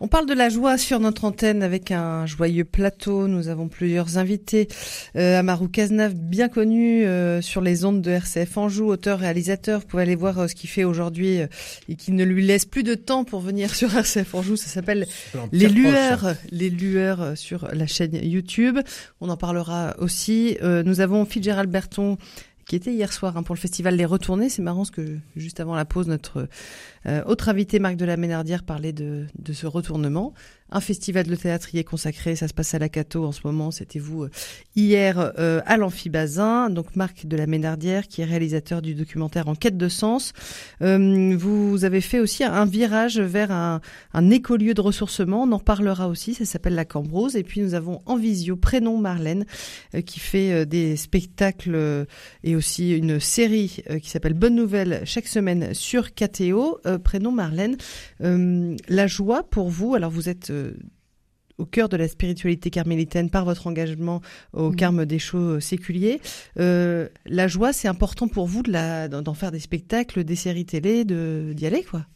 On 0.00 0.06
parle 0.06 0.26
de 0.26 0.34
la 0.34 0.48
joie 0.48 0.78
sur 0.78 1.00
notre 1.00 1.24
antenne 1.24 1.60
avec 1.64 1.90
un 1.90 2.24
joyeux 2.24 2.64
plateau. 2.64 3.26
Nous 3.26 3.48
avons 3.48 3.66
plusieurs 3.66 4.16
invités. 4.16 4.68
Euh, 5.16 5.40
Amarou 5.40 5.66
Cazenave, 5.66 6.14
bien 6.14 6.48
connu 6.48 7.04
euh, 7.04 7.42
sur 7.42 7.60
les 7.60 7.84
ondes 7.84 8.00
de 8.00 8.12
RCF 8.12 8.58
Anjou, 8.58 8.86
auteur, 8.86 9.18
réalisateur. 9.18 9.80
Vous 9.80 9.86
pouvez 9.86 10.04
aller 10.04 10.14
voir 10.14 10.38
euh, 10.38 10.46
ce 10.46 10.54
qu'il 10.54 10.70
fait 10.70 10.84
aujourd'hui 10.84 11.40
euh, 11.40 11.48
et 11.88 11.96
qui 11.96 12.12
ne 12.12 12.22
lui 12.22 12.46
laisse 12.46 12.64
plus 12.64 12.84
de 12.84 12.94
temps 12.94 13.24
pour 13.24 13.40
venir 13.40 13.74
sur 13.74 13.92
RCF 13.92 14.36
Anjou. 14.36 14.54
Ça 14.54 14.68
s'appelle 14.68 15.04
Les 15.50 15.68
Lueurs, 15.68 16.34
Les 16.52 16.70
Lueurs 16.70 17.36
sur 17.36 17.68
la 17.72 17.88
chaîne 17.88 18.14
YouTube. 18.22 18.78
On 19.20 19.28
en 19.30 19.36
parlera 19.36 19.96
aussi. 19.98 20.56
nous 20.62 21.00
avons 21.00 21.24
Fitzgerald 21.24 21.70
Berton 21.70 22.18
qui 22.68 22.76
était 22.76 22.92
hier 22.92 23.12
soir 23.12 23.36
hein, 23.36 23.42
pour 23.42 23.54
le 23.54 23.60
festival 23.60 23.96
Les 23.96 24.04
Retournés. 24.04 24.50
C'est 24.50 24.62
marrant 24.62 24.80
parce 24.80 24.90
que 24.90 25.16
juste 25.34 25.58
avant 25.58 25.74
la 25.74 25.86
pause, 25.86 26.06
notre 26.06 26.48
Euh, 27.08 27.22
autre 27.24 27.48
invité, 27.48 27.78
Marc 27.78 27.96
de 27.96 28.04
la 28.04 28.16
Ménardière, 28.16 28.62
parlait 28.62 28.92
de, 28.92 29.26
de 29.38 29.52
ce 29.52 29.66
retournement. 29.66 30.34
Un 30.70 30.80
festival 30.80 31.26
de 31.26 31.34
théâtre 31.34 31.74
y 31.74 31.78
est 31.78 31.84
consacré, 31.84 32.36
ça 32.36 32.46
se 32.46 32.52
passe 32.52 32.74
à 32.74 32.78
la 32.78 32.90
Cato 32.90 33.24
en 33.24 33.32
ce 33.32 33.40
moment, 33.44 33.70
c'était 33.70 33.98
vous 33.98 34.24
euh, 34.24 34.30
hier 34.76 35.32
euh, 35.38 35.62
à 35.64 35.78
l'Amphibazin. 35.78 36.68
Donc 36.68 36.94
Marc 36.94 37.24
de 37.26 37.36
la 37.38 37.46
Ménardière, 37.46 38.06
qui 38.06 38.20
est 38.20 38.26
réalisateur 38.26 38.82
du 38.82 38.94
documentaire 38.94 39.48
En 39.48 39.54
quête 39.54 39.78
de 39.78 39.88
sens. 39.88 40.34
Vous 40.80 41.84
avez 41.84 42.00
fait 42.00 42.20
aussi 42.20 42.44
un 42.44 42.66
virage 42.66 43.18
vers 43.18 43.50
un, 43.50 43.80
un 44.12 44.30
écolieu 44.30 44.74
de 44.74 44.80
ressourcement, 44.80 45.44
on 45.44 45.52
en 45.52 45.58
reparlera 45.58 46.08
aussi, 46.08 46.34
ça 46.34 46.44
s'appelle 46.44 46.74
la 46.74 46.84
Cambrose. 46.84 47.36
Et 47.36 47.44
puis 47.44 47.62
nous 47.62 47.74
avons 47.74 48.00
en 48.04 48.16
visio 48.16 48.56
Prénom 48.56 48.98
Marlène, 48.98 49.46
qui 50.04 50.20
fait 50.20 50.66
des 50.66 50.96
spectacles 50.96 52.06
et 52.44 52.56
aussi 52.56 52.96
une 52.96 53.20
série 53.20 53.82
qui 54.02 54.10
s'appelle 54.10 54.34
Bonne 54.34 54.54
Nouvelle 54.54 55.02
chaque 55.04 55.28
semaine 55.28 55.72
sur 55.72 56.14
KTO. 56.14 56.80
Prénom 56.98 57.32
Marlène, 57.32 57.76
la 58.20 59.06
joie 59.06 59.42
pour 59.42 59.68
vous, 59.68 59.94
alors 59.94 60.10
vous 60.10 60.28
êtes 60.28 60.52
au 61.58 61.66
cœur 61.66 61.88
de 61.88 61.96
la 61.96 62.08
spiritualité 62.08 62.70
carmélitaine 62.70 63.30
par 63.30 63.44
votre 63.44 63.66
engagement 63.66 64.22
au 64.52 64.70
carme 64.70 65.04
des 65.04 65.18
chaux 65.18 65.60
séculiers. 65.60 66.20
Euh, 66.58 67.08
la 67.26 67.48
joie, 67.48 67.72
c'est 67.72 67.88
important 67.88 68.28
pour 68.28 68.46
vous 68.46 68.62
de 68.62 68.72
la, 68.72 69.08
d'en 69.08 69.34
faire 69.34 69.50
des 69.50 69.60
spectacles, 69.60 70.24
des 70.24 70.36
séries 70.36 70.64
télé, 70.64 71.04
de, 71.04 71.52
d'y 71.54 71.66
aller, 71.66 71.82
quoi? 71.82 72.06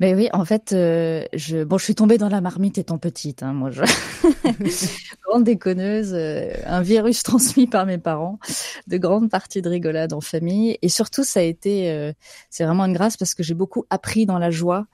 Mais 0.00 0.14
oui, 0.14 0.28
en 0.32 0.44
fait, 0.44 0.72
euh, 0.72 1.24
je, 1.32 1.64
bon, 1.64 1.78
je 1.78 1.84
suis 1.84 1.94
tombée 1.94 2.18
dans 2.18 2.28
la 2.28 2.40
marmite 2.40 2.78
étant 2.78 2.98
petite. 2.98 3.42
Hein, 3.42 3.52
moi, 3.52 3.70
je... 3.70 3.82
grande 5.28 5.44
déconneuse, 5.44 6.12
euh, 6.14 6.52
un 6.66 6.82
virus 6.82 7.22
transmis 7.22 7.66
par 7.66 7.86
mes 7.86 7.98
parents, 7.98 8.38
de 8.86 8.96
grandes 8.96 9.30
parties 9.30 9.62
de 9.62 9.68
rigolade 9.68 10.12
en 10.12 10.20
famille, 10.20 10.78
et 10.82 10.88
surtout, 10.88 11.24
ça 11.24 11.40
a 11.40 11.42
été, 11.42 11.90
euh, 11.90 12.12
c'est 12.50 12.64
vraiment 12.64 12.84
une 12.84 12.94
grâce 12.94 13.16
parce 13.16 13.34
que 13.34 13.42
j'ai 13.42 13.54
beaucoup 13.54 13.84
appris 13.90 14.26
dans 14.26 14.38
la 14.38 14.50
joie. 14.50 14.86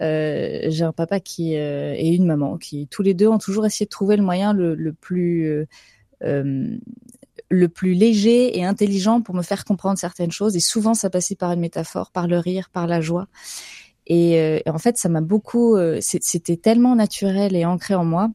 J'ai 0.00 0.82
un 0.82 0.92
papa 0.92 1.18
qui 1.18 1.54
et 1.54 2.08
une 2.08 2.26
maman 2.26 2.58
qui 2.58 2.88
tous 2.88 3.00
les 3.00 3.14
deux 3.14 3.28
ont 3.28 3.38
toujours 3.38 3.64
essayé 3.64 3.86
de 3.86 3.90
trouver 3.90 4.16
le 4.16 4.22
moyen 4.22 4.52
le, 4.52 4.74
le 4.74 4.92
plus 4.92 5.66
le 7.54 7.68
plus 7.68 7.94
léger 7.94 8.58
et 8.58 8.64
intelligent 8.64 9.20
pour 9.22 9.34
me 9.34 9.42
faire 9.42 9.64
comprendre 9.64 9.98
certaines 9.98 10.32
choses. 10.32 10.56
Et 10.56 10.60
souvent, 10.60 10.94
ça 10.94 11.10
passait 11.10 11.36
par 11.36 11.52
une 11.52 11.60
métaphore, 11.60 12.10
par 12.10 12.26
le 12.26 12.38
rire, 12.38 12.68
par 12.70 12.86
la 12.86 13.00
joie. 13.00 13.28
Et, 14.06 14.32
et 14.34 14.70
en 14.70 14.78
fait, 14.78 14.98
ça 14.98 15.08
m'a 15.08 15.20
beaucoup. 15.20 15.76
C'était 16.00 16.56
tellement 16.56 16.94
naturel 16.94 17.56
et 17.56 17.64
ancré 17.64 17.94
en 17.94 18.04
moi 18.04 18.30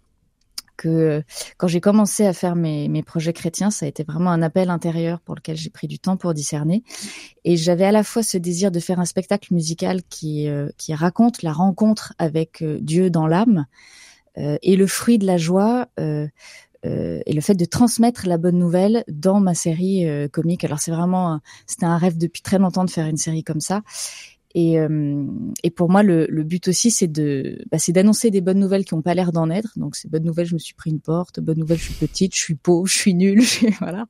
que 0.79 1.23
quand 1.57 1.67
j'ai 1.67 1.81
commencé 1.81 2.25
à 2.25 2.33
faire 2.33 2.55
mes, 2.55 2.87
mes, 2.87 3.03
projets 3.03 3.33
chrétiens, 3.33 3.69
ça 3.69 3.85
a 3.85 3.89
été 3.89 4.03
vraiment 4.03 4.31
un 4.31 4.41
appel 4.41 4.69
intérieur 4.69 5.19
pour 5.19 5.35
lequel 5.35 5.57
j'ai 5.57 5.69
pris 5.69 5.87
du 5.87 5.99
temps 5.99 6.15
pour 6.15 6.33
discerner. 6.33 6.83
Et 7.43 7.57
j'avais 7.57 7.85
à 7.85 7.91
la 7.91 8.03
fois 8.03 8.23
ce 8.23 8.37
désir 8.37 8.71
de 8.71 8.79
faire 8.79 8.99
un 8.99 9.05
spectacle 9.05 9.53
musical 9.53 10.01
qui, 10.09 10.47
euh, 10.47 10.69
qui 10.77 10.93
raconte 10.93 11.43
la 11.43 11.51
rencontre 11.51 12.13
avec 12.17 12.61
euh, 12.61 12.79
Dieu 12.81 13.09
dans 13.09 13.27
l'âme 13.27 13.65
euh, 14.37 14.57
et 14.61 14.77
le 14.77 14.87
fruit 14.87 15.17
de 15.17 15.25
la 15.25 15.37
joie. 15.37 15.87
Euh, 15.99 16.27
et 16.85 17.33
le 17.33 17.41
fait 17.41 17.55
de 17.55 17.65
transmettre 17.65 18.25
la 18.25 18.37
bonne 18.37 18.57
nouvelle 18.57 19.03
dans 19.09 19.41
ma 19.41 19.53
série 19.53 20.07
comique. 20.31 20.63
Alors 20.63 20.79
c'est 20.79 20.91
vraiment, 20.91 21.41
c'était 21.67 21.85
un 21.85 21.97
rêve 21.97 22.17
depuis 22.17 22.41
très 22.41 22.57
longtemps 22.57 22.85
de 22.85 22.89
faire 22.89 23.05
une 23.05 23.17
série 23.17 23.43
comme 23.43 23.59
ça. 23.59 23.81
Et, 24.55 24.79
euh, 24.79 25.25
et, 25.63 25.69
pour 25.69 25.89
moi, 25.89 26.01
le, 26.01 26.25
le 26.27 26.43
but 26.43 26.67
aussi, 26.67 26.89
c'est 26.89 27.07
de, 27.07 27.59
bah, 27.71 27.77
c'est 27.77 27.91
d'annoncer 27.91 28.31
des 28.31 28.41
bonnes 28.41 28.59
nouvelles 28.59 28.83
qui 28.83 28.95
n'ont 28.95 29.03
pas 29.03 29.13
l'air 29.13 29.31
d'en 29.31 29.49
être. 29.51 29.77
Donc, 29.77 29.95
ces 29.95 30.07
bonnes 30.07 30.23
nouvelles, 30.23 30.47
je 30.47 30.55
me 30.55 30.59
suis 30.59 30.73
pris 30.73 30.89
une 30.89 30.99
porte. 30.99 31.39
Bonne 31.39 31.59
nouvelle, 31.59 31.77
je 31.77 31.83
suis 31.83 31.93
petite, 31.93 32.33
je 32.35 32.39
suis 32.39 32.55
pauvre, 32.55 32.87
je 32.87 32.95
suis 32.95 33.13
nulle, 33.13 33.43
voilà. 33.79 34.07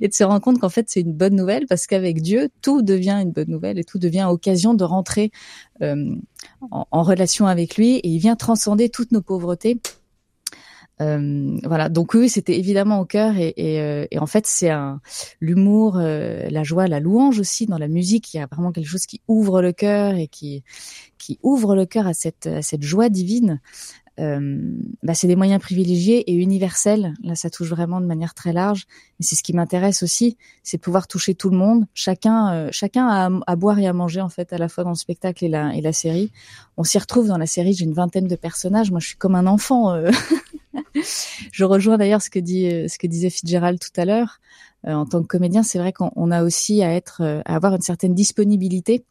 Et 0.00 0.08
de 0.08 0.14
se 0.14 0.24
rendre 0.24 0.40
compte 0.40 0.58
qu'en 0.58 0.70
fait, 0.70 0.86
c'est 0.88 1.00
une 1.00 1.12
bonne 1.12 1.36
nouvelle 1.36 1.66
parce 1.66 1.86
qu'avec 1.86 2.22
Dieu, 2.22 2.48
tout 2.62 2.80
devient 2.80 3.20
une 3.22 3.32
bonne 3.32 3.50
nouvelle 3.50 3.78
et 3.78 3.84
tout 3.84 3.98
devient 3.98 4.26
occasion 4.30 4.72
de 4.72 4.84
rentrer 4.84 5.30
euh, 5.82 6.16
en, 6.70 7.02
relation 7.02 7.46
avec 7.46 7.76
lui. 7.76 7.96
Et 7.96 8.08
il 8.08 8.18
vient 8.18 8.36
transcender 8.36 8.88
toutes 8.88 9.12
nos 9.12 9.22
pauvretés 9.22 9.78
euh, 11.00 11.58
voilà, 11.64 11.88
donc 11.88 12.14
oui, 12.14 12.28
c'était 12.28 12.56
évidemment 12.56 13.00
au 13.00 13.04
cœur 13.04 13.36
et, 13.36 13.52
et, 13.56 13.80
euh, 13.80 14.06
et 14.12 14.18
en 14.18 14.26
fait 14.26 14.46
c'est 14.46 14.70
un 14.70 15.00
l'humour, 15.40 15.96
euh, 15.96 16.48
la 16.50 16.62
joie, 16.62 16.86
la 16.86 17.00
louange 17.00 17.40
aussi 17.40 17.66
dans 17.66 17.78
la 17.78 17.88
musique. 17.88 18.32
Il 18.32 18.36
y 18.36 18.40
a 18.40 18.46
vraiment 18.46 18.70
quelque 18.70 18.88
chose 18.88 19.06
qui 19.06 19.20
ouvre 19.26 19.60
le 19.60 19.72
cœur 19.72 20.14
et 20.14 20.28
qui 20.28 20.62
qui 21.18 21.38
ouvre 21.42 21.74
le 21.74 21.86
cœur 21.86 22.06
à 22.06 22.14
cette 22.14 22.46
à 22.46 22.62
cette 22.62 22.82
joie 22.82 23.08
divine. 23.08 23.60
Euh, 24.20 24.60
bah, 25.02 25.14
c'est 25.14 25.26
des 25.26 25.34
moyens 25.34 25.60
privilégiés 25.60 26.30
et 26.30 26.34
universels. 26.34 27.14
Là, 27.24 27.34
ça 27.34 27.50
touche 27.50 27.68
vraiment 27.68 28.00
de 28.00 28.06
manière 28.06 28.32
très 28.32 28.52
large. 28.52 28.86
Et 29.18 29.24
c'est 29.24 29.34
ce 29.34 29.42
qui 29.42 29.52
m'intéresse 29.52 30.04
aussi, 30.04 30.36
c'est 30.62 30.76
de 30.76 30.82
pouvoir 30.82 31.08
toucher 31.08 31.34
tout 31.34 31.50
le 31.50 31.56
monde. 31.56 31.86
Chacun, 31.94 32.70
chacun 32.70 33.08
a 33.08 33.30
à 33.48 33.56
boire 33.56 33.80
et 33.80 33.88
à 33.88 33.92
manger 33.92 34.20
en 34.20 34.28
fait 34.28 34.52
à 34.52 34.58
la 34.58 34.68
fois 34.68 34.84
dans 34.84 34.90
le 34.90 34.96
spectacle 34.96 35.44
et 35.44 35.48
la 35.48 35.74
et 35.74 35.80
la 35.80 35.92
série. 35.92 36.30
On 36.76 36.84
s'y 36.84 36.96
retrouve 36.98 37.26
dans 37.26 37.38
la 37.38 37.46
série. 37.46 37.72
J'ai 37.72 37.84
une 37.84 37.94
vingtaine 37.94 38.28
de 38.28 38.36
personnages. 38.36 38.92
Moi, 38.92 39.00
je 39.00 39.08
suis 39.08 39.16
comme 39.16 39.34
un 39.34 39.46
enfant. 39.48 40.00
je 41.52 41.64
rejoins 41.64 41.98
d'ailleurs 41.98 42.22
ce 42.22 42.30
que 42.30 42.38
dit 42.38 42.66
euh, 42.66 42.88
ce 42.88 42.98
que 42.98 43.06
disait 43.06 43.30
Fitzgerald 43.30 43.78
tout 43.78 44.00
à 44.00 44.04
l'heure. 44.04 44.40
Euh, 44.86 44.92
en 44.92 45.06
tant 45.06 45.22
que 45.22 45.26
comédien, 45.26 45.62
c'est 45.62 45.78
vrai 45.78 45.92
qu'on 45.92 46.30
a 46.30 46.44
aussi 46.44 46.82
à 46.82 46.92
être 46.92 47.22
euh, 47.22 47.40
à 47.44 47.56
avoir 47.56 47.74
une 47.74 47.80
certaine 47.80 48.14
disponibilité 48.14 49.04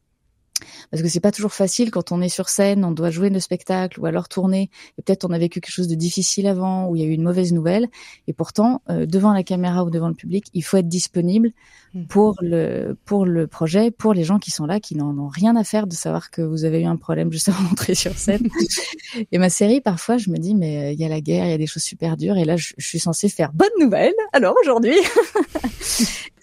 parce 0.91 1.01
que 1.01 1.09
c'est 1.09 1.19
pas 1.19 1.31
toujours 1.31 1.53
facile 1.53 1.91
quand 1.91 2.11
on 2.11 2.21
est 2.21 2.29
sur 2.29 2.49
scène, 2.49 2.85
on 2.85 2.91
doit 2.91 3.09
jouer 3.09 3.29
le 3.29 3.39
spectacle 3.39 3.99
ou 3.99 4.05
alors 4.05 4.27
tourner. 4.27 4.69
Et 4.97 5.01
peut-être 5.01 5.25
on 5.25 5.31
a 5.31 5.37
vécu 5.37 5.59
quelque 5.59 5.73
chose 5.73 5.87
de 5.87 5.95
difficile 5.95 6.47
avant, 6.47 6.87
ou 6.87 6.95
il 6.95 7.01
y 7.01 7.05
a 7.05 7.07
eu 7.07 7.11
une 7.11 7.23
mauvaise 7.23 7.53
nouvelle. 7.53 7.87
Et 8.27 8.33
pourtant, 8.33 8.81
euh, 8.89 9.05
devant 9.05 9.33
la 9.33 9.43
caméra 9.43 9.83
ou 9.83 9.89
devant 9.89 10.07
le 10.07 10.13
public, 10.13 10.45
il 10.53 10.63
faut 10.63 10.77
être 10.77 10.87
disponible 10.87 11.51
mmh. 11.93 12.05
pour 12.05 12.35
le 12.41 12.97
pour 13.05 13.25
le 13.25 13.47
projet, 13.47 13.91
pour 13.91 14.13
les 14.13 14.23
gens 14.23 14.39
qui 14.39 14.51
sont 14.51 14.65
là, 14.65 14.79
qui 14.79 14.95
n'en 14.95 15.17
ont 15.17 15.27
rien 15.27 15.55
à 15.55 15.63
faire 15.63 15.87
de 15.87 15.93
savoir 15.93 16.31
que 16.31 16.41
vous 16.41 16.65
avez 16.65 16.81
eu 16.81 16.85
un 16.85 16.97
problème 16.97 17.31
juste 17.31 17.49
avant 17.49 17.63
d'entrer 17.63 17.95
sur 17.95 18.13
scène. 18.17 18.47
et 19.31 19.37
ma 19.37 19.49
série, 19.49 19.81
parfois, 19.81 20.17
je 20.17 20.29
me 20.29 20.37
dis 20.37 20.55
mais 20.55 20.77
euh, 20.77 20.91
il 20.91 20.99
y 20.99 21.05
a 21.05 21.09
la 21.09 21.21
guerre, 21.21 21.45
il 21.45 21.51
y 21.51 21.53
a 21.53 21.57
des 21.57 21.67
choses 21.67 21.83
super 21.83 22.17
dures, 22.17 22.37
et 22.37 22.45
là, 22.45 22.57
je, 22.57 22.73
je 22.77 22.87
suis 22.87 22.99
censée 22.99 23.29
faire 23.29 23.51
bonne 23.53 23.69
nouvelle. 23.79 24.13
Alors 24.31 24.55
aujourd'hui. 24.61 24.95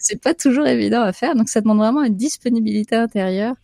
C'est 0.01 0.21
pas 0.21 0.33
toujours 0.33 0.67
évident 0.67 1.01
à 1.01 1.13
faire, 1.13 1.35
donc 1.35 1.49
ça 1.49 1.61
demande 1.61 1.77
vraiment 1.77 2.03
une 2.03 2.15
disponibilité 2.15 2.95
intérieure 2.95 3.55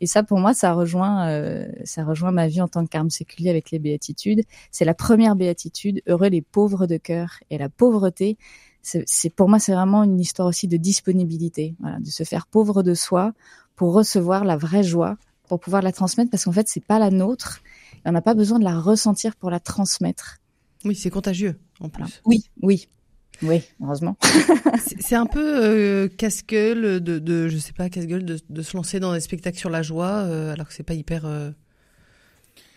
et 0.00 0.06
ça, 0.06 0.22
pour 0.22 0.38
moi, 0.38 0.54
ça 0.54 0.72
rejoint, 0.72 1.28
euh, 1.28 1.68
ça 1.84 2.04
rejoint 2.04 2.32
ma 2.32 2.48
vie 2.48 2.62
en 2.62 2.68
tant 2.68 2.84
que 2.84 2.90
carme 2.90 3.10
séculier 3.10 3.50
avec 3.50 3.70
les 3.70 3.78
béatitudes. 3.78 4.42
C'est 4.70 4.86
la 4.86 4.94
première 4.94 5.36
béatitude, 5.36 6.00
heureux 6.06 6.28
les 6.28 6.40
pauvres 6.40 6.86
de 6.86 6.96
cœur. 6.96 7.34
Et 7.50 7.58
la 7.58 7.68
pauvreté, 7.68 8.38
c'est 8.82 9.30
pour 9.34 9.50
moi, 9.50 9.58
c'est 9.58 9.74
vraiment 9.74 10.04
une 10.04 10.18
histoire 10.18 10.48
aussi 10.48 10.68
de 10.68 10.78
disponibilité, 10.78 11.74
voilà, 11.80 11.98
de 11.98 12.08
se 12.08 12.24
faire 12.24 12.46
pauvre 12.46 12.82
de 12.82 12.94
soi 12.94 13.34
pour 13.76 13.92
recevoir 13.92 14.44
la 14.44 14.56
vraie 14.56 14.82
joie, 14.82 15.18
pour 15.48 15.60
pouvoir 15.60 15.82
la 15.82 15.92
transmettre, 15.92 16.30
parce 16.30 16.44
qu'en 16.44 16.52
fait, 16.52 16.68
c'est 16.68 16.84
pas 16.84 16.98
la 16.98 17.10
nôtre. 17.10 17.60
Et 17.96 18.08
on 18.08 18.12
n'a 18.12 18.22
pas 18.22 18.34
besoin 18.34 18.58
de 18.58 18.64
la 18.64 18.78
ressentir 18.78 19.36
pour 19.36 19.50
la 19.50 19.60
transmettre. 19.60 20.38
Oui, 20.86 20.94
c'est 20.94 21.10
contagieux, 21.10 21.60
en 21.78 21.90
plus. 21.90 22.22
oui, 22.24 22.44
oui, 22.62 22.88
oui, 23.42 23.62
heureusement. 23.82 24.16
c'est 25.00 25.14
un 25.14 25.26
peu 25.26 25.64
euh, 25.64 26.08
casse-gueule 26.08 27.00
de, 27.00 27.18
de, 27.18 27.48
je 27.48 27.58
sais 27.58 27.72
pas, 27.72 27.88
casse-gueule 27.88 28.24
de, 28.24 28.38
de, 28.48 28.62
se 28.62 28.76
lancer 28.76 29.00
dans 29.00 29.12
des 29.12 29.20
spectacles 29.20 29.58
sur 29.58 29.70
la 29.70 29.82
joie, 29.82 30.24
euh, 30.24 30.52
alors 30.52 30.68
que 30.68 30.74
c'est 30.74 30.82
pas 30.82 30.94
hyper. 30.94 31.24
Euh... 31.24 31.50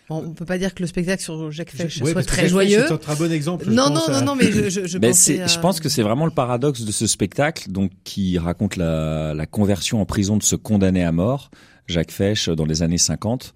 Bon, 0.08 0.22
on 0.26 0.32
peut 0.32 0.44
pas 0.44 0.58
dire 0.58 0.74
que 0.74 0.82
le 0.82 0.86
spectacle 0.86 1.22
sur 1.22 1.50
Jacques 1.50 1.70
Fesch 1.70 2.02
ouais, 2.02 2.12
soit 2.12 2.22
très 2.24 2.48
joyeux. 2.48 2.84
C'est 2.86 2.92
un 2.92 2.98
très 2.98 3.16
bon 3.16 3.32
exemple. 3.32 3.70
Non, 3.70 3.88
non, 3.88 4.02
non, 4.10 4.22
non, 4.22 4.34
mais 4.34 4.52
je, 4.52 4.68
je, 4.68 4.86
je, 4.86 4.98
ben 4.98 5.12
à... 5.12 5.46
je 5.46 5.58
pense 5.58 5.80
que 5.80 5.88
c'est 5.88 6.02
vraiment 6.02 6.26
le 6.26 6.30
paradoxe 6.30 6.82
de 6.82 6.92
ce 6.92 7.06
spectacle, 7.06 7.70
donc 7.70 7.90
qui 8.04 8.38
raconte 8.38 8.76
la, 8.76 9.32
la 9.32 9.46
conversion 9.46 10.00
en 10.00 10.06
prison 10.06 10.36
de 10.36 10.42
ce 10.42 10.56
condamné 10.56 11.02
à 11.02 11.12
mort, 11.12 11.50
Jacques 11.86 12.10
Fesch, 12.10 12.50
dans 12.50 12.66
les 12.66 12.82
années 12.82 12.98
50. 12.98 13.54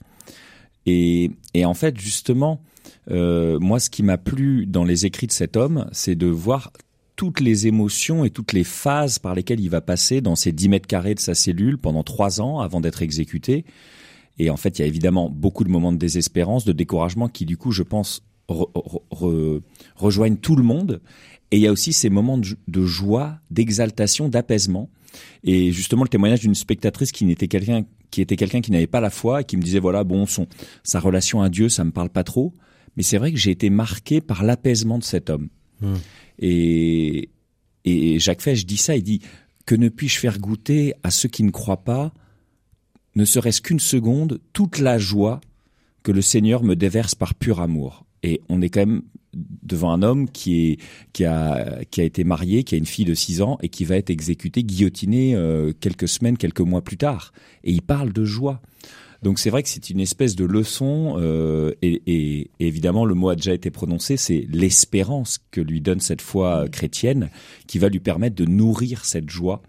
Et, 0.86 1.30
et 1.52 1.66
en 1.66 1.74
fait, 1.74 2.00
justement, 2.00 2.62
euh, 3.10 3.58
moi, 3.58 3.80
ce 3.80 3.90
qui 3.90 4.02
m'a 4.02 4.18
plu 4.18 4.66
dans 4.66 4.84
les 4.84 5.06
écrits 5.06 5.26
de 5.26 5.32
cet 5.32 5.56
homme, 5.56 5.86
c'est 5.92 6.14
de 6.14 6.26
voir 6.26 6.72
toutes 7.18 7.40
les 7.40 7.66
émotions 7.66 8.24
et 8.24 8.30
toutes 8.30 8.52
les 8.52 8.62
phases 8.62 9.18
par 9.18 9.34
lesquelles 9.34 9.58
il 9.58 9.68
va 9.70 9.80
passer 9.80 10.20
dans 10.20 10.36
ces 10.36 10.52
10 10.52 10.68
mètres 10.68 10.86
carrés 10.86 11.16
de 11.16 11.20
sa 11.20 11.34
cellule 11.34 11.76
pendant 11.76 12.04
trois 12.04 12.40
ans 12.40 12.60
avant 12.60 12.80
d'être 12.80 13.02
exécuté. 13.02 13.64
Et 14.38 14.50
en 14.50 14.56
fait, 14.56 14.78
il 14.78 14.82
y 14.82 14.84
a 14.84 14.86
évidemment 14.86 15.28
beaucoup 15.28 15.64
de 15.64 15.68
moments 15.68 15.90
de 15.90 15.96
désespérance, 15.96 16.64
de 16.64 16.70
découragement 16.70 17.28
qui, 17.28 17.44
du 17.44 17.56
coup, 17.56 17.72
je 17.72 17.82
pense, 17.82 18.22
re, 18.48 18.68
re, 19.10 19.60
rejoignent 19.96 20.36
tout 20.36 20.54
le 20.54 20.62
monde. 20.62 21.00
Et 21.50 21.56
il 21.56 21.62
y 21.62 21.66
a 21.66 21.72
aussi 21.72 21.92
ces 21.92 22.08
moments 22.08 22.38
de, 22.38 22.50
de 22.68 22.84
joie, 22.84 23.40
d'exaltation, 23.50 24.28
d'apaisement. 24.28 24.88
Et 25.42 25.72
justement, 25.72 26.04
le 26.04 26.08
témoignage 26.08 26.40
d'une 26.40 26.54
spectatrice 26.54 27.10
qui 27.10 27.24
n'était 27.24 27.48
quelqu'un 27.48 27.84
qui 28.12 28.22
était 28.22 28.36
quelqu'un 28.36 28.60
qui 28.60 28.70
n'avait 28.70 28.86
pas 28.86 29.00
la 29.00 29.10
foi 29.10 29.40
et 29.40 29.44
qui 29.44 29.56
me 29.56 29.62
disait 29.62 29.80
voilà 29.80 30.02
bon 30.02 30.24
son 30.24 30.46
sa 30.82 30.98
relation 30.98 31.42
à 31.42 31.50
Dieu 31.50 31.68
ça 31.68 31.84
me 31.84 31.90
parle 31.90 32.08
pas 32.08 32.24
trop 32.24 32.54
mais 32.96 33.02
c'est 33.02 33.18
vrai 33.18 33.32
que 33.32 33.36
j'ai 33.36 33.50
été 33.50 33.68
marqué 33.68 34.22
par 34.22 34.44
l'apaisement 34.44 34.96
de 34.96 35.04
cet 35.04 35.28
homme 35.28 35.48
mmh. 35.82 35.94
Et, 36.38 37.30
Jacques 38.18 38.42
Fesch 38.42 38.66
dit 38.66 38.76
ça, 38.76 38.96
il 38.96 39.02
dit 39.02 39.20
que 39.64 39.74
ne 39.74 39.88
puis-je 39.88 40.18
faire 40.18 40.38
goûter 40.38 40.94
à 41.02 41.10
ceux 41.10 41.28
qui 41.28 41.42
ne 41.42 41.50
croient 41.50 41.84
pas, 41.84 42.12
ne 43.14 43.24
serait-ce 43.24 43.62
qu'une 43.62 43.80
seconde, 43.80 44.40
toute 44.52 44.78
la 44.78 44.98
joie 44.98 45.40
que 46.02 46.12
le 46.12 46.22
Seigneur 46.22 46.62
me 46.62 46.76
déverse 46.76 47.14
par 47.14 47.34
pur 47.34 47.60
amour. 47.60 48.04
Et 48.22 48.40
on 48.48 48.60
est 48.62 48.68
quand 48.68 48.80
même 48.80 49.02
devant 49.34 49.92
un 49.92 50.02
homme 50.02 50.28
qui 50.30 50.78
a 51.24 51.78
été 51.96 52.24
marié, 52.24 52.64
qui 52.64 52.74
a 52.74 52.78
une 52.78 52.86
fille 52.86 53.04
de 53.04 53.14
6 53.14 53.42
ans 53.42 53.58
et 53.62 53.68
qui 53.68 53.84
va 53.84 53.96
être 53.96 54.10
exécuté, 54.10 54.62
guillotiné 54.62 55.34
euh, 55.34 55.72
quelques 55.78 56.08
semaines, 56.08 56.36
quelques 56.36 56.60
mois 56.60 56.82
plus 56.82 56.96
tard. 56.96 57.32
Et 57.64 57.72
il 57.72 57.82
parle 57.82 58.12
de 58.12 58.24
joie. 58.24 58.60
Donc 59.22 59.38
c'est 59.38 59.50
vrai 59.50 59.62
que 59.62 59.68
c'est 59.68 59.90
une 59.90 60.00
espèce 60.00 60.36
de 60.36 60.44
leçon, 60.44 61.16
euh, 61.18 61.72
et, 61.82 62.02
et, 62.06 62.50
évidemment 62.60 63.04
le 63.04 63.14
mot 63.14 63.30
a 63.30 63.34
déjà 63.34 63.52
été 63.52 63.70
prononcé, 63.70 64.16
c'est 64.16 64.46
l'espérance 64.50 65.38
que 65.50 65.60
lui 65.60 65.80
donne 65.80 66.00
cette 66.00 66.22
foi 66.22 66.64
euh, 66.64 66.68
chrétienne, 66.68 67.30
qui 67.66 67.78
va 67.78 67.88
lui 67.88 68.00
permettre 68.00 68.36
de 68.36 68.44
nourrir 68.44 69.04
cette 69.04 69.28
joie 69.28 69.62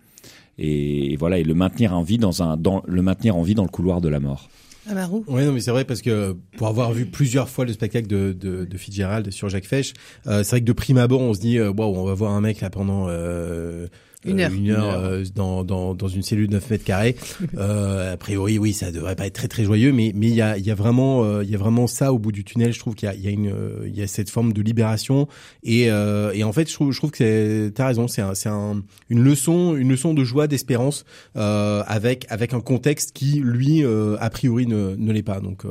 et, 0.59 1.15
voilà 1.17 1.39
et 1.39 1.43
le 1.43 1.53
maintenir 1.53 1.97
en 1.97 2.03
vie 2.03 2.17
dans 2.17 2.43
un 2.43 2.57
dans 2.57 2.83
le 2.85 3.01
maintenir 3.01 3.35
en 3.35 3.41
vie 3.41 3.55
dans 3.55 3.63
le 3.63 3.69
couloir 3.69 4.01
de 4.01 4.09
la 4.09 4.19
mort. 4.19 4.49
Amarou. 4.89 5.23
Oui, 5.27 5.45
non, 5.45 5.51
mais 5.51 5.59
c'est 5.59 5.71
vrai 5.71 5.85
parce 5.85 6.01
que 6.01 6.35
pour 6.57 6.67
avoir 6.67 6.91
vu 6.91 7.05
plusieurs 7.05 7.47
fois 7.47 7.65
le 7.65 7.73
spectacle 7.73 8.07
de, 8.07 8.33
de, 8.33 8.65
de 8.65 8.77
Fitzgerald 8.77 9.29
sur 9.31 9.47
Jacques 9.47 9.67
Fesch, 9.67 9.93
euh, 10.25 10.43
c'est 10.43 10.51
vrai 10.51 10.61
que 10.61 10.65
de 10.65 10.73
prime 10.73 10.97
abord, 10.97 11.21
on 11.21 11.33
se 11.33 11.39
dit, 11.39 11.59
euh, 11.59 11.71
on 11.77 12.05
va 12.05 12.13
voir 12.13 12.31
un 12.31 12.41
mec 12.41 12.61
là 12.61 12.69
pendant 12.69 13.05
euh, 13.07 13.87
une 14.25 14.41
heure, 14.41 14.51
une 14.51 14.69
heure, 14.69 14.99
euh, 14.99 15.23
dans, 15.33 15.63
dans, 15.63 15.95
dans 15.95 16.07
une 16.09 16.23
cellule 16.23 16.47
de 16.47 16.53
9 16.53 16.69
mètres 16.69 16.83
carrés. 16.83 17.15
Euh, 17.57 18.13
a 18.13 18.17
priori, 18.17 18.57
oui, 18.57 18.73
ça 18.73 18.91
devrait 18.91 19.15
pas 19.15 19.25
être 19.25 19.33
très 19.33 19.47
très 19.47 19.63
joyeux, 19.63 19.91
mais 19.91 20.11
mais 20.15 20.27
il 20.27 20.35
y 20.35 20.41
a 20.41 20.57
il 20.57 20.65
y 20.65 20.71
a 20.71 20.75
vraiment 20.75 21.23
euh, 21.23 21.43
il 21.43 21.49
y 21.49 21.55
a 21.55 21.57
vraiment 21.57 21.87
ça 21.87 22.13
au 22.13 22.19
bout 22.19 22.31
du 22.31 22.43
tunnel. 22.43 22.71
Je 22.73 22.79
trouve 22.79 22.95
qu'il 22.95 23.07
y 23.07 23.09
a 23.09 23.15
il 23.15 23.21
y 23.21 23.27
a 23.27 23.31
une 23.31 23.53
il 23.85 23.95
y 23.95 24.01
a 24.01 24.07
cette 24.07 24.29
forme 24.29 24.53
de 24.53 24.61
libération 24.61 25.27
et 25.63 25.85
et 25.85 26.43
en 26.43 26.53
fait 26.53 26.69
je 26.69 26.73
trouve 26.73 26.91
je 26.91 26.97
trouve 26.97 27.11
que 27.11 27.17
c'est 27.17 27.71
t'as 27.73 27.87
raison, 27.87 28.07
c'est 28.07 28.21
un, 28.21 28.33
c'est 28.35 28.49
un, 28.49 28.83
une 29.09 29.23
leçon 29.23 29.75
une 29.75 29.89
leçon 29.89 30.13
de 30.13 30.23
joie 30.23 30.47
d'espérance 30.47 31.05
avec 31.35 32.25
avec 32.29 32.53
un 32.53 32.61
contexte 32.61 33.11
qui 33.13 33.41
lui 33.43 33.83
a 33.83 34.29
priori 34.29 34.67
ne 34.67 34.95
ne 34.95 35.11
l'est 35.11 35.23
pas. 35.23 35.39
Donc 35.39 35.63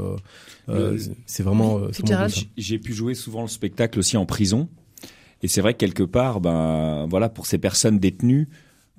c'est 1.26 1.42
vraiment, 1.42 1.78
vraiment 1.78 2.26
j'ai 2.56 2.78
pu 2.78 2.92
jouer 2.92 3.14
souvent 3.14 3.42
le 3.42 3.48
spectacle 3.48 3.98
aussi 3.98 4.16
en 4.16 4.26
prison 4.26 4.68
et 5.42 5.48
c'est 5.48 5.60
vrai 5.60 5.74
que 5.74 5.78
quelque 5.78 6.02
part, 6.02 6.40
ben 6.40 7.06
voilà, 7.08 7.28
pour 7.28 7.46
ces 7.46 7.58
personnes 7.58 7.98
détenues, 7.98 8.48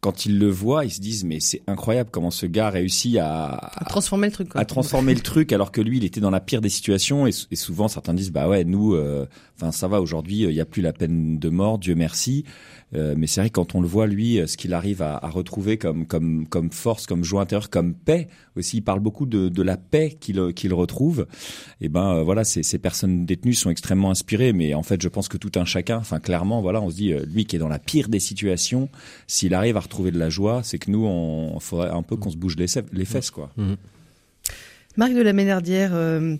quand 0.02 0.26
ils 0.26 0.40
le 0.40 0.50
voient, 0.50 0.86
ils 0.86 0.92
se 0.92 1.02
disent 1.02 1.26
mais 1.26 1.40
c'est 1.40 1.62
incroyable 1.68 2.10
comment 2.12 2.32
ce 2.32 2.46
gars 2.46 2.70
réussit 2.70 3.18
à, 3.18 3.54
à 3.54 3.86
transformer 3.86 4.28
le 4.28 4.34
truc. 4.34 4.50
Quoi. 4.50 4.62
À 4.62 4.66
transformer 4.66 5.14
le 5.14 5.20
truc 5.20 5.52
alors 5.52 5.72
que 5.72 5.82
lui, 5.82 5.98
il 5.98 6.06
était 6.06 6.22
dans 6.22 6.30
la 6.30 6.40
pire 6.40 6.62
des 6.62 6.70
situations. 6.70 7.28
Et, 7.28 7.32
et 7.52 7.56
souvent, 7.56 7.88
certains 7.88 8.14
disent 8.14 8.32
bah 8.32 8.48
ouais, 8.48 8.64
nous, 8.64 8.94
euh, 8.94 9.26
enfin 9.58 9.72
ça 9.72 9.88
va 9.88 10.02
aujourd'hui, 10.02 10.42
il 10.44 10.50
n'y 10.50 10.62
a 10.62 10.66
plus 10.66 10.82
la 10.82 10.94
peine 10.94 11.38
de 11.38 11.50
mort, 11.50 11.80
Dieu 11.80 11.96
merci. 11.96 12.46
Euh, 12.96 13.14
mais 13.18 13.28
c'est 13.28 13.42
vrai 13.42 13.50
que 13.50 13.56
quand 13.56 13.76
on 13.76 13.82
le 13.82 13.88
voit 13.88 14.08
lui, 14.08 14.40
ce 14.48 14.58
qu'il 14.58 14.74
arrive 14.74 15.02
à, 15.02 15.18
à, 15.18 15.30
retrouver 15.30 15.78
comme 15.78 16.08
comme 16.08 16.48
comme 16.48 16.72
force, 16.72 17.06
comme 17.06 17.24
joie 17.24 17.42
intérieure, 17.42 17.70
comme 17.70 17.94
paix 17.94 18.30
aussi. 18.60 18.78
Il 18.78 18.82
parle 18.82 19.00
beaucoup 19.00 19.26
de, 19.26 19.50
de 19.50 19.62
la 19.64 19.78
paix 19.78 20.16
qu'il 20.20 20.54
qu'il 20.54 20.74
retrouve. 20.74 21.28
Et 21.82 21.90
ben 21.90 22.16
euh, 22.16 22.24
voilà, 22.24 22.44
ces, 22.44 22.64
ces 22.64 22.78
personnes 22.78 23.26
détenues 23.26 23.54
sont 23.54 23.70
extrêmement 23.70 24.12
inspirées. 24.12 24.54
Mais 24.54 24.74
en 24.74 24.84
fait, 24.84 25.02
je 25.02 25.08
pense 25.08 25.28
que 25.28 25.38
tout 25.38 25.52
un 25.56 25.66
chacun, 25.66 25.98
enfin 25.98 26.20
clairement, 26.20 26.62
voilà, 26.62 26.82
on 26.82 26.90
se 26.90 26.96
dit 26.96 27.14
lui 27.34 27.46
qui 27.46 27.56
est 27.56 27.60
dans 27.60 27.68
la 27.68 27.80
pire 27.80 28.10
des 28.10 28.20
situations, 28.20 28.90
s'il 29.28 29.54
arrive 29.54 29.78
à 29.78 29.82
retrouver 29.82 30.12
de 30.12 30.20
la 30.20 30.30
joie, 30.30 30.62
c'est 30.64 30.78
que 30.78 30.92
nous, 30.92 31.06
on 31.06 31.60
faudrait 31.60 31.90
un 31.90 32.04
peu 32.04 32.16
qu'on 32.16 32.30
se 32.30 32.38
bouge 32.38 32.56
les, 32.58 32.68
les 32.94 33.06
fesses, 33.06 33.32
quoi. 33.32 33.52
Mmh. 33.58 33.74
Marc 34.98 35.14
de 35.14 35.22
la 35.22 35.34
Ménardière, 35.34 35.92
euh, 35.94 36.36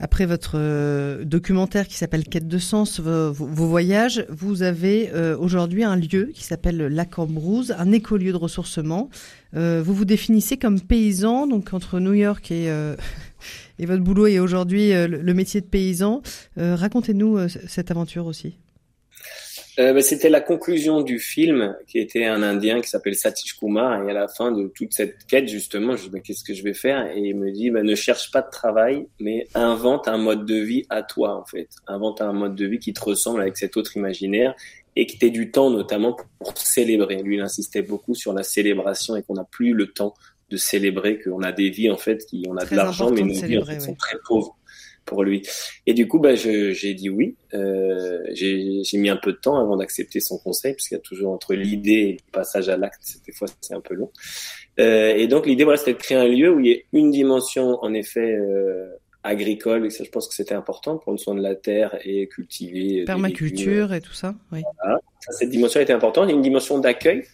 après 0.00 0.26
votre 0.26 0.52
euh, 0.54 1.24
documentaire 1.24 1.88
qui 1.88 1.96
s'appelle 1.96 2.24
Quête 2.24 2.48
de 2.48 2.58
sens, 2.58 3.00
vos, 3.00 3.32
voyages, 3.32 4.24
vous 4.28 4.62
avez 4.62 5.10
euh, 5.12 5.36
aujourd'hui 5.36 5.84
un 5.84 5.96
lieu 5.96 6.30
qui 6.34 6.44
s'appelle 6.44 6.76
La 6.76 7.04
Cambrousse, 7.04 7.72
un 7.76 7.92
écolieu 7.92 8.32
de 8.32 8.36
ressourcement. 8.36 9.10
vous 9.54 9.94
vous 9.94 10.04
définissez 10.04 10.56
comme 10.56 10.80
paysan, 10.80 11.46
donc 11.46 11.72
entre 11.72 12.00
New 12.00 12.14
York 12.14 12.50
et, 12.50 12.68
et 13.78 13.86
votre 13.86 14.02
boulot 14.02 14.26
et 14.26 14.40
aujourd'hui 14.40 14.92
le, 14.92 15.34
métier 15.34 15.60
de 15.60 15.66
paysan. 15.66 16.22
Racontez-nous 16.56 17.48
cette 17.48 17.90
aventure 17.90 18.26
aussi. 18.26 18.56
Euh, 19.78 19.92
bah, 19.92 20.02
c'était 20.02 20.28
la 20.28 20.40
conclusion 20.40 21.02
du 21.02 21.20
film, 21.20 21.76
qui 21.86 21.98
était 21.98 22.24
un 22.24 22.42
Indien 22.42 22.80
qui 22.80 22.88
s'appelle 22.88 23.14
Satish 23.14 23.56
Kumar. 23.56 24.02
Et 24.02 24.10
à 24.10 24.14
la 24.14 24.26
fin 24.26 24.50
de 24.50 24.66
toute 24.74 24.92
cette 24.92 25.24
quête, 25.26 25.48
justement, 25.48 25.96
je 25.96 26.08
dis, 26.08 26.20
qu'est-ce 26.20 26.42
que 26.42 26.52
je 26.52 26.64
vais 26.64 26.74
faire? 26.74 27.06
Et 27.16 27.20
il 27.20 27.36
me 27.36 27.52
dit, 27.52 27.70
bah, 27.70 27.84
ne 27.84 27.94
cherche 27.94 28.32
pas 28.32 28.42
de 28.42 28.50
travail, 28.50 29.06
mais 29.20 29.46
invente 29.54 30.08
un 30.08 30.18
mode 30.18 30.46
de 30.46 30.56
vie 30.56 30.84
à 30.90 31.04
toi, 31.04 31.36
en 31.36 31.44
fait. 31.44 31.68
Invente 31.86 32.20
un 32.20 32.32
mode 32.32 32.56
de 32.56 32.66
vie 32.66 32.80
qui 32.80 32.92
te 32.92 33.04
ressemble 33.04 33.40
avec 33.40 33.56
cet 33.56 33.76
autre 33.76 33.96
imaginaire 33.96 34.54
et 34.96 35.06
qui 35.06 35.16
t'ait 35.16 35.30
du 35.30 35.52
temps, 35.52 35.70
notamment, 35.70 36.16
pour 36.40 36.58
célébrer. 36.58 37.22
Lui, 37.22 37.36
il 37.36 37.40
insistait 37.40 37.82
beaucoup 37.82 38.16
sur 38.16 38.32
la 38.32 38.42
célébration 38.42 39.14
et 39.14 39.22
qu'on 39.22 39.34
n'a 39.34 39.44
plus 39.44 39.74
le 39.74 39.86
temps 39.92 40.14
de 40.50 40.56
célébrer, 40.56 41.20
qu'on 41.20 41.42
a 41.42 41.52
des 41.52 41.70
vies, 41.70 41.90
en 41.90 41.98
fait, 41.98 42.26
qui, 42.26 42.42
on 42.48 42.56
a 42.56 42.64
de 42.64 42.74
l'argent, 42.74 43.12
mais 43.12 43.22
nos 43.22 43.32
vies, 43.32 43.58
en 43.58 43.64
fait, 43.64 43.78
sont 43.78 43.94
très 43.94 44.16
pauvres 44.26 44.57
pour 45.08 45.24
lui. 45.24 45.42
Et 45.86 45.94
du 45.94 46.06
coup, 46.06 46.18
bah, 46.18 46.34
j'ai 46.34 46.94
dit 46.94 47.08
oui. 47.08 47.36
Euh, 47.54 48.20
j'ai 48.34 48.98
mis 48.98 49.08
un 49.08 49.16
peu 49.16 49.32
de 49.32 49.38
temps 49.38 49.58
avant 49.58 49.76
d'accepter 49.76 50.20
son 50.20 50.38
conseil, 50.38 50.74
puisqu'il 50.74 50.94
y 50.94 50.98
a 50.98 51.00
toujours 51.00 51.32
entre 51.32 51.54
l'idée 51.54 51.92
et 51.92 52.12
le 52.12 52.32
passage 52.32 52.68
à 52.68 52.76
l'acte, 52.76 53.00
des 53.26 53.32
fois 53.32 53.48
c'est 53.60 53.74
un 53.74 53.80
peu 53.80 53.94
long. 53.94 54.10
Euh, 54.78 55.14
et 55.16 55.26
donc 55.26 55.46
l'idée, 55.46 55.64
voilà, 55.64 55.78
c'était 55.78 55.94
de 55.94 55.98
créer 55.98 56.18
un 56.18 56.28
lieu 56.28 56.52
où 56.52 56.60
il 56.60 56.66
y 56.66 56.70
ait 56.70 56.84
une 56.92 57.10
dimension, 57.10 57.78
en 57.82 57.94
effet, 57.94 58.36
euh, 58.36 58.86
agricole, 59.24 59.86
et 59.86 59.90
ça, 59.90 60.04
je 60.04 60.10
pense 60.10 60.28
que 60.28 60.34
c'était 60.34 60.54
important, 60.54 60.98
prendre 60.98 61.18
soin 61.18 61.34
de 61.34 61.42
la 61.42 61.54
terre 61.54 61.98
et 62.04 62.28
cultiver. 62.28 63.04
Permaculture 63.04 63.92
et 63.92 64.00
tout 64.00 64.12
ça, 64.12 64.34
oui. 64.52 64.62
Voilà. 64.82 65.00
Cette 65.30 65.50
dimension 65.50 65.80
était 65.80 65.92
importante. 65.92 66.26
Il 66.26 66.30
y 66.30 66.32
a 66.32 66.36
une 66.36 66.42
dimension 66.42 66.78
d'accueil 66.78 67.24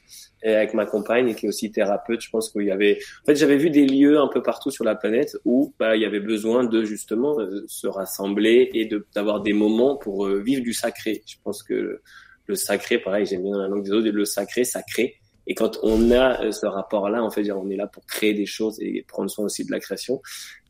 avec 0.44 0.74
ma 0.74 0.86
compagne 0.86 1.34
qui 1.34 1.46
est 1.46 1.48
aussi 1.48 1.70
thérapeute. 1.70 2.20
Je 2.20 2.30
pense 2.30 2.50
qu'il 2.50 2.62
y 2.62 2.70
avait, 2.70 2.98
en 3.22 3.26
fait, 3.26 3.36
j'avais 3.36 3.56
vu 3.56 3.70
des 3.70 3.86
lieux 3.86 4.18
un 4.18 4.28
peu 4.28 4.42
partout 4.42 4.70
sur 4.70 4.84
la 4.84 4.94
planète 4.94 5.36
où 5.44 5.72
bah, 5.78 5.96
il 5.96 6.02
y 6.02 6.04
avait 6.04 6.20
besoin 6.20 6.64
de 6.64 6.84
justement 6.84 7.40
euh, 7.40 7.64
se 7.66 7.86
rassembler 7.86 8.70
et 8.74 8.88
d'avoir 9.14 9.40
des 9.40 9.52
moments 9.52 9.96
pour 9.96 10.26
euh, 10.26 10.40
vivre 10.40 10.62
du 10.62 10.74
sacré. 10.74 11.22
Je 11.26 11.36
pense 11.42 11.62
que 11.62 12.00
le, 12.46 12.54
sacré, 12.54 12.98
pareil, 12.98 13.26
j'aime 13.26 13.42
bien 13.42 13.52
dans 13.52 13.62
la 13.62 13.68
langue 13.68 13.84
des 13.84 13.92
autres, 13.92 14.08
le 14.08 14.24
sacré, 14.24 14.64
sacré. 14.64 15.16
Et 15.46 15.54
quand 15.54 15.78
on 15.82 16.10
a 16.10 16.42
euh, 16.42 16.52
ce 16.52 16.66
rapport-là, 16.66 17.22
en 17.22 17.30
fait, 17.30 17.50
on 17.52 17.68
est 17.70 17.76
là 17.76 17.86
pour 17.86 18.06
créer 18.06 18.32
des 18.32 18.46
choses 18.46 18.80
et 18.80 19.04
prendre 19.06 19.30
soin 19.30 19.44
aussi 19.44 19.64
de 19.64 19.70
la 19.70 19.78
création. 19.78 20.22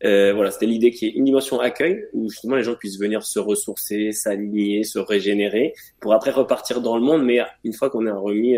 Euh, 0.04 0.32
voilà, 0.34 0.50
c'était 0.50 0.66
l'idée 0.66 0.90
qui 0.90 1.06
est 1.06 1.10
une 1.10 1.24
dimension 1.24 1.60
accueil 1.60 2.06
où 2.12 2.28
justement 2.28 2.56
les 2.56 2.64
gens 2.64 2.74
puissent 2.74 2.98
venir 2.98 3.22
se 3.22 3.38
ressourcer, 3.38 4.12
s'aligner, 4.12 4.82
se 4.82 4.98
régénérer, 4.98 5.74
pour 6.00 6.12
après 6.12 6.32
repartir 6.32 6.80
dans 6.80 6.96
le 6.96 7.02
monde. 7.02 7.24
Mais 7.24 7.40
une 7.62 7.72
fois 7.72 7.88
qu'on 7.88 8.06
a 8.06 8.14
remis 8.14 8.56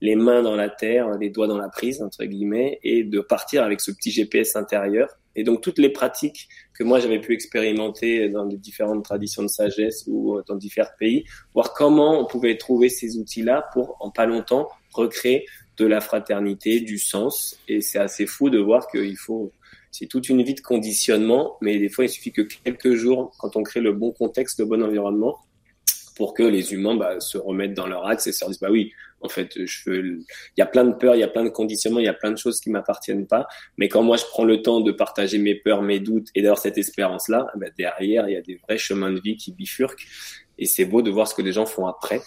les 0.00 0.16
mains 0.16 0.42
dans 0.42 0.56
la 0.56 0.68
terre, 0.68 1.10
les 1.18 1.30
doigts 1.30 1.46
dans 1.46 1.58
la 1.58 1.68
prise, 1.68 2.02
entre 2.02 2.24
guillemets, 2.24 2.78
et 2.82 3.04
de 3.04 3.20
partir 3.20 3.62
avec 3.62 3.80
ce 3.80 3.90
petit 3.90 4.10
GPS 4.10 4.56
intérieur. 4.56 5.08
Et 5.36 5.42
donc 5.42 5.62
toutes 5.62 5.78
les 5.78 5.88
pratiques 5.88 6.48
que 6.74 6.84
moi 6.84 7.00
j'avais 7.00 7.20
pu 7.20 7.32
expérimenter 7.32 8.28
dans 8.28 8.44
les 8.44 8.56
différentes 8.56 9.04
traditions 9.04 9.42
de 9.42 9.48
sagesse 9.48 10.04
ou 10.06 10.40
dans 10.46 10.56
différents 10.56 10.90
pays, 10.98 11.24
voir 11.54 11.72
comment 11.72 12.20
on 12.20 12.26
pouvait 12.26 12.56
trouver 12.56 12.88
ces 12.88 13.18
outils-là 13.18 13.68
pour, 13.72 13.96
en 14.00 14.10
pas 14.10 14.26
longtemps, 14.26 14.68
recréer 14.92 15.46
de 15.76 15.86
la 15.86 16.00
fraternité, 16.00 16.80
du 16.80 16.98
sens. 16.98 17.58
Et 17.68 17.80
c'est 17.80 17.98
assez 17.98 18.26
fou 18.26 18.50
de 18.50 18.58
voir 18.58 18.86
qu'il 18.86 19.16
faut, 19.16 19.52
c'est 19.90 20.06
toute 20.06 20.28
une 20.28 20.42
vie 20.42 20.54
de 20.54 20.60
conditionnement, 20.60 21.56
mais 21.60 21.78
des 21.78 21.88
fois 21.88 22.04
il 22.04 22.08
suffit 22.08 22.32
que 22.32 22.42
quelques 22.42 22.94
jours, 22.94 23.34
quand 23.38 23.56
on 23.56 23.62
crée 23.62 23.80
le 23.80 23.92
bon 23.92 24.12
contexte, 24.12 24.58
le 24.60 24.66
bon 24.66 24.82
environnement, 24.82 25.38
pour 26.16 26.32
que 26.34 26.44
les 26.44 26.72
humains 26.72 26.94
bah, 26.94 27.18
se 27.18 27.38
remettent 27.38 27.74
dans 27.74 27.88
leur 27.88 28.06
axe 28.06 28.26
et 28.28 28.32
se 28.32 28.44
disent 28.46 28.60
bah 28.60 28.70
oui 28.70 28.92
en 29.24 29.28
fait 29.28 29.64
je 29.64 29.90
veux 29.90 30.18
il 30.18 30.58
y 30.58 30.62
a 30.62 30.66
plein 30.66 30.84
de 30.84 30.92
peurs 30.92 31.14
il 31.16 31.20
y 31.20 31.24
a 31.24 31.28
plein 31.28 31.44
de 31.44 31.48
conditionnements 31.48 32.00
il 32.00 32.06
y 32.06 32.08
a 32.08 32.14
plein 32.14 32.30
de 32.30 32.38
choses 32.38 32.60
qui 32.60 32.70
m'appartiennent 32.70 33.26
pas 33.26 33.46
mais 33.76 33.88
quand 33.88 34.02
moi 34.02 34.16
je 34.16 34.24
prends 34.24 34.44
le 34.44 34.62
temps 34.62 34.80
de 34.80 34.92
partager 34.92 35.38
mes 35.38 35.54
peurs 35.54 35.82
mes 35.82 36.00
doutes 36.00 36.28
et 36.34 36.42
d'avoir 36.42 36.58
cette 36.58 36.78
espérance 36.78 37.28
là 37.28 37.46
bah, 37.56 37.66
derrière 37.76 38.28
il 38.28 38.32
y 38.32 38.36
a 38.36 38.42
des 38.42 38.56
vrais 38.56 38.78
chemins 38.78 39.10
de 39.10 39.20
vie 39.20 39.36
qui 39.36 39.52
bifurquent 39.52 40.06
et 40.58 40.66
c'est 40.66 40.84
beau 40.84 41.02
de 41.02 41.10
voir 41.10 41.26
ce 41.26 41.34
que 41.34 41.42
les 41.42 41.52
gens 41.52 41.66
font 41.66 41.86
après 41.86 42.20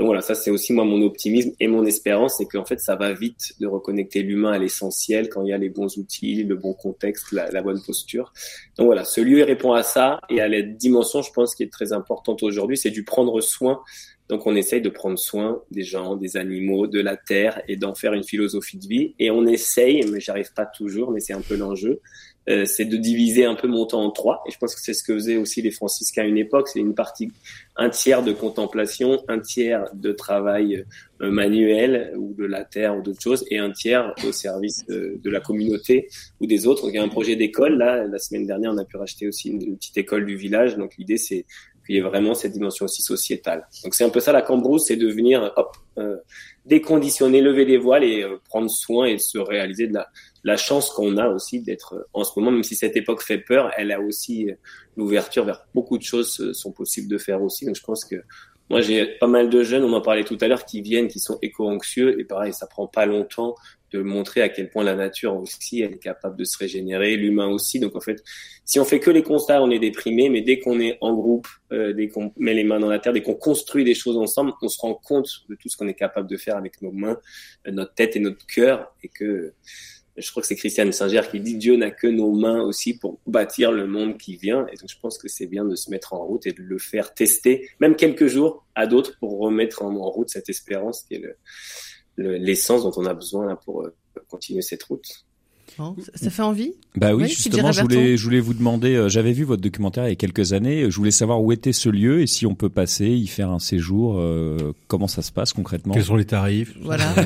donc 0.00 0.06
voilà, 0.06 0.22
ça 0.22 0.34
c'est 0.34 0.50
aussi 0.50 0.72
moi 0.72 0.86
mon 0.86 1.02
optimisme 1.02 1.52
et 1.60 1.68
mon 1.68 1.84
espérance, 1.84 2.38
c'est 2.38 2.46
qu'en 2.46 2.64
fait 2.64 2.80
ça 2.80 2.96
va 2.96 3.12
vite 3.12 3.52
de 3.60 3.66
reconnecter 3.66 4.22
l'humain 4.22 4.52
à 4.52 4.58
l'essentiel 4.58 5.28
quand 5.28 5.42
il 5.42 5.48
y 5.48 5.52
a 5.52 5.58
les 5.58 5.68
bons 5.68 5.98
outils, 5.98 6.42
le 6.42 6.56
bon 6.56 6.72
contexte, 6.72 7.32
la, 7.32 7.50
la, 7.50 7.60
bonne 7.60 7.82
posture. 7.82 8.32
Donc 8.78 8.86
voilà, 8.86 9.04
ce 9.04 9.20
lieu 9.20 9.44
répond 9.44 9.74
à 9.74 9.82
ça 9.82 10.18
et 10.30 10.40
à 10.40 10.48
la 10.48 10.62
dimension, 10.62 11.20
je 11.20 11.30
pense, 11.30 11.54
qui 11.54 11.64
est 11.64 11.70
très 11.70 11.92
importante 11.92 12.42
aujourd'hui, 12.42 12.78
c'est 12.78 12.88
du 12.88 13.04
prendre 13.04 13.42
soin. 13.42 13.82
Donc 14.30 14.46
on 14.46 14.54
essaye 14.54 14.80
de 14.80 14.88
prendre 14.88 15.18
soin 15.18 15.60
des 15.72 15.82
gens, 15.82 16.14
des 16.14 16.36
animaux, 16.36 16.86
de 16.86 17.00
la 17.00 17.16
terre 17.16 17.60
et 17.66 17.76
d'en 17.76 17.96
faire 17.96 18.14
une 18.14 18.22
philosophie 18.22 18.78
de 18.78 18.86
vie. 18.86 19.14
Et 19.18 19.30
on 19.32 19.44
essaye, 19.44 20.06
mais 20.10 20.20
j'arrive 20.20 20.52
pas 20.54 20.66
toujours, 20.66 21.10
mais 21.10 21.18
c'est 21.18 21.32
un 21.32 21.40
peu 21.40 21.56
l'enjeu, 21.56 22.00
euh, 22.48 22.64
c'est 22.64 22.84
de 22.84 22.96
diviser 22.96 23.44
un 23.44 23.56
peu 23.56 23.66
mon 23.66 23.86
temps 23.86 24.02
en 24.02 24.10
trois. 24.10 24.42
Et 24.46 24.52
je 24.52 24.58
pense 24.58 24.74
que 24.76 24.80
c'est 24.80 24.94
ce 24.94 25.02
que 25.02 25.14
faisaient 25.14 25.36
aussi 25.36 25.62
les 25.62 25.72
franciscains 25.72 26.22
à 26.22 26.26
une 26.26 26.38
époque. 26.38 26.68
C'est 26.68 26.78
une 26.78 26.94
partie, 26.94 27.32
un 27.74 27.90
tiers 27.90 28.22
de 28.22 28.32
contemplation, 28.32 29.20
un 29.26 29.40
tiers 29.40 29.84
de 29.94 30.12
travail 30.12 30.84
euh, 31.20 31.30
manuel 31.30 32.12
ou 32.16 32.32
de 32.32 32.44
la 32.44 32.64
terre 32.64 32.96
ou 32.96 33.02
d'autres 33.02 33.20
choses, 33.20 33.44
et 33.50 33.58
un 33.58 33.72
tiers 33.72 34.14
au 34.26 34.30
service 34.30 34.86
de, 34.86 35.18
la 35.30 35.40
communauté 35.40 36.08
ou 36.40 36.46
des 36.46 36.68
autres. 36.68 36.82
Donc, 36.82 36.92
il 36.92 36.96
y 36.96 36.98
a 36.98 37.02
un 37.02 37.08
projet 37.08 37.34
d'école. 37.34 37.78
Là, 37.78 38.06
la 38.06 38.18
semaine 38.18 38.46
dernière, 38.46 38.72
on 38.72 38.78
a 38.78 38.84
pu 38.84 38.96
racheter 38.96 39.26
aussi 39.26 39.50
une, 39.50 39.76
petite 39.76 39.98
école 39.98 40.24
du 40.24 40.36
village. 40.36 40.76
Donc, 40.76 40.96
l'idée, 40.98 41.18
c'est 41.18 41.46
qu'il 41.90 41.96
y 41.96 41.98
ait 41.98 42.08
vraiment 42.08 42.34
cette 42.34 42.52
dimension 42.52 42.84
aussi 42.84 43.02
sociétale. 43.02 43.66
Donc, 43.84 43.94
c'est 43.94 44.04
un 44.04 44.10
peu 44.10 44.20
ça 44.20 44.32
la 44.32 44.42
cambrousse, 44.42 44.86
c'est 44.86 44.96
de 44.96 45.08
venir, 45.08 45.52
hop, 45.56 45.76
euh, 45.98 46.16
déconditionner, 46.64 47.40
lever 47.40 47.64
les 47.64 47.78
voiles 47.78 48.04
et 48.04 48.24
prendre 48.48 48.70
soin 48.70 49.06
et 49.06 49.18
se 49.18 49.38
réaliser 49.38 49.88
de 49.88 49.94
la, 49.94 50.08
la 50.44 50.56
chance 50.56 50.90
qu'on 50.90 51.16
a 51.16 51.28
aussi 51.28 51.60
d'être 51.60 51.94
euh, 51.94 52.08
en 52.12 52.24
ce 52.24 52.38
moment, 52.38 52.50
même 52.50 52.62
si 52.62 52.74
cette 52.74 52.96
époque 52.96 53.22
fait 53.22 53.38
peur, 53.38 53.70
elle 53.76 53.92
a 53.92 54.00
aussi 54.00 54.50
euh, 54.50 54.54
l'ouverture 54.96 55.44
vers 55.44 55.66
beaucoup 55.74 55.98
de 55.98 56.02
choses 56.02 56.40
euh, 56.40 56.52
sont 56.52 56.72
possibles 56.72 57.08
de 57.08 57.18
faire 57.18 57.42
aussi. 57.42 57.66
Donc 57.66 57.76
je 57.76 57.82
pense 57.82 58.04
que 58.04 58.16
moi 58.68 58.80
j'ai 58.80 59.04
pas 59.18 59.26
mal 59.26 59.50
de 59.50 59.62
jeunes, 59.62 59.84
on 59.84 59.92
en 59.92 60.00
parlait 60.00 60.24
tout 60.24 60.38
à 60.40 60.48
l'heure, 60.48 60.64
qui 60.64 60.80
viennent, 60.80 61.08
qui 61.08 61.18
sont 61.18 61.38
éco-anxieux 61.42 62.18
et 62.20 62.24
pareil, 62.24 62.52
ça 62.52 62.66
prend 62.66 62.86
pas 62.86 63.06
longtemps 63.06 63.54
de 63.92 64.02
montrer 64.02 64.42
à 64.42 64.48
quel 64.48 64.70
point 64.70 64.84
la 64.84 64.94
nature 64.94 65.36
aussi 65.36 65.80
elle 65.82 65.92
est 65.92 65.98
capable 65.98 66.36
de 66.36 66.44
se 66.44 66.56
régénérer, 66.58 67.16
l'humain 67.16 67.48
aussi. 67.48 67.80
Donc 67.80 67.96
en 67.96 68.00
fait, 68.00 68.22
si 68.64 68.78
on 68.78 68.84
fait 68.84 69.00
que 69.00 69.10
les 69.10 69.22
constats, 69.22 69.62
on 69.62 69.70
est 69.70 69.78
déprimé, 69.78 70.28
mais 70.28 70.42
dès 70.42 70.58
qu'on 70.58 70.80
est 70.80 70.98
en 71.00 71.14
groupe, 71.14 71.48
euh, 71.72 71.92
dès 71.92 72.08
qu'on 72.08 72.32
met 72.36 72.54
les 72.54 72.64
mains 72.64 72.80
dans 72.80 72.88
la 72.88 72.98
terre, 72.98 73.12
dès 73.12 73.22
qu'on 73.22 73.34
construit 73.34 73.84
des 73.84 73.94
choses 73.94 74.16
ensemble, 74.16 74.52
on 74.62 74.68
se 74.68 74.80
rend 74.80 74.94
compte 74.94 75.28
de 75.48 75.54
tout 75.54 75.68
ce 75.68 75.76
qu'on 75.76 75.88
est 75.88 75.94
capable 75.94 76.28
de 76.28 76.36
faire 76.36 76.56
avec 76.56 76.80
nos 76.82 76.92
mains, 76.92 77.18
euh, 77.66 77.72
notre 77.72 77.94
tête 77.94 78.16
et 78.16 78.20
notre 78.20 78.46
cœur, 78.46 78.94
et 79.02 79.08
que 79.08 79.52
je 80.16 80.30
crois 80.30 80.42
que 80.42 80.46
c'est 80.46 80.56
Christiane 80.56 80.92
Singer 80.92 81.22
qui 81.30 81.40
dit 81.40 81.56
Dieu 81.56 81.76
n'a 81.76 81.90
que 81.90 82.06
nos 82.06 82.32
mains 82.32 82.60
aussi 82.62 82.98
pour 82.98 83.20
bâtir 83.26 83.72
le 83.72 83.86
monde 83.86 84.18
qui 84.18 84.36
vient. 84.36 84.66
Et 84.72 84.76
donc 84.76 84.88
je 84.88 84.98
pense 85.00 85.18
que 85.18 85.28
c'est 85.28 85.46
bien 85.46 85.64
de 85.64 85.74
se 85.76 85.90
mettre 85.90 86.12
en 86.12 86.24
route 86.24 86.46
et 86.46 86.52
de 86.52 86.62
le 86.62 86.78
faire 86.78 87.14
tester, 87.14 87.68
même 87.80 87.96
quelques 87.96 88.26
jours, 88.26 88.66
à 88.74 88.86
d'autres 88.86 89.18
pour 89.18 89.38
remettre 89.38 89.82
en, 89.82 89.90
route 90.10 90.30
cette 90.30 90.48
espérance 90.48 91.02
qui 91.02 91.14
est 91.14 91.36
l'essence 92.20 92.82
dont 92.82 92.92
on 92.96 93.06
a 93.06 93.14
besoin 93.14 93.56
pour 93.64 93.82
euh, 93.82 93.94
continuer 94.28 94.62
cette 94.62 94.82
route. 94.84 95.06
ça 96.14 96.30
fait 96.30 96.42
envie? 96.42 96.74
Bah 96.96 97.14
oui, 97.14 97.28
justement, 97.28 97.72
je 97.72 97.82
voulais, 97.82 98.16
je 98.16 98.24
voulais 98.24 98.40
vous 98.40 98.54
demander, 98.54 98.94
euh, 98.94 99.08
j'avais 99.08 99.32
vu 99.32 99.44
votre 99.44 99.62
documentaire 99.62 100.06
il 100.06 100.10
y 100.10 100.12
a 100.12 100.16
quelques 100.16 100.52
années, 100.52 100.90
je 100.90 100.96
voulais 100.96 101.10
savoir 101.10 101.42
où 101.42 101.52
était 101.52 101.72
ce 101.72 101.88
lieu 101.88 102.20
et 102.20 102.26
si 102.26 102.46
on 102.46 102.54
peut 102.54 102.70
passer, 102.70 103.06
y 103.06 103.26
faire 103.26 103.50
un 103.50 103.58
séjour, 103.58 104.18
euh, 104.18 104.72
comment 104.88 105.08
ça 105.08 105.22
se 105.22 105.32
passe 105.32 105.52
concrètement? 105.52 105.94
Quels 105.94 106.04
sont 106.04 106.16
les 106.16 106.26
tarifs? 106.26 106.74
Voilà. 106.82 107.14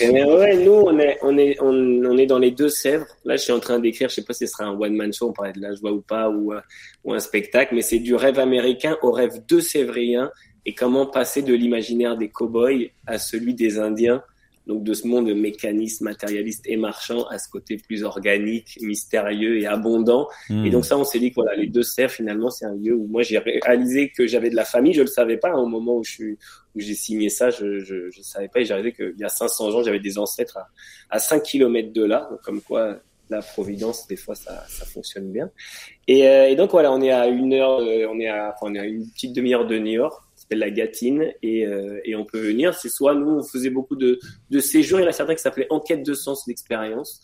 Eh 0.00 0.10
ouais, 0.10 0.64
nous, 0.64 0.72
on 0.72 0.98
est, 0.98 1.18
on 1.22 1.36
est, 1.36 1.56
on, 1.60 2.16
est 2.16 2.26
dans 2.26 2.38
les 2.38 2.50
deux 2.50 2.68
Sèvres. 2.68 3.06
Là, 3.24 3.36
je 3.36 3.42
suis 3.42 3.52
en 3.52 3.60
train 3.60 3.78
d'écrire, 3.78 4.08
je 4.08 4.16
sais 4.16 4.24
pas 4.24 4.32
si 4.32 4.46
ce 4.46 4.52
sera 4.52 4.64
un 4.64 4.78
one 4.78 4.94
man 4.94 5.12
show, 5.12 5.28
on 5.28 5.32
parlait 5.32 5.52
de 5.52 5.60
la 5.60 5.74
joie 5.74 5.92
ou 5.92 6.00
pas, 6.00 6.30
ou, 6.30 6.52
euh, 6.52 6.60
ou 7.04 7.12
un 7.12 7.18
spectacle, 7.18 7.74
mais 7.74 7.82
c'est 7.82 7.98
du 7.98 8.14
rêve 8.14 8.38
américain 8.38 8.96
au 9.02 9.12
rêve 9.12 9.42
de 9.46 9.60
Sévrien 9.60 10.30
et 10.66 10.74
comment 10.74 11.06
passer 11.06 11.42
de 11.42 11.54
l'imaginaire 11.54 12.16
des 12.16 12.28
cowboys 12.28 12.90
à 13.06 13.18
celui 13.18 13.54
des 13.54 13.78
Indiens 13.78 14.22
donc 14.66 14.82
de 14.82 14.94
ce 14.94 15.06
monde 15.06 15.32
mécaniste, 15.34 16.00
matérialiste 16.00 16.64
et 16.66 16.76
marchand 16.76 17.26
à 17.26 17.38
ce 17.38 17.48
côté 17.48 17.76
plus 17.76 18.02
organique, 18.02 18.78
mystérieux 18.80 19.58
et 19.58 19.66
abondant. 19.66 20.28
Et 20.48 20.70
donc 20.70 20.84
ça, 20.84 20.96
on 20.96 21.04
s'est 21.04 21.18
dit 21.18 21.30
que 21.30 21.36
voilà, 21.36 21.54
les 21.54 21.66
deux 21.66 21.82
serres 21.82 22.10
finalement, 22.10 22.50
c'est 22.50 22.64
un 22.64 22.74
lieu 22.74 22.94
où 22.94 23.06
moi 23.06 23.22
j'ai 23.22 23.38
réalisé 23.38 24.10
que 24.10 24.26
j'avais 24.26 24.50
de 24.50 24.56
la 24.56 24.64
famille. 24.64 24.94
Je 24.94 25.02
le 25.02 25.06
savais 25.06 25.36
pas 25.36 25.50
hein, 25.50 25.58
au 25.58 25.66
moment 25.66 25.96
où 25.96 26.04
je 26.04 26.10
suis 26.10 26.38
où 26.74 26.80
j'ai 26.80 26.94
signé 26.94 27.28
ça, 27.28 27.50
je 27.50 27.80
je, 27.80 28.10
je 28.10 28.22
savais 28.22 28.48
pas 28.48 28.60
et 28.60 28.64
j'ai 28.64 28.74
réalisé 28.74 28.94
qu'il 28.94 29.14
y 29.18 29.24
a 29.24 29.28
500 29.28 29.74
ans, 29.74 29.82
j'avais 29.82 30.00
des 30.00 30.18
ancêtres 30.18 30.56
à, 30.56 30.68
à 31.10 31.18
5 31.18 31.42
kilomètres 31.42 31.92
de 31.92 32.04
là, 32.04 32.26
donc 32.30 32.40
comme 32.40 32.62
quoi 32.62 33.00
la 33.30 33.40
providence 33.40 34.06
des 34.06 34.16
fois 34.16 34.34
ça, 34.34 34.64
ça 34.68 34.84
fonctionne 34.86 35.30
bien. 35.30 35.50
Et, 36.08 36.26
euh, 36.28 36.48
et 36.48 36.56
donc 36.56 36.70
voilà, 36.70 36.90
on 36.92 37.00
est 37.00 37.10
à 37.10 37.26
une 37.26 37.52
heure, 37.52 37.80
euh, 37.80 38.06
on 38.10 38.18
est 38.18 38.28
à 38.28 38.54
enfin, 38.54 38.72
on 38.72 38.74
est 38.74 38.80
à 38.80 38.84
une 38.84 39.08
petite 39.10 39.34
demi-heure 39.34 39.66
de 39.66 39.78
New 39.78 39.92
York 39.92 40.23
s'appelle 40.44 40.58
la 40.58 40.70
Gatine 40.70 41.32
et, 41.42 41.66
euh, 41.66 42.00
et 42.04 42.14
on 42.16 42.24
peut 42.24 42.40
venir. 42.40 42.74
C'est 42.74 42.88
soit 42.88 43.14
nous 43.14 43.30
on 43.30 43.42
faisait 43.42 43.70
beaucoup 43.70 43.96
de, 43.96 44.18
de 44.50 44.58
séjours, 44.60 45.00
il 45.00 45.02
y 45.02 45.06
en 45.06 45.08
a 45.08 45.12
certains 45.12 45.34
qui 45.34 45.42
s'appelaient 45.42 45.66
enquête 45.70 46.04
de 46.04 46.14
sens 46.14 46.46
d'expérience. 46.46 47.20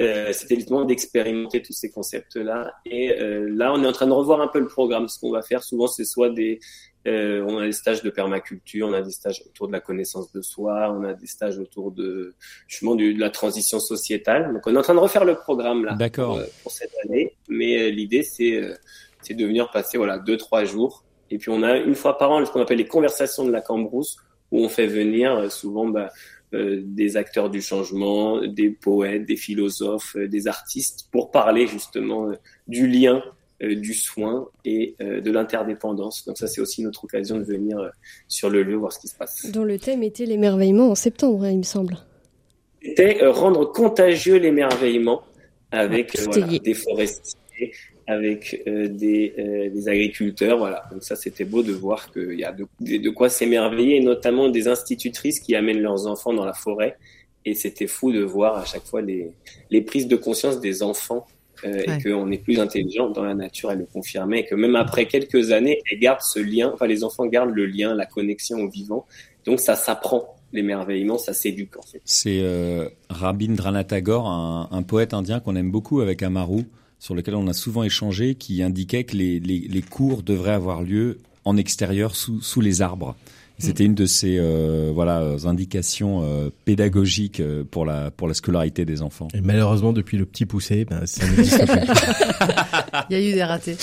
Euh, 0.00 0.32
c'était 0.32 0.54
justement 0.54 0.84
d'expérimenter 0.84 1.60
tous 1.60 1.72
ces 1.72 1.90
concepts-là. 1.90 2.72
Et 2.86 3.20
euh, 3.20 3.48
là, 3.50 3.72
on 3.72 3.82
est 3.82 3.86
en 3.86 3.92
train 3.92 4.06
de 4.06 4.12
revoir 4.12 4.40
un 4.40 4.46
peu 4.46 4.60
le 4.60 4.68
programme. 4.68 5.08
Ce 5.08 5.18
qu'on 5.18 5.32
va 5.32 5.42
faire, 5.42 5.64
souvent, 5.64 5.88
c'est 5.88 6.04
soit 6.04 6.30
des, 6.30 6.60
euh, 7.08 7.44
on 7.48 7.58
a 7.58 7.66
des 7.66 7.72
stages 7.72 8.02
de 8.02 8.10
permaculture, 8.10 8.86
on 8.86 8.92
a 8.92 9.02
des 9.02 9.10
stages 9.10 9.42
autour 9.44 9.66
de 9.66 9.72
la 9.72 9.80
connaissance 9.80 10.30
de 10.30 10.40
soi, 10.40 10.94
on 10.96 11.02
a 11.02 11.14
des 11.14 11.26
stages 11.26 11.58
autour 11.58 11.90
de 11.90 12.34
justement 12.68 12.94
de, 12.94 13.10
de 13.10 13.18
la 13.18 13.30
transition 13.30 13.80
sociétale. 13.80 14.52
Donc, 14.52 14.66
on 14.66 14.74
est 14.74 14.78
en 14.78 14.82
train 14.82 14.94
de 14.94 15.00
refaire 15.00 15.24
le 15.24 15.34
programme 15.34 15.84
là 15.84 15.94
D'accord. 15.94 16.36
pour, 16.36 16.46
pour 16.62 16.72
cette 16.72 16.92
année. 17.04 17.36
Mais 17.48 17.90
l'idée, 17.90 18.22
c'est 18.22 18.62
c'est 19.22 19.34
de 19.34 19.44
venir 19.44 19.68
passer 19.72 19.98
voilà 19.98 20.18
deux 20.18 20.36
trois 20.36 20.64
jours 20.64 21.04
et 21.30 21.38
puis 21.38 21.50
on 21.50 21.62
a 21.62 21.76
une 21.76 21.94
fois 21.94 22.18
par 22.18 22.30
an 22.30 22.44
ce 22.44 22.50
qu'on 22.50 22.60
appelle 22.60 22.78
les 22.78 22.86
conversations 22.86 23.44
de 23.44 23.50
la 23.50 23.60
Cambrousse, 23.60 24.16
où 24.50 24.60
on 24.64 24.68
fait 24.68 24.86
venir 24.86 25.34
euh, 25.34 25.48
souvent 25.48 25.86
bah, 25.86 26.10
euh, 26.54 26.80
des 26.82 27.18
acteurs 27.18 27.50
du 27.50 27.60
changement, 27.60 28.40
des 28.40 28.70
poètes, 28.70 29.26
des 29.26 29.36
philosophes, 29.36 30.16
euh, 30.16 30.28
des 30.28 30.48
artistes, 30.48 31.06
pour 31.12 31.30
parler 31.30 31.66
justement 31.66 32.30
euh, 32.30 32.36
du 32.66 32.86
lien, 32.86 33.22
du 33.60 33.92
soin 33.92 34.46
et 34.64 34.94
de 35.00 35.32
l'interdépendance. 35.32 36.24
Donc 36.24 36.38
ça, 36.38 36.46
c'est 36.46 36.60
aussi 36.60 36.80
notre 36.84 37.02
occasion 37.02 37.38
de 37.38 37.42
venir 37.42 37.90
sur 38.28 38.50
le 38.50 38.62
lieu, 38.62 38.76
voir 38.76 38.92
ce 38.92 39.00
qui 39.00 39.08
se 39.08 39.16
passe. 39.16 39.50
Dont 39.50 39.64
le 39.64 39.80
thème 39.80 40.04
était 40.04 40.26
l'émerveillement 40.26 40.88
en 40.88 40.94
septembre, 40.94 41.42
hein, 41.42 41.50
il 41.50 41.58
me 41.58 41.62
semble. 41.64 41.96
C'était 42.80 43.18
rendre 43.26 43.64
contagieux 43.64 44.36
l'émerveillement 44.36 45.24
avec 45.72 46.16
ah, 46.16 46.22
voilà, 46.26 46.46
des 46.56 46.74
forestiers, 46.74 47.72
avec 48.08 48.62
euh, 48.66 48.88
des, 48.88 49.34
euh, 49.38 49.68
des, 49.68 49.88
agriculteurs. 49.88 50.56
Voilà. 50.56 50.84
Donc 50.90 51.04
ça, 51.04 51.14
c'était 51.14 51.44
beau 51.44 51.62
de 51.62 51.72
voir 51.72 52.10
qu'il 52.10 52.38
y 52.38 52.44
a 52.44 52.52
de, 52.52 52.66
de 52.80 53.10
quoi 53.10 53.28
s'émerveiller, 53.28 53.96
et 53.96 54.00
notamment 54.00 54.48
des 54.48 54.66
institutrices 54.66 55.40
qui 55.40 55.54
amènent 55.54 55.82
leurs 55.82 56.06
enfants 56.06 56.32
dans 56.32 56.46
la 56.46 56.54
forêt. 56.54 56.96
Et 57.44 57.54
c'était 57.54 57.86
fou 57.86 58.10
de 58.10 58.22
voir 58.22 58.56
à 58.56 58.64
chaque 58.64 58.84
fois 58.84 59.02
les, 59.02 59.30
les 59.70 59.82
prises 59.82 60.08
de 60.08 60.16
conscience 60.16 60.58
des 60.58 60.82
enfants 60.82 61.26
euh, 61.64 61.72
ouais. 61.86 61.98
et 61.98 62.02
qu'on 62.02 62.30
est 62.30 62.38
plus 62.42 62.58
intelligent 62.58 63.10
dans 63.10 63.24
la 63.24 63.34
nature, 63.34 63.70
elle 63.72 63.80
le 63.80 63.86
confirmait, 63.86 64.40
et 64.40 64.44
que 64.46 64.54
même 64.54 64.76
après 64.76 65.06
quelques 65.06 65.52
années, 65.52 65.82
elles 65.90 65.98
gardent 65.98 66.22
ce 66.22 66.38
lien, 66.38 66.70
enfin 66.72 66.86
les 66.86 67.04
enfants 67.04 67.26
gardent 67.26 67.54
le 67.54 67.66
lien, 67.66 67.94
la 67.94 68.06
connexion 68.06 68.58
au 68.60 68.70
vivant. 68.70 69.06
Donc 69.44 69.60
ça 69.60 69.76
s'apprend 69.76 70.34
l'émerveillement, 70.52 71.18
ça 71.18 71.34
s'éduque 71.34 71.76
en 71.76 71.82
fait. 71.82 72.00
C'est 72.06 72.40
euh, 72.40 72.88
Rabindranath 73.10 73.88
Tagore, 73.88 74.28
un, 74.28 74.68
un 74.70 74.82
poète 74.82 75.12
indien 75.12 75.40
qu'on 75.40 75.56
aime 75.56 75.70
beaucoup 75.70 76.00
avec 76.00 76.22
Amaru, 76.22 76.64
sur 76.98 77.14
lequel 77.14 77.34
on 77.34 77.46
a 77.46 77.52
souvent 77.52 77.84
échangé, 77.84 78.34
qui 78.34 78.62
indiquait 78.62 79.04
que 79.04 79.16
les, 79.16 79.40
les, 79.40 79.60
les 79.60 79.82
cours 79.82 80.22
devraient 80.22 80.52
avoir 80.52 80.82
lieu 80.82 81.18
en 81.44 81.56
extérieur, 81.56 82.16
sous, 82.16 82.40
sous 82.40 82.60
les 82.60 82.82
arbres. 82.82 83.16
C'était 83.60 83.84
une 83.84 83.94
de 83.94 84.06
ces 84.06 84.36
euh, 84.38 84.92
voilà 84.94 85.34
indications 85.44 86.22
euh, 86.22 86.50
pédagogiques 86.64 87.40
euh, 87.40 87.64
pour 87.68 87.84
la 87.84 88.12
pour 88.12 88.28
la 88.28 88.34
scolarité 88.34 88.84
des 88.84 89.02
enfants. 89.02 89.26
Et 89.34 89.40
malheureusement 89.40 89.92
depuis 89.92 90.16
le 90.16 90.24
petit 90.26 90.46
poussé, 90.46 90.84
ben, 90.84 91.04
ça 91.06 91.26
n'existe 91.26 91.66
plus. 91.66 91.80
Il 93.10 93.18
y 93.18 93.20
a 93.20 93.30
eu 93.30 93.32
des 93.32 93.42
ratés. 93.42 93.76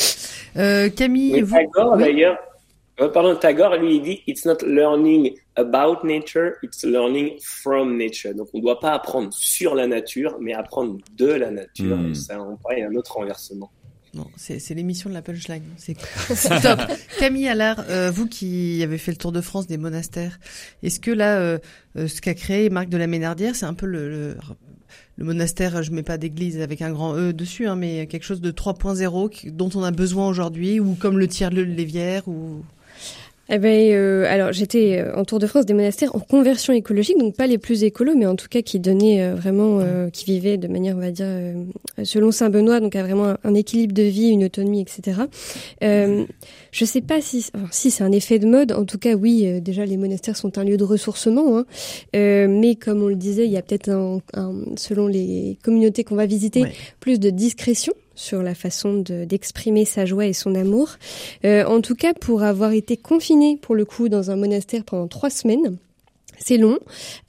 Euh, 0.56 0.90
Camille, 0.90 1.42
vous... 1.42 1.56
Oui. 1.98 2.24
Euh, 3.02 3.10
pardon, 3.10 3.36
Tagore 3.36 3.76
lui 3.76 3.98
il 3.98 4.02
dit 4.02 4.24
it's 4.28 4.46
not 4.46 4.58
learning 4.66 5.36
about 5.56 6.06
nature, 6.06 6.54
it's 6.64 6.84
learning 6.84 7.38
from 7.42 7.98
nature. 7.98 8.34
Donc 8.34 8.50
on 8.54 8.60
ne 8.60 8.64
doit 8.64 8.80
pas 8.80 8.94
apprendre 8.94 9.34
sur 9.34 9.76
la 9.76 9.88
nature, 9.88 10.38
mais 10.40 10.54
apprendre 10.54 10.98
de 11.18 11.28
la 11.28 11.52
nature. 11.52 11.98
Mm. 11.98 12.16
Ça, 12.16 12.42
on 12.42 12.58
paraît 12.58 12.84
un 12.84 12.96
autre 12.96 13.14
renversement. 13.14 13.72
Non, 14.16 14.28
c'est 14.38 14.74
l'émission 14.74 15.10
de 15.10 15.14
la 15.14 15.22
punchline. 15.22 15.64
C'est 15.78 16.62
top. 16.62 16.80
Camille 17.20 17.50
Allard, 17.50 17.84
euh, 17.90 18.10
vous 18.12 18.28
qui 18.28 18.82
avez 18.82 18.98
fait 18.98 19.12
le 19.12 19.18
tour 19.18 19.34
de 19.34 19.42
France 19.42 19.68
des 19.68 19.78
monastères, 19.78 20.40
est-ce 20.84 21.02
que 21.02 21.12
là, 21.12 21.38
euh, 21.38 21.60
euh, 21.98 22.08
ce 22.08 22.22
qu'a 22.22 22.34
créé 22.34 22.70
Marc 22.70 22.88
de 22.88 22.96
la 22.96 23.08
Ménardière, 23.08 23.58
c'est 23.58 23.66
un 23.66 23.74
peu 23.74 23.86
le, 23.86 24.10
le, 24.10 24.38
le, 25.18 25.26
monastère, 25.26 25.84
je 25.84 25.92
mets 25.92 26.02
pas 26.02 26.18
d'église 26.18 26.62
avec 26.62 26.82
un 26.82 26.92
grand 26.92 27.18
E 27.18 27.34
dessus, 27.34 27.68
hein, 27.68 27.76
mais 27.76 28.08
quelque 28.08 28.24
chose 28.24 28.40
de 28.40 28.52
3.0 28.52 29.52
dont 29.52 29.70
on 29.76 29.84
a 29.84 29.92
besoin 29.92 30.30
aujourd'hui, 30.30 30.80
ou 30.80 30.96
comme 30.96 31.20
le 31.20 31.28
tiers 31.28 31.52
le 31.52 31.64
Lévière, 31.64 32.26
ou 32.30 32.64
eh 33.50 33.60
ben, 33.60 33.92
euh, 33.94 34.26
alors 34.28 34.52
j'étais 34.54 35.06
en 35.16 35.24
Tour 35.24 35.38
de 35.38 35.46
France 35.46 35.66
des 35.66 35.74
monastères 35.74 36.16
en 36.16 36.20
conversion 36.20 36.74
écologique, 36.74 37.18
donc 37.20 37.36
pas 37.36 37.46
les 37.46 37.60
plus 37.60 37.84
écolos, 37.84 38.16
mais 38.16 38.26
en 38.26 38.36
tout 38.36 38.48
cas 38.50 38.62
qui 38.62 38.80
donnaient 38.80 39.22
euh, 39.22 39.36
vraiment, 39.36 39.80
euh, 39.82 40.10
qui 40.10 40.26
vivaient 40.26 40.58
de 40.58 40.68
manière, 40.68 40.96
on 40.96 41.00
va 41.00 41.12
dire, 41.12 41.28
euh, 41.28 41.64
selon 42.04 42.32
Saint 42.32 42.50
Benoît, 42.50 42.80
donc 42.80 42.96
a 42.96 43.04
vraiment 43.04 43.26
un, 43.26 43.38
un, 43.44 43.54
équilibre 43.54 43.94
de 43.94 44.02
vie, 44.02 44.30
une 44.30 44.46
autonomie, 44.46 44.82
etc. 44.82 45.22
Euh, 45.84 46.26
je 46.72 46.86
sais 46.86 47.02
pas 47.02 47.22
si, 47.22 47.46
enfin, 47.54 47.68
si 47.72 47.92
c'est 47.92 48.04
un 48.04 48.12
effet 48.12 48.40
de 48.40 48.48
mode. 48.48 48.72
En 48.72 48.86
tout 48.86 48.98
cas, 48.98 49.14
oui, 49.14 49.44
euh, 49.46 49.60
déjà 49.60 49.86
les 49.86 49.98
monastères 49.98 50.38
sont 50.38 50.58
un 50.58 50.64
lieu 50.64 50.78
de 50.78 50.84
ressourcement, 50.84 51.60
hein, 51.60 51.66
mais 52.14 52.76
comme 52.76 53.04
on 53.04 53.08
le 53.08 53.16
disait, 53.16 53.46
il 53.46 53.52
y 53.52 53.58
a 53.58 53.62
peut-être 53.62 53.90
un, 53.90 54.22
un, 54.34 54.54
selon 54.76 55.08
les 55.08 55.58
communautés 55.64 56.04
qu'on 56.04 56.16
va 56.16 56.26
visiter, 56.26 56.64
ouais. 56.64 56.74
plus 57.00 57.20
de 57.20 57.30
discrétion 57.30 57.94
sur 58.16 58.42
la 58.42 58.56
façon 58.56 59.04
d'exprimer 59.06 59.84
de, 59.84 59.88
sa 59.88 60.06
joie 60.06 60.26
et 60.26 60.34
son 60.34 60.56
amour. 60.56 60.92
Euh, 61.44 61.66
en 61.66 61.82
tout 61.82 61.96
cas, 61.96 62.14
pour 62.14 62.44
avoir 62.44 62.72
été 62.72 62.98
confiné 62.98 63.58
pour 63.62 63.76
le 63.76 63.86
coup 63.86 64.10
dans 64.10 64.32
un 64.32 64.36
monastère 64.36 64.84
pendant 64.84 65.08
trois 65.08 65.30
semaines, 65.30 65.78
c'est 66.38 66.58
long, 66.58 66.80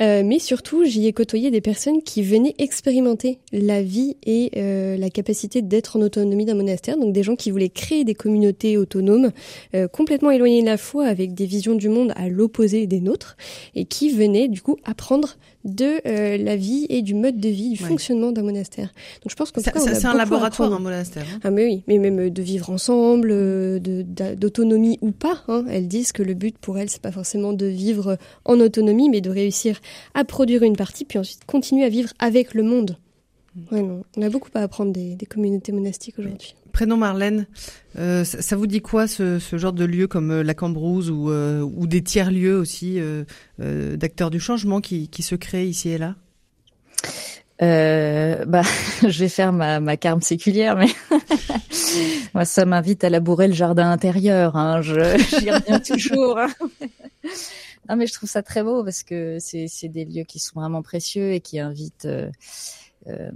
euh, 0.02 0.22
mais 0.24 0.38
surtout 0.38 0.84
j'y 0.84 1.06
ai 1.06 1.12
côtoyé 1.12 1.50
des 1.50 1.60
personnes 1.60 2.02
qui 2.02 2.22
venaient 2.22 2.54
expérimenter 2.58 3.38
la 3.52 3.82
vie 3.82 4.16
et 4.24 4.50
euh, 4.56 4.96
la 4.96 5.10
capacité 5.10 5.62
d'être 5.62 5.96
en 5.96 6.02
autonomie 6.02 6.44
d'un 6.44 6.54
monastère, 6.54 6.96
donc 6.96 7.12
des 7.12 7.22
gens 7.22 7.36
qui 7.36 7.50
voulaient 7.50 7.68
créer 7.68 8.04
des 8.04 8.14
communautés 8.14 8.76
autonomes, 8.76 9.30
euh, 9.74 9.88
complètement 9.88 10.30
éloignées 10.30 10.62
de 10.62 10.66
la 10.66 10.76
foi, 10.76 11.06
avec 11.06 11.34
des 11.34 11.46
visions 11.46 11.74
du 11.74 11.88
monde 11.88 12.12
à 12.16 12.28
l'opposé 12.28 12.86
des 12.86 13.00
nôtres, 13.00 13.36
et 13.74 13.84
qui 13.84 14.10
venaient 14.10 14.48
du 14.48 14.62
coup 14.62 14.76
apprendre 14.84 15.36
de 15.66 16.00
euh, 16.06 16.36
la 16.38 16.56
vie 16.56 16.86
et 16.88 17.02
du 17.02 17.14
mode 17.14 17.38
de 17.38 17.48
vie, 17.48 17.70
du 17.70 17.82
ouais. 17.82 17.88
fonctionnement 17.88 18.32
d'un 18.32 18.42
monastère. 18.42 18.88
Donc 19.22 19.30
je 19.30 19.34
pense 19.34 19.50
que 19.50 19.60
c'est 19.60 20.04
un 20.06 20.14
laboratoire 20.14 20.72
un 20.72 20.78
monastère. 20.78 21.24
Hein. 21.34 21.40
Ah 21.42 21.50
mais 21.50 21.64
oui, 21.64 21.82
mais 21.86 21.98
même 21.98 22.30
de 22.30 22.42
vivre 22.42 22.70
ensemble, 22.70 23.30
euh, 23.32 23.78
d'autonomie 23.80 24.98
ou 25.02 25.10
pas. 25.10 25.42
Hein. 25.48 25.64
Elles 25.68 25.88
disent 25.88 26.12
que 26.12 26.22
le 26.22 26.34
but 26.34 26.56
pour 26.56 26.78
elles 26.78 26.88
c'est 26.88 27.02
pas 27.02 27.12
forcément 27.12 27.52
de 27.52 27.66
vivre 27.66 28.16
en 28.44 28.60
autonomie, 28.60 29.10
mais 29.10 29.20
de 29.20 29.30
réussir 29.30 29.80
à 30.14 30.24
produire 30.24 30.62
une 30.62 30.76
partie 30.76 31.04
puis 31.04 31.18
ensuite 31.18 31.44
continuer 31.46 31.84
à 31.84 31.88
vivre 31.88 32.10
avec 32.18 32.54
le 32.54 32.62
monde. 32.62 32.96
Ouais, 33.70 33.82
non. 33.82 34.04
On 34.16 34.22
a 34.22 34.28
beaucoup 34.28 34.50
à 34.54 34.60
apprendre 34.60 34.92
des, 34.92 35.14
des 35.14 35.26
communautés 35.26 35.72
monastiques 35.72 36.18
aujourd'hui. 36.18 36.54
Prénom 36.72 36.98
Marlène, 36.98 37.46
euh, 37.98 38.22
ça, 38.24 38.42
ça, 38.42 38.56
vous 38.56 38.66
dit 38.66 38.82
quoi 38.82 39.06
ce, 39.06 39.38
ce, 39.38 39.56
genre 39.56 39.72
de 39.72 39.84
lieu 39.86 40.06
comme 40.06 40.30
euh, 40.30 40.42
la 40.42 40.52
Cambrousse 40.52 41.08
ou, 41.08 41.30
euh, 41.30 41.62
ou 41.62 41.86
des 41.86 42.02
tiers-lieux 42.02 42.58
aussi 42.58 43.00
euh, 43.00 43.24
euh, 43.60 43.96
d'acteurs 43.96 44.28
du 44.28 44.40
changement 44.40 44.82
qui, 44.82 45.08
qui 45.08 45.22
se 45.22 45.34
créent 45.34 45.66
ici 45.66 45.88
et 45.88 45.98
là? 45.98 46.16
Euh, 47.62 48.44
bah, 48.44 48.62
je 49.02 49.18
vais 49.18 49.30
faire 49.30 49.52
ma, 49.52 49.80
ma 49.80 49.96
carme 49.96 50.20
séculière, 50.20 50.76
mais 50.76 50.88
moi, 52.34 52.44
ça 52.44 52.66
m'invite 52.66 53.04
à 53.04 53.08
labourer 53.08 53.48
le 53.48 53.54
jardin 53.54 53.90
intérieur. 53.90 54.56
Hein. 54.56 54.82
Je, 54.82 55.16
j'y 55.40 55.50
reviens 55.50 55.80
toujours. 55.80 56.38
Hein. 56.38 56.48
non, 57.88 57.96
mais 57.96 58.06
je 58.06 58.12
trouve 58.12 58.28
ça 58.28 58.42
très 58.42 58.62
beau 58.62 58.84
parce 58.84 59.02
que 59.02 59.38
c'est, 59.40 59.66
c'est 59.68 59.88
des 59.88 60.04
lieux 60.04 60.24
qui 60.24 60.38
sont 60.38 60.60
vraiment 60.60 60.82
précieux 60.82 61.32
et 61.32 61.40
qui 61.40 61.58
invitent, 61.58 62.06
euh, 63.08 63.30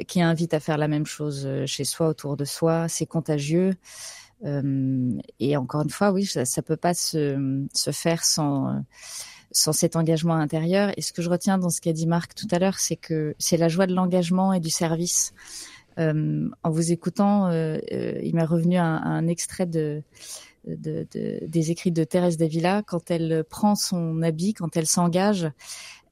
euh, 0.00 0.04
qui 0.06 0.22
invitent 0.22 0.54
à 0.54 0.60
faire 0.60 0.78
la 0.78 0.88
même 0.88 1.06
chose 1.06 1.48
chez 1.66 1.84
soi, 1.84 2.08
autour 2.08 2.36
de 2.36 2.44
soi. 2.44 2.88
C'est 2.88 3.06
contagieux. 3.06 3.74
Euh, 4.44 5.12
et 5.38 5.56
encore 5.56 5.82
une 5.82 5.90
fois, 5.90 6.10
oui, 6.12 6.24
ça, 6.24 6.44
ça 6.44 6.62
peut 6.62 6.76
pas 6.76 6.94
se, 6.94 7.66
se 7.72 7.90
faire 7.90 8.24
sans 8.24 8.82
sans 9.52 9.72
cet 9.72 9.96
engagement 9.96 10.34
intérieur. 10.34 10.92
Et 10.96 11.02
ce 11.02 11.12
que 11.12 11.22
je 11.22 11.30
retiens 11.30 11.58
dans 11.58 11.70
ce 11.70 11.80
qu'a 11.80 11.92
dit 11.92 12.06
Marc 12.06 12.34
tout 12.34 12.48
à 12.50 12.58
l'heure, 12.58 12.78
c'est 12.78 12.96
que 12.96 13.34
c'est 13.38 13.56
la 13.56 13.68
joie 13.68 13.86
de 13.86 13.94
l'engagement 13.94 14.52
et 14.52 14.60
du 14.60 14.70
service. 14.70 15.34
Euh, 15.98 16.48
en 16.62 16.70
vous 16.70 16.92
écoutant, 16.92 17.48
euh, 17.48 17.78
euh, 17.92 18.18
il 18.22 18.34
m'est 18.34 18.44
revenu 18.44 18.78
un, 18.78 19.26
extrait 19.26 19.66
de, 19.66 20.02
des 20.64 21.70
écrits 21.70 21.92
de 21.92 22.04
Thérèse 22.04 22.36
Davila. 22.36 22.82
Quand 22.82 23.10
elle 23.10 23.44
prend 23.48 23.74
son 23.74 24.22
habit, 24.22 24.54
quand 24.54 24.76
elle 24.76 24.86
s'engage, 24.86 25.50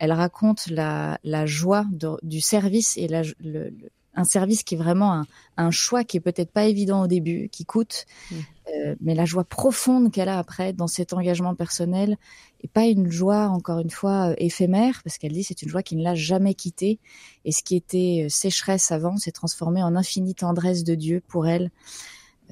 elle 0.00 0.12
raconte 0.12 0.66
la, 0.68 1.20
la 1.22 1.46
joie 1.46 1.84
de, 1.92 2.16
du 2.22 2.40
service 2.40 2.96
et 2.96 3.06
la, 3.06 3.22
le, 3.38 3.70
un 4.14 4.24
service 4.24 4.62
qui 4.64 4.74
est 4.74 4.78
vraiment 4.78 5.12
un, 5.12 5.26
un 5.56 5.70
choix 5.70 6.04
qui 6.04 6.16
est 6.16 6.20
peut-être 6.20 6.50
pas 6.50 6.64
évident 6.64 7.02
au 7.02 7.06
début, 7.06 7.48
qui 7.50 7.64
coûte, 7.64 8.06
mmh. 8.30 8.34
euh, 8.34 8.94
mais 9.00 9.14
la 9.14 9.26
joie 9.26 9.44
profonde 9.44 10.10
qu'elle 10.10 10.30
a 10.30 10.38
après 10.38 10.72
dans 10.72 10.86
cet 10.86 11.12
engagement 11.12 11.54
personnel 11.54 12.16
et 12.62 12.68
pas 12.68 12.86
une 12.86 13.10
joie 13.10 13.48
encore 13.48 13.78
une 13.78 13.90
fois 13.90 14.30
euh, 14.30 14.34
éphémère 14.38 15.02
parce 15.04 15.18
qu'elle 15.18 15.32
dit 15.32 15.44
c'est 15.44 15.60
une 15.62 15.68
joie 15.68 15.82
qui 15.82 15.96
ne 15.96 16.02
l'a 16.02 16.14
jamais 16.14 16.54
quittée 16.54 16.98
et 17.44 17.52
ce 17.52 17.62
qui 17.62 17.76
était 17.76 18.24
euh, 18.24 18.28
sécheresse 18.30 18.90
avant 18.90 19.18
s'est 19.18 19.32
transformé 19.32 19.82
en 19.82 19.94
infinie 19.94 20.34
tendresse 20.34 20.82
de 20.82 20.94
Dieu 20.94 21.22
pour 21.28 21.46
elle. 21.46 21.70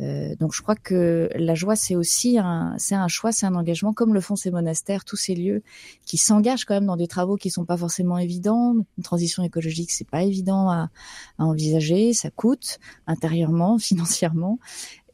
Euh, 0.01 0.37
donc 0.37 0.55
je 0.55 0.63
crois 0.63 0.77
que 0.77 1.29
la 1.35 1.55
joie 1.55 1.75
c'est 1.75 1.97
aussi 1.97 2.39
un 2.39 2.75
c'est 2.79 2.95
un 2.95 3.09
choix, 3.09 3.33
c'est 3.33 3.47
un 3.47 3.55
engagement 3.57 3.93
comme 3.93 4.15
le 4.15 4.21
font 4.21 4.37
ces 4.37 4.53
monastères, 4.53 5.05
tous 5.05 5.17
ces 5.17 5.35
lieux 5.35 5.63
qui 6.07 6.19
s'engagent 6.19 6.65
quand 6.65 6.75
même 6.75 6.87
dans 6.87 6.97
des 6.97 7.09
travaux 7.09 7.37
qui 7.37 7.51
sont 7.51 7.65
pas 7.65 7.77
forcément 7.77 8.19
évidents. 8.19 8.77
Une 8.97 9.03
transition 9.03 9.43
écologique 9.43 9.91
c'est 9.91 10.09
pas 10.09 10.23
évident 10.23 10.71
à, 10.71 10.91
envisager, 11.39 12.13
ça 12.13 12.31
coûte 12.31 12.79
intérieurement, 13.07 13.79
financièrement. 13.79 14.59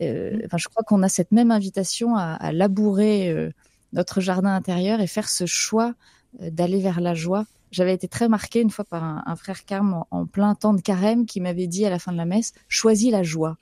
Euh, 0.03 0.39
enfin 0.45 0.59
je 0.59 0.69
crois 0.69 0.83
qu'on 0.83 1.03
a 1.03 1.09
cette 1.09 1.33
même 1.33 1.51
invitation 1.51 2.17
à, 2.17 2.53
labourer 2.53 3.31
euh, 3.31 3.51
notre 3.95 4.21
jardin 4.21 4.55
intérieur 4.55 5.01
et 5.01 5.07
faire 5.07 5.29
ce 5.29 5.47
choix 5.47 5.95
d'aller 6.41 6.81
vers 6.81 7.01
la 7.01 7.15
joie. 7.15 7.47
J'avais 7.71 7.95
été 7.95 8.07
très 8.07 8.29
marquée 8.29 8.61
une 8.61 8.71
fois 8.71 8.85
par 8.85 9.03
un, 9.03 9.37
frère 9.37 9.65
carme 9.65 10.05
en, 10.11 10.27
plein 10.27 10.55
temps 10.55 10.75
de 10.75 10.81
carême 10.81 11.27
qui 11.27 11.41
m'avait 11.41 11.69
dit 11.69 11.87
à 11.87 11.91
la 11.91 11.99
fin 11.99 12.13
de 12.13 12.17
la 12.17 12.25
messe 12.25 12.53
choisis 12.69 13.11
la 13.11 13.23
joie. 13.23 13.57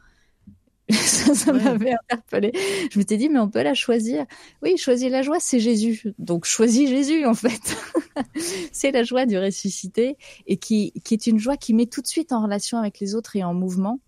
ça, 0.90 1.34
ça 1.34 1.52
ouais. 1.52 1.62
m'avait 1.62 1.92
interpellée. 1.92 2.52
Je 2.90 2.98
m'étais 2.98 3.16
dit, 3.16 3.28
mais 3.28 3.38
on 3.38 3.48
peut 3.48 3.62
la 3.62 3.74
choisir. 3.74 4.26
Oui, 4.62 4.76
choisir 4.76 5.10
la 5.10 5.22
joie, 5.22 5.38
c'est 5.40 5.60
Jésus. 5.60 6.12
Donc, 6.18 6.44
choisis 6.44 6.88
Jésus, 6.88 7.24
en 7.24 7.34
fait. 7.34 7.76
c'est 8.72 8.90
la 8.90 9.04
joie 9.04 9.26
du 9.26 9.38
ressuscité 9.38 10.16
et 10.46 10.56
qui, 10.56 10.92
qui 11.04 11.14
est 11.14 11.26
une 11.26 11.38
joie 11.38 11.56
qui 11.56 11.74
met 11.74 11.86
tout 11.86 12.02
de 12.02 12.06
suite 12.06 12.32
en 12.32 12.42
relation 12.42 12.78
avec 12.78 13.00
les 13.00 13.14
autres 13.14 13.36
et 13.36 13.44
en 13.44 13.54
mouvement. 13.54 14.00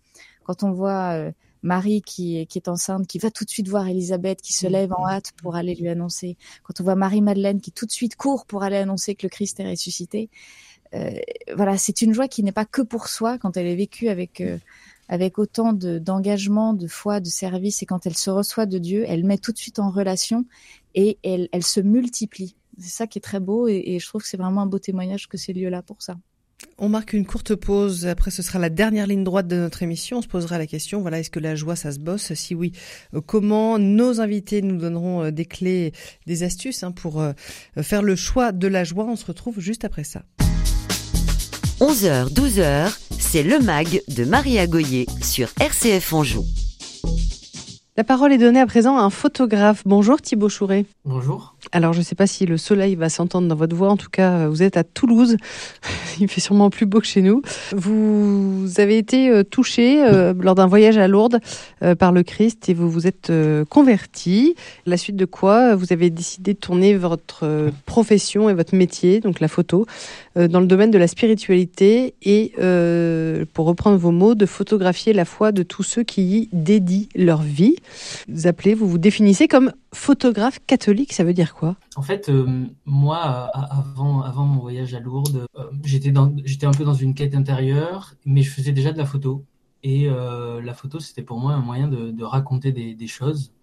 Quand 0.43 0.63
on 0.63 0.71
voit 0.71 1.13
euh, 1.13 1.31
Marie 1.63 2.01
qui, 2.01 2.45
qui 2.47 2.59
est 2.59 2.67
enceinte, 2.67 3.07
qui 3.07 3.17
va 3.17 3.31
tout 3.31 3.43
de 3.43 3.49
suite 3.49 3.67
voir 3.67 3.87
Elisabeth, 3.87 4.41
qui 4.41 4.53
se 4.53 4.67
lève 4.67 4.93
en 4.93 5.07
hâte 5.07 5.31
pour 5.41 5.55
aller 5.55 5.73
lui 5.73 5.89
annoncer. 5.89 6.37
Quand 6.63 6.79
on 6.79 6.83
voit 6.83 6.95
Marie-Madeleine 6.95 7.59
qui 7.59 7.71
tout 7.71 7.87
de 7.87 7.91
suite 7.91 8.15
court 8.15 8.45
pour 8.45 8.63
aller 8.63 8.77
annoncer 8.77 9.15
que 9.15 9.25
le 9.25 9.29
Christ 9.29 9.59
est 9.59 9.69
ressuscité. 9.69 10.29
Euh, 10.93 11.11
voilà, 11.55 11.77
c'est 11.77 12.01
une 12.01 12.13
joie 12.13 12.27
qui 12.27 12.43
n'est 12.43 12.51
pas 12.51 12.65
que 12.65 12.83
pour 12.83 13.07
soi 13.07 13.37
quand 13.39 13.57
elle 13.57 13.65
est 13.65 13.75
vécue 13.75 14.09
avec 14.09 14.39
euh, 14.41 14.57
avec 15.07 15.39
autant 15.39 15.73
d'engagement, 15.73 16.73
de, 16.73 16.87
foi, 16.87 17.19
de 17.19 17.27
service, 17.27 17.81
et 17.83 17.85
quand 17.85 18.05
elle 18.05 18.17
se 18.17 18.29
reçoit 18.29 18.65
de 18.65 18.77
Dieu, 18.77 19.05
elle 19.07 19.23
met 19.23 19.37
tout 19.37 19.51
de 19.51 19.57
suite 19.57 19.79
en 19.79 19.89
relation 19.89 20.45
et 20.93 21.17
elle, 21.23 21.49
elle 21.51 21.63
se 21.63 21.79
multiplie. 21.79 22.55
C'est 22.77 22.89
ça 22.89 23.07
qui 23.07 23.19
est 23.19 23.21
très 23.21 23.39
beau 23.39 23.67
et, 23.67 23.81
et 23.85 23.99
je 23.99 24.07
trouve 24.07 24.21
que 24.21 24.27
c'est 24.27 24.37
vraiment 24.37 24.61
un 24.61 24.67
beau 24.67 24.79
témoignage 24.79 25.27
que 25.27 25.37
ces 25.37 25.53
lieux-là 25.53 25.81
pour 25.81 26.01
ça. 26.01 26.17
On 26.77 26.89
marque 26.89 27.13
une 27.13 27.25
courte 27.25 27.55
pause. 27.55 28.05
Après, 28.05 28.31
ce 28.31 28.41
sera 28.41 28.59
la 28.59 28.69
dernière 28.69 29.07
ligne 29.07 29.23
droite 29.23 29.47
de 29.47 29.55
notre 29.55 29.83
émission. 29.83 30.17
On 30.17 30.21
se 30.21 30.27
posera 30.27 30.57
la 30.57 30.67
question 30.67 31.01
voilà, 31.01 31.19
est-ce 31.19 31.29
que 31.29 31.39
la 31.39 31.55
joie, 31.55 31.75
ça 31.75 31.91
se 31.91 31.99
bosse? 31.99 32.33
Si 32.33 32.55
oui, 32.55 32.73
euh, 33.13 33.21
comment? 33.21 33.79
Nos 33.79 34.19
invités 34.19 34.61
nous 34.61 34.77
donneront 34.77 35.23
euh, 35.23 35.31
des 35.31 35.45
clés, 35.45 35.93
des 36.25 36.43
astuces 36.43 36.83
hein, 36.83 36.91
pour 36.91 37.21
euh, 37.21 37.33
faire 37.81 38.01
le 38.01 38.15
choix 38.15 38.51
de 38.51 38.67
la 38.67 38.83
joie. 38.83 39.05
On 39.05 39.15
se 39.15 39.25
retrouve 39.25 39.59
juste 39.59 39.85
après 39.85 40.03
ça. 40.03 40.23
11h, 41.81 42.33
12h, 42.33 42.97
c'est 43.19 43.43
le 43.43 43.59
MAG 43.59 44.01
de 44.07 44.23
Maria 44.23 44.65
Goyer 44.65 45.07
sur 45.21 45.49
RCF 45.59 46.13
Anjou. 46.13 46.45
La 47.97 48.05
parole 48.05 48.31
est 48.31 48.37
donnée 48.37 48.61
à 48.61 48.65
présent 48.65 48.97
à 48.97 49.01
un 49.01 49.09
photographe. 49.09 49.83
Bonjour 49.85 50.21
Thibaut 50.21 50.47
Chouret. 50.47 50.85
Bonjour. 51.03 51.54
Alors 51.71 51.93
je 51.93 51.99
ne 51.99 52.03
sais 52.03 52.15
pas 52.15 52.27
si 52.27 52.45
le 52.45 52.57
soleil 52.57 52.95
va 52.95 53.09
s'entendre 53.09 53.47
dans 53.47 53.55
votre 53.55 53.75
voix, 53.75 53.89
en 53.89 53.97
tout 53.97 54.09
cas 54.09 54.47
vous 54.47 54.63
êtes 54.63 54.77
à 54.77 54.83
Toulouse, 54.83 55.37
il 56.19 56.27
fait 56.27 56.41
sûrement 56.41 56.69
plus 56.69 56.85
beau 56.85 56.99
que 56.99 57.07
chez 57.07 57.21
nous. 57.21 57.41
Vous 57.75 58.65
avez 58.77 58.97
été 58.97 59.29
euh, 59.29 59.43
touché 59.43 60.03
euh, 60.03 60.33
lors 60.39 60.55
d'un 60.55 60.67
voyage 60.67 60.97
à 60.97 61.07
Lourdes 61.07 61.39
euh, 61.83 61.95
par 61.95 62.11
le 62.11 62.23
Christ 62.23 62.69
et 62.69 62.73
vous 62.73 62.89
vous 62.89 63.07
êtes 63.07 63.29
euh, 63.29 63.65
converti, 63.65 64.55
la 64.85 64.97
suite 64.97 65.15
de 65.15 65.25
quoi 65.25 65.75
vous 65.75 65.91
avez 65.91 66.09
décidé 66.09 66.53
de 66.53 66.59
tourner 66.59 66.95
votre 66.95 67.41
euh, 67.43 67.71
profession 67.85 68.49
et 68.49 68.53
votre 68.53 68.75
métier, 68.75 69.19
donc 69.19 69.39
la 69.39 69.47
photo, 69.47 69.85
euh, 70.37 70.47
dans 70.47 70.59
le 70.59 70.67
domaine 70.67 70.91
de 70.91 70.97
la 70.97 71.07
spiritualité 71.07 72.13
et, 72.21 72.53
pour 73.53 73.65
reprendre 73.65 73.97
vos 73.97 74.11
mots, 74.11 74.35
de 74.35 74.45
photographier 74.45 75.13
la 75.13 75.25
foi 75.25 75.51
de 75.51 75.63
tous 75.63 75.83
ceux 75.83 76.03
qui 76.03 76.21
y 76.21 76.49
dédient 76.53 77.07
leur 77.15 77.41
vie. 77.41 77.75
Vous 78.27 78.47
appelez, 78.47 78.73
vous 78.73 78.87
vous 78.87 78.97
définissez 78.97 79.47
comme 79.47 79.71
photographe 79.93 80.59
catholique, 80.67 81.13
ça 81.13 81.23
veut 81.23 81.33
dire 81.33 81.54
En 81.95 82.01
fait, 82.01 82.29
euh, 82.29 82.67
moi, 82.85 83.17
avant, 83.17 84.21
avant 84.21 84.45
mon 84.45 84.59
voyage 84.59 84.93
à 84.93 84.99
Lourdes, 84.99 85.45
euh, 85.57 85.71
j'étais 85.83 86.15
un 86.17 86.71
peu 86.71 86.83
dans 86.83 86.93
une 86.93 87.13
quête 87.13 87.35
intérieure, 87.35 88.13
mais 88.25 88.41
je 88.41 88.51
faisais 88.51 88.71
déjà 88.71 88.91
de 88.91 88.97
la 88.97 89.05
photo. 89.05 89.45
Et 89.85 90.09
euh, 90.09 90.61
la 90.63 90.73
photo, 90.73 90.99
c'était 90.99 91.21
pour 91.21 91.39
moi 91.39 91.53
un 91.53 91.59
moyen 91.59 91.87
de, 91.87 92.23
raconter 92.23 92.71
des, 92.71 93.07
choses. 93.07 93.53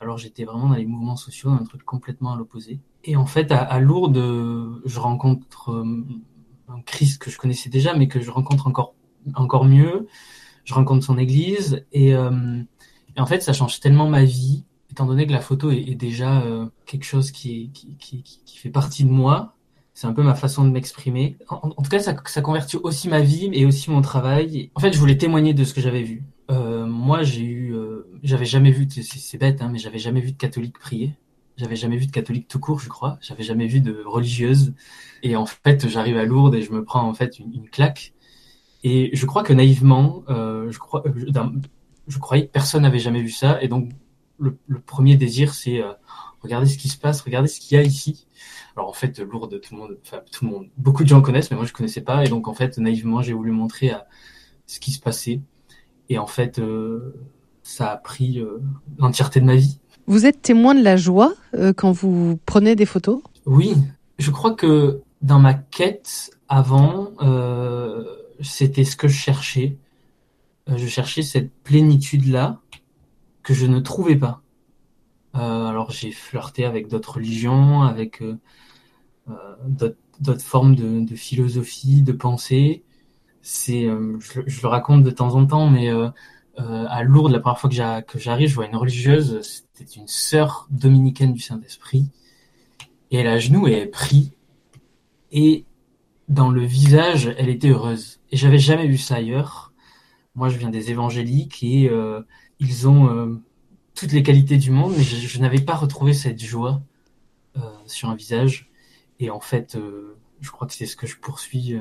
Alors 0.00 0.18
j'étais 0.18 0.44
vraiment 0.44 0.68
dans 0.68 0.74
les 0.74 0.84
mouvements 0.84 1.14
sociaux, 1.14 1.50
dans 1.50 1.58
un 1.58 1.64
truc 1.64 1.84
complètement 1.84 2.32
à 2.32 2.36
l'opposé. 2.36 2.80
Et 3.04 3.14
en 3.14 3.24
fait, 3.24 3.52
à, 3.52 3.78
Lourdes, 3.78 4.18
je 4.84 4.98
rencontre 4.98 5.70
euh, 5.70 6.04
un 6.66 6.80
Christ 6.82 7.22
que 7.22 7.30
je 7.30 7.38
connaissais 7.38 7.70
déjà, 7.70 7.94
mais 7.94 8.08
que 8.08 8.20
je 8.20 8.32
rencontre 8.32 8.66
encore, 8.66 8.94
encore 9.36 9.64
mieux. 9.64 10.08
Je 10.64 10.74
rencontre 10.74 11.04
son 11.04 11.18
église 11.18 11.84
euh, 11.94 12.62
et 13.16 13.20
en 13.20 13.26
fait, 13.26 13.40
ça 13.40 13.52
change 13.52 13.78
tellement 13.78 14.08
ma 14.08 14.24
vie 14.24 14.64
étant 14.90 15.06
donné 15.06 15.26
que 15.26 15.32
la 15.32 15.40
photo 15.40 15.70
est, 15.70 15.94
déjà 15.94 16.42
euh, 16.42 16.66
quelque 16.86 17.04
chose 17.04 17.30
qui, 17.30 17.70
qui, 17.72 17.96
qui, 17.98 18.58
fait 18.58 18.70
partie 18.70 19.04
de 19.04 19.10
moi, 19.10 19.54
c'est 19.94 20.06
un 20.06 20.12
peu 20.12 20.22
ma 20.22 20.34
façon 20.34 20.64
de 20.64 20.70
m'exprimer. 20.70 21.36
En, 21.48 21.70
tout 21.70 21.90
cas, 21.90 21.98
ça, 21.98 22.42
convertit 22.42 22.76
aussi 22.76 23.08
ma 23.08 23.20
vie 23.20 23.50
et 23.52 23.66
aussi 23.66 23.90
mon 23.90 24.00
travail. 24.00 24.70
En 24.74 24.80
fait, 24.80 24.92
je 24.92 24.98
voulais 24.98 25.16
témoigner 25.18 25.54
de 25.54 25.64
ce 25.64 25.74
que 25.74 25.80
j'avais 25.80 26.02
vu. 26.02 26.22
Euh, 26.50 26.86
moi, 26.86 27.22
j'ai 27.22 27.44
eu, 27.44 27.74
euh, 27.74 28.08
j'avais 28.22 28.44
jamais 28.44 28.70
vu, 28.70 28.88
c'est 28.90 29.38
bête, 29.38 29.62
hein, 29.62 29.68
mais 29.70 29.78
j'avais 29.78 29.98
jamais 29.98 30.20
vu 30.20 30.32
de 30.32 30.36
catholique 30.36 30.78
prier. 30.78 31.14
J'avais 31.56 31.76
jamais 31.76 31.98
vu 31.98 32.06
de 32.06 32.10
catholique 32.10 32.48
tout 32.48 32.58
court, 32.58 32.80
je 32.80 32.88
crois. 32.88 33.18
J'avais 33.20 33.42
jamais 33.42 33.66
vu 33.66 33.80
de 33.80 34.02
religieuse. 34.04 34.72
Et 35.22 35.36
en 35.36 35.46
fait, 35.46 35.86
j'arrive 35.88 36.16
à 36.16 36.24
Lourdes 36.24 36.54
et 36.54 36.62
je 36.62 36.72
me 36.72 36.82
prends 36.82 37.06
en 37.06 37.12
fait 37.12 37.38
une, 37.38 37.68
claque. 37.68 38.14
Et 38.82 39.10
je 39.12 39.26
crois 39.26 39.42
que 39.42 39.52
naïvement, 39.52 40.24
euh, 40.30 40.70
je 40.70 40.78
crois, 40.78 41.04
je 42.08 42.18
croyais 42.18 42.46
que 42.46 42.50
personne 42.50 42.82
n'avait 42.82 42.98
jamais 42.98 43.20
vu 43.20 43.30
ça. 43.30 43.62
Et 43.62 43.68
donc, 43.68 43.90
le, 44.40 44.56
le 44.66 44.80
premier 44.80 45.16
désir, 45.16 45.54
c'est 45.54 45.82
euh, 45.82 45.92
regarder 46.40 46.66
ce 46.66 46.78
qui 46.78 46.88
se 46.88 46.98
passe, 46.98 47.20
regarder 47.20 47.48
ce 47.48 47.60
qu'il 47.60 47.76
y 47.76 47.80
a 47.80 47.84
ici. 47.84 48.26
Alors 48.76 48.88
en 48.88 48.92
fait, 48.92 49.18
Lourdes, 49.20 49.60
tout 49.60 49.74
le 49.74 49.80
monde, 49.80 49.98
enfin 50.04 50.20
tout 50.32 50.44
le 50.44 50.50
monde, 50.50 50.68
beaucoup 50.76 51.04
de 51.04 51.08
gens 51.08 51.20
connaissent, 51.20 51.50
mais 51.50 51.56
moi 51.56 51.66
je 51.66 51.72
connaissais 51.72 52.00
pas, 52.00 52.24
et 52.24 52.28
donc 52.28 52.48
en 52.48 52.54
fait, 52.54 52.78
naïvement, 52.78 53.22
j'ai 53.22 53.32
voulu 53.32 53.52
montrer 53.52 53.90
à 53.90 54.06
ce 54.66 54.80
qui 54.80 54.92
se 54.92 55.00
passait, 55.00 55.40
et 56.08 56.18
en 56.18 56.26
fait, 56.26 56.58
euh, 56.58 57.14
ça 57.62 57.92
a 57.92 57.96
pris 57.96 58.40
euh, 58.40 58.62
l'entièreté 58.98 59.40
de 59.40 59.44
ma 59.44 59.56
vie. 59.56 59.78
Vous 60.06 60.26
êtes 60.26 60.42
témoin 60.42 60.74
de 60.74 60.82
la 60.82 60.96
joie 60.96 61.34
euh, 61.54 61.72
quand 61.72 61.92
vous 61.92 62.38
prenez 62.46 62.74
des 62.74 62.86
photos? 62.86 63.22
Oui, 63.46 63.74
je 64.18 64.30
crois 64.30 64.54
que 64.54 65.02
dans 65.22 65.38
ma 65.38 65.54
quête 65.54 66.30
avant, 66.48 67.10
c'était 68.40 68.84
ce 68.84 68.96
que 68.96 69.06
je 69.06 69.16
cherchais. 69.16 69.76
Je 70.66 70.86
cherchais 70.86 71.22
cette 71.22 71.52
plénitude 71.62 72.26
là 72.26 72.60
que 73.42 73.54
je 73.54 73.66
ne 73.66 73.80
trouvais 73.80 74.16
pas. 74.16 74.42
Euh, 75.36 75.66
alors 75.66 75.90
j'ai 75.90 76.10
flirté 76.10 76.64
avec 76.64 76.88
d'autres 76.88 77.14
religions, 77.14 77.82
avec 77.82 78.22
euh, 78.22 78.36
d'autres 79.66 80.42
formes 80.42 80.74
de, 80.74 81.14
philosophie, 81.14 82.02
de 82.02 82.12
pensée, 82.12 82.82
c'est, 83.42 83.84
je, 83.84 84.62
le 84.62 84.68
raconte 84.68 85.02
de 85.02 85.10
temps 85.10 85.34
en 85.34 85.46
temps, 85.46 85.70
mais 85.70 85.88
à 86.58 87.02
Lourdes, 87.04 87.32
la 87.32 87.38
première 87.38 87.58
fois 87.58 87.70
que 87.70 88.18
j'arrive, 88.18 88.48
je 88.48 88.54
vois 88.54 88.66
une 88.66 88.76
religieuse, 88.76 89.40
c'était 89.72 90.00
une 90.00 90.08
sœur 90.08 90.66
dominicaine 90.70 91.32
du 91.32 91.40
Saint-Esprit, 91.40 92.10
et 93.10 93.18
elle 93.18 93.28
a 93.28 93.38
genoux 93.38 93.68
et 93.68 93.72
elle 93.72 93.90
prie, 93.90 94.32
et 95.32 95.64
dans 96.28 96.50
le 96.50 96.64
visage, 96.64 97.34
elle 97.38 97.48
était 97.48 97.68
heureuse. 97.68 98.20
Et 98.30 98.36
j'avais 98.36 98.58
jamais 98.58 98.86
vu 98.86 98.96
ça 98.96 99.16
ailleurs. 99.16 99.72
Moi, 100.36 100.48
je 100.48 100.58
viens 100.58 100.70
des 100.70 100.90
évangéliques 100.90 101.62
et 101.62 101.88
euh, 101.90 102.22
ils 102.60 102.88
ont 102.88 103.08
euh, 103.08 103.40
toutes 103.94 104.12
les 104.12 104.22
qualités 104.22 104.56
du 104.56 104.70
monde, 104.70 104.94
mais 104.96 105.02
je, 105.02 105.40
n'avais 105.40 105.60
pas 105.60 105.74
retrouvé 105.74 106.12
cette 106.12 106.42
joie 106.42 106.80
euh, 107.56 107.60
sur 107.86 108.08
un 108.08 108.14
visage. 108.14 108.70
Et 109.18 109.30
en 109.30 109.40
fait, 109.40 109.76
je 110.40 110.50
crois 110.50 110.66
que 110.66 110.72
c'est 110.72 110.86
ce 110.86 110.96
que 110.96 111.06
je 111.06 111.16
poursuis 111.16 111.76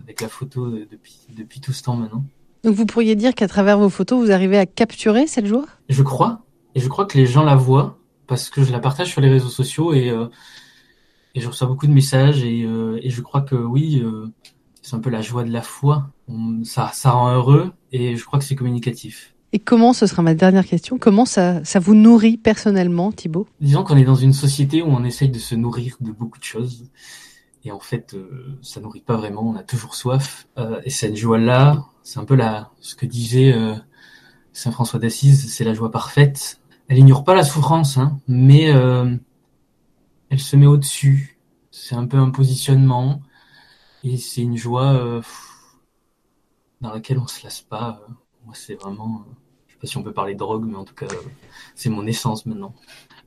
avec 0.00 0.22
la 0.22 0.28
photo 0.28 0.70
depuis, 0.70 1.18
depuis 1.36 1.60
tout 1.60 1.74
ce 1.74 1.82
temps 1.82 1.94
maintenant. 1.94 2.24
Donc 2.64 2.74
vous 2.74 2.86
pourriez 2.86 3.16
dire 3.16 3.34
qu'à 3.34 3.48
travers 3.48 3.78
vos 3.78 3.90
photos, 3.90 4.24
vous 4.24 4.30
arrivez 4.30 4.56
à 4.56 4.64
capturer 4.64 5.26
cette 5.26 5.44
joie? 5.44 5.66
Je 5.90 6.02
crois. 6.02 6.42
Et 6.74 6.80
je 6.80 6.88
crois 6.88 7.04
que 7.04 7.18
les 7.18 7.26
gens 7.26 7.42
la 7.42 7.54
voient 7.54 7.98
parce 8.26 8.48
que 8.48 8.62
je 8.62 8.72
la 8.72 8.78
partage 8.78 9.08
sur 9.08 9.20
les 9.20 9.28
réseaux 9.28 9.50
sociaux 9.50 9.92
et 9.92 10.10
et 11.34 11.40
je 11.40 11.48
reçois 11.48 11.68
beaucoup 11.68 11.86
de 11.86 11.92
messages 11.92 12.42
et, 12.42 12.64
euh, 12.64 12.98
et 13.02 13.10
je 13.10 13.20
crois 13.20 13.42
que 13.42 13.54
oui, 13.54 14.00
euh, 14.02 14.26
c'est 14.82 14.96
un 14.96 15.00
peu 15.00 15.10
la 15.10 15.22
joie 15.22 15.44
de 15.44 15.52
la 15.52 15.62
foi. 15.62 16.10
ça, 16.64 16.90
ça 16.92 17.12
rend 17.12 17.32
heureux 17.32 17.72
et 17.92 18.16
je 18.16 18.24
crois 18.24 18.38
que 18.38 18.44
c'est 18.44 18.56
communicatif. 18.56 19.34
Et 19.52 19.58
comment, 19.58 19.92
ce 19.92 20.06
sera 20.06 20.22
ma 20.22 20.34
dernière 20.34 20.64
question, 20.64 20.98
comment 20.98 21.24
ça, 21.24 21.64
ça 21.64 21.80
vous 21.80 21.94
nourrit 21.94 22.36
personnellement, 22.36 23.10
Thibaut? 23.10 23.48
Disons 23.60 23.82
qu'on 23.82 23.96
est 23.96 24.04
dans 24.04 24.14
une 24.14 24.32
société 24.32 24.82
où 24.82 24.86
on 24.86 25.04
essaye 25.04 25.28
de 25.28 25.38
se 25.38 25.54
nourrir 25.54 25.96
de 26.00 26.12
beaucoup 26.12 26.38
de 26.38 26.44
choses. 26.44 26.88
Et 27.64 27.72
en 27.72 27.80
fait, 27.80 28.14
euh, 28.14 28.56
ça 28.62 28.80
nourrit 28.80 29.00
pas 29.00 29.16
vraiment, 29.16 29.42
on 29.42 29.56
a 29.56 29.62
toujours 29.62 29.94
soif. 29.94 30.46
Euh, 30.56 30.80
et 30.84 30.90
cette 30.90 31.16
joie-là, 31.16 31.84
c'est 32.04 32.18
un 32.18 32.24
peu 32.24 32.36
la, 32.36 32.70
ce 32.80 32.94
que 32.94 33.06
disait 33.06 33.52
euh, 33.52 33.74
Saint 34.52 34.70
François 34.70 34.98
d'Assise, 34.98 35.52
c'est 35.52 35.64
la 35.64 35.74
joie 35.74 35.90
parfaite. 35.90 36.60
Elle 36.88 36.98
ignore 36.98 37.24
pas 37.24 37.34
la 37.34 37.44
souffrance, 37.44 37.98
hein, 37.98 38.18
mais 38.26 38.72
elle 40.30 40.40
se 40.40 40.56
met 40.56 40.66
au-dessus. 40.66 41.38
C'est 41.70 41.94
un 41.94 42.06
peu 42.06 42.16
un 42.16 42.30
positionnement. 42.30 43.20
Et 44.02 44.16
c'est 44.16 44.42
une 44.42 44.56
joie 44.56 44.94
euh, 44.94 45.20
dans 46.80 46.92
laquelle 46.92 47.18
on 47.18 47.26
se 47.26 47.44
lasse 47.44 47.60
pas. 47.60 48.00
Moi, 48.44 48.54
c'est 48.54 48.74
vraiment. 48.74 49.24
Euh, 49.26 49.32
je 49.66 49.72
sais 49.72 49.78
pas 49.80 49.86
si 49.86 49.96
on 49.96 50.02
peut 50.02 50.12
parler 50.12 50.34
de 50.34 50.38
drogue, 50.38 50.64
mais 50.66 50.76
en 50.76 50.84
tout 50.84 50.94
cas, 50.94 51.06
c'est 51.74 51.90
mon 51.90 52.06
essence 52.06 52.46
maintenant. 52.46 52.74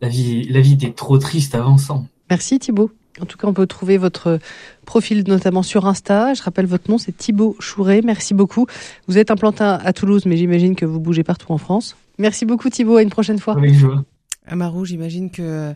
La 0.01 0.09
vie, 0.09 0.43
la 0.43 0.61
vie 0.61 0.73
était 0.73 0.91
trop 0.91 1.17
triste 1.17 1.55
avant 1.55 1.77
ça. 1.77 2.01
Merci 2.29 2.59
Thibaut. 2.59 2.91
En 3.21 3.25
tout 3.25 3.37
cas, 3.37 3.47
on 3.47 3.53
peut 3.53 3.67
trouver 3.67 3.97
votre 3.97 4.39
profil 4.85 5.23
notamment 5.27 5.61
sur 5.61 5.85
Insta. 5.85 6.33
Je 6.33 6.41
rappelle 6.41 6.65
votre 6.65 6.89
nom, 6.89 6.97
c'est 6.97 7.15
Thibaut 7.15 7.55
Chouret. 7.59 8.01
Merci 8.03 8.33
beaucoup. 8.33 8.65
Vous 9.07 9.19
êtes 9.19 9.29
implanté 9.29 9.63
à 9.63 9.93
Toulouse, 9.93 10.25
mais 10.25 10.35
j'imagine 10.35 10.75
que 10.75 10.85
vous 10.85 10.99
bougez 10.99 11.23
partout 11.23 11.51
en 11.51 11.59
France. 11.59 11.95
Merci 12.17 12.45
beaucoup 12.45 12.69
Thibaut, 12.69 12.97
à 12.97 13.03
une 13.03 13.11
prochaine 13.11 13.39
fois. 13.39 13.55
Avec 13.55 13.73
joie. 13.75 14.03
Amarou, 14.47 14.83
j'imagine 14.83 15.29
que 15.29 15.73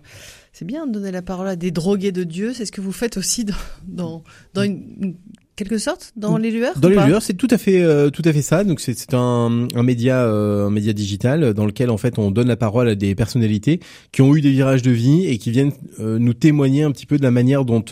c'est 0.51 0.65
bien 0.65 0.87
de 0.87 0.91
donner 0.91 1.11
la 1.11 1.21
parole 1.21 1.47
à 1.47 1.55
des 1.55 1.71
drogués 1.71 2.11
de 2.11 2.23
Dieu. 2.23 2.53
C'est 2.53 2.65
ce 2.65 2.71
que 2.71 2.81
vous 2.81 2.91
faites 2.91 3.17
aussi 3.17 3.45
dans, 3.45 3.53
dans, 3.87 4.23
dans 4.53 4.63
une, 4.63 5.15
quelque 5.57 5.77
sorte 5.77 6.13
dans 6.15 6.37
les 6.37 6.51
lueurs. 6.51 6.79
Dans 6.79 6.87
les 6.87 6.95
lueurs, 6.95 7.21
c'est 7.21 7.33
tout 7.33 7.47
à 7.49 7.57
fait 7.57 7.81
euh, 7.81 8.09
tout 8.09 8.21
à 8.23 8.31
fait 8.31 8.41
ça. 8.41 8.63
Donc 8.63 8.79
c'est 8.79 9.13
un, 9.13 9.67
un 9.75 9.83
média 9.83 10.21
euh, 10.21 10.67
un 10.67 10.69
média 10.69 10.93
digital 10.93 11.53
dans 11.53 11.65
lequel 11.65 11.89
en 11.89 11.97
fait 11.97 12.17
on 12.17 12.31
donne 12.31 12.47
la 12.47 12.55
parole 12.55 12.87
à 12.87 12.95
des 12.95 13.15
personnalités 13.15 13.81
qui 14.13 14.21
ont 14.21 14.33
eu 14.35 14.39
des 14.39 14.51
virages 14.51 14.83
de 14.83 14.91
vie 14.91 15.25
et 15.25 15.37
qui 15.37 15.51
viennent 15.51 15.73
euh, 15.99 16.19
nous 16.19 16.33
témoigner 16.33 16.83
un 16.83 16.91
petit 16.91 17.07
peu 17.07 17.17
de 17.17 17.23
la 17.23 17.31
manière 17.31 17.65
dont 17.65 17.83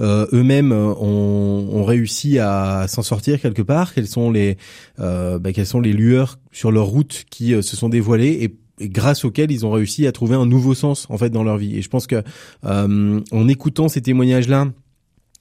eux-mêmes 0.00 0.72
ont, 0.72 1.68
ont, 1.72 1.84
réussi 1.84 2.38
à 2.38 2.86
s'en 2.88 3.02
sortir 3.02 3.40
quelque 3.40 3.62
part. 3.62 3.94
Quelles 3.94 4.08
sont 4.08 4.30
les 4.30 4.58
bah, 4.98 5.52
quelles 5.54 5.66
sont 5.66 5.80
les 5.80 5.92
lueurs 5.92 6.38
sur 6.50 6.72
leur 6.72 6.86
route 6.86 7.24
qui 7.30 7.50
se 7.62 7.76
sont 7.76 7.88
dévoilées 7.88 8.42
et 8.42 8.56
grâce 8.80 9.24
auquel 9.24 9.50
ils 9.50 9.64
ont 9.64 9.70
réussi 9.70 10.06
à 10.06 10.12
trouver 10.12 10.36
un 10.36 10.46
nouveau 10.46 10.74
sens 10.74 11.06
en 11.10 11.18
fait 11.18 11.30
dans 11.30 11.44
leur 11.44 11.56
vie. 11.56 11.76
Et 11.76 11.82
je 11.82 11.88
pense 11.88 12.06
que 12.06 12.22
euh, 12.64 13.20
en 13.30 13.48
écoutant 13.48 13.88
ces 13.88 14.02
témoignages-là, 14.02 14.68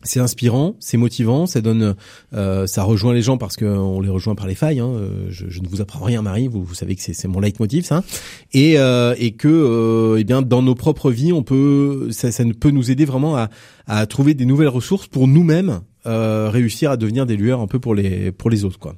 c'est 0.04 0.20
inspirant, 0.20 0.76
c'est 0.80 0.98
motivant, 0.98 1.46
ça 1.46 1.62
donne, 1.62 1.96
euh, 2.34 2.68
ça 2.68 2.84
rejoint 2.84 3.14
les 3.14 3.22
gens 3.22 3.38
parce 3.38 3.56
que 3.56 3.66
on 3.66 4.02
les 4.02 4.10
rejoint 4.10 4.36
par 4.36 4.48
les 4.48 4.56
failles. 4.56 4.80
Hein. 4.80 4.90
Euh, 4.90 5.28
je, 5.30 5.50
je, 5.50 5.62
ne 5.62 5.68
vous 5.68 5.82
apprends 5.82 6.04
rien, 6.04 6.22
Marie. 6.22 6.48
Vous, 6.48 6.64
vous 6.64 6.74
savez 6.74 6.96
que 6.96 7.02
c'est 7.02 7.28
mon 7.28 7.40
leitmotiv, 7.40 7.86
ça. 7.86 8.04
Et, 8.54 8.78
euh, 8.78 9.16
et 9.18 9.32
que, 9.32 9.48
euh, 9.48 10.20
eh 10.20 10.24
bien, 10.24 10.42
dans 10.42 10.62
nos 10.62 10.76
propres 10.76 11.12
vies, 11.12 11.34
on 11.34 11.44
peut, 11.44 12.10
ça, 12.12 12.32
ça 12.32 12.44
peut 12.60 12.72
nous 12.72 12.92
aider 12.92 13.06
vraiment 13.06 13.36
à, 13.38 13.50
à 13.88 14.06
trouver 14.06 14.34
des 14.34 14.46
nouvelles 14.46 14.68
ressources 14.68 15.08
pour 15.08 15.28
nous-mêmes 15.28 15.82
euh, 16.06 16.50
réussir 16.50 16.92
à 16.92 16.98
devenir 16.98 17.26
des 17.26 17.38
lueurs 17.38 17.62
un 17.62 17.68
peu 17.68 17.80
pour 17.80 17.96
les 17.96 18.32
pour 18.32 18.50
les 18.50 18.66
autres, 18.66 18.80
quoi. 18.80 18.96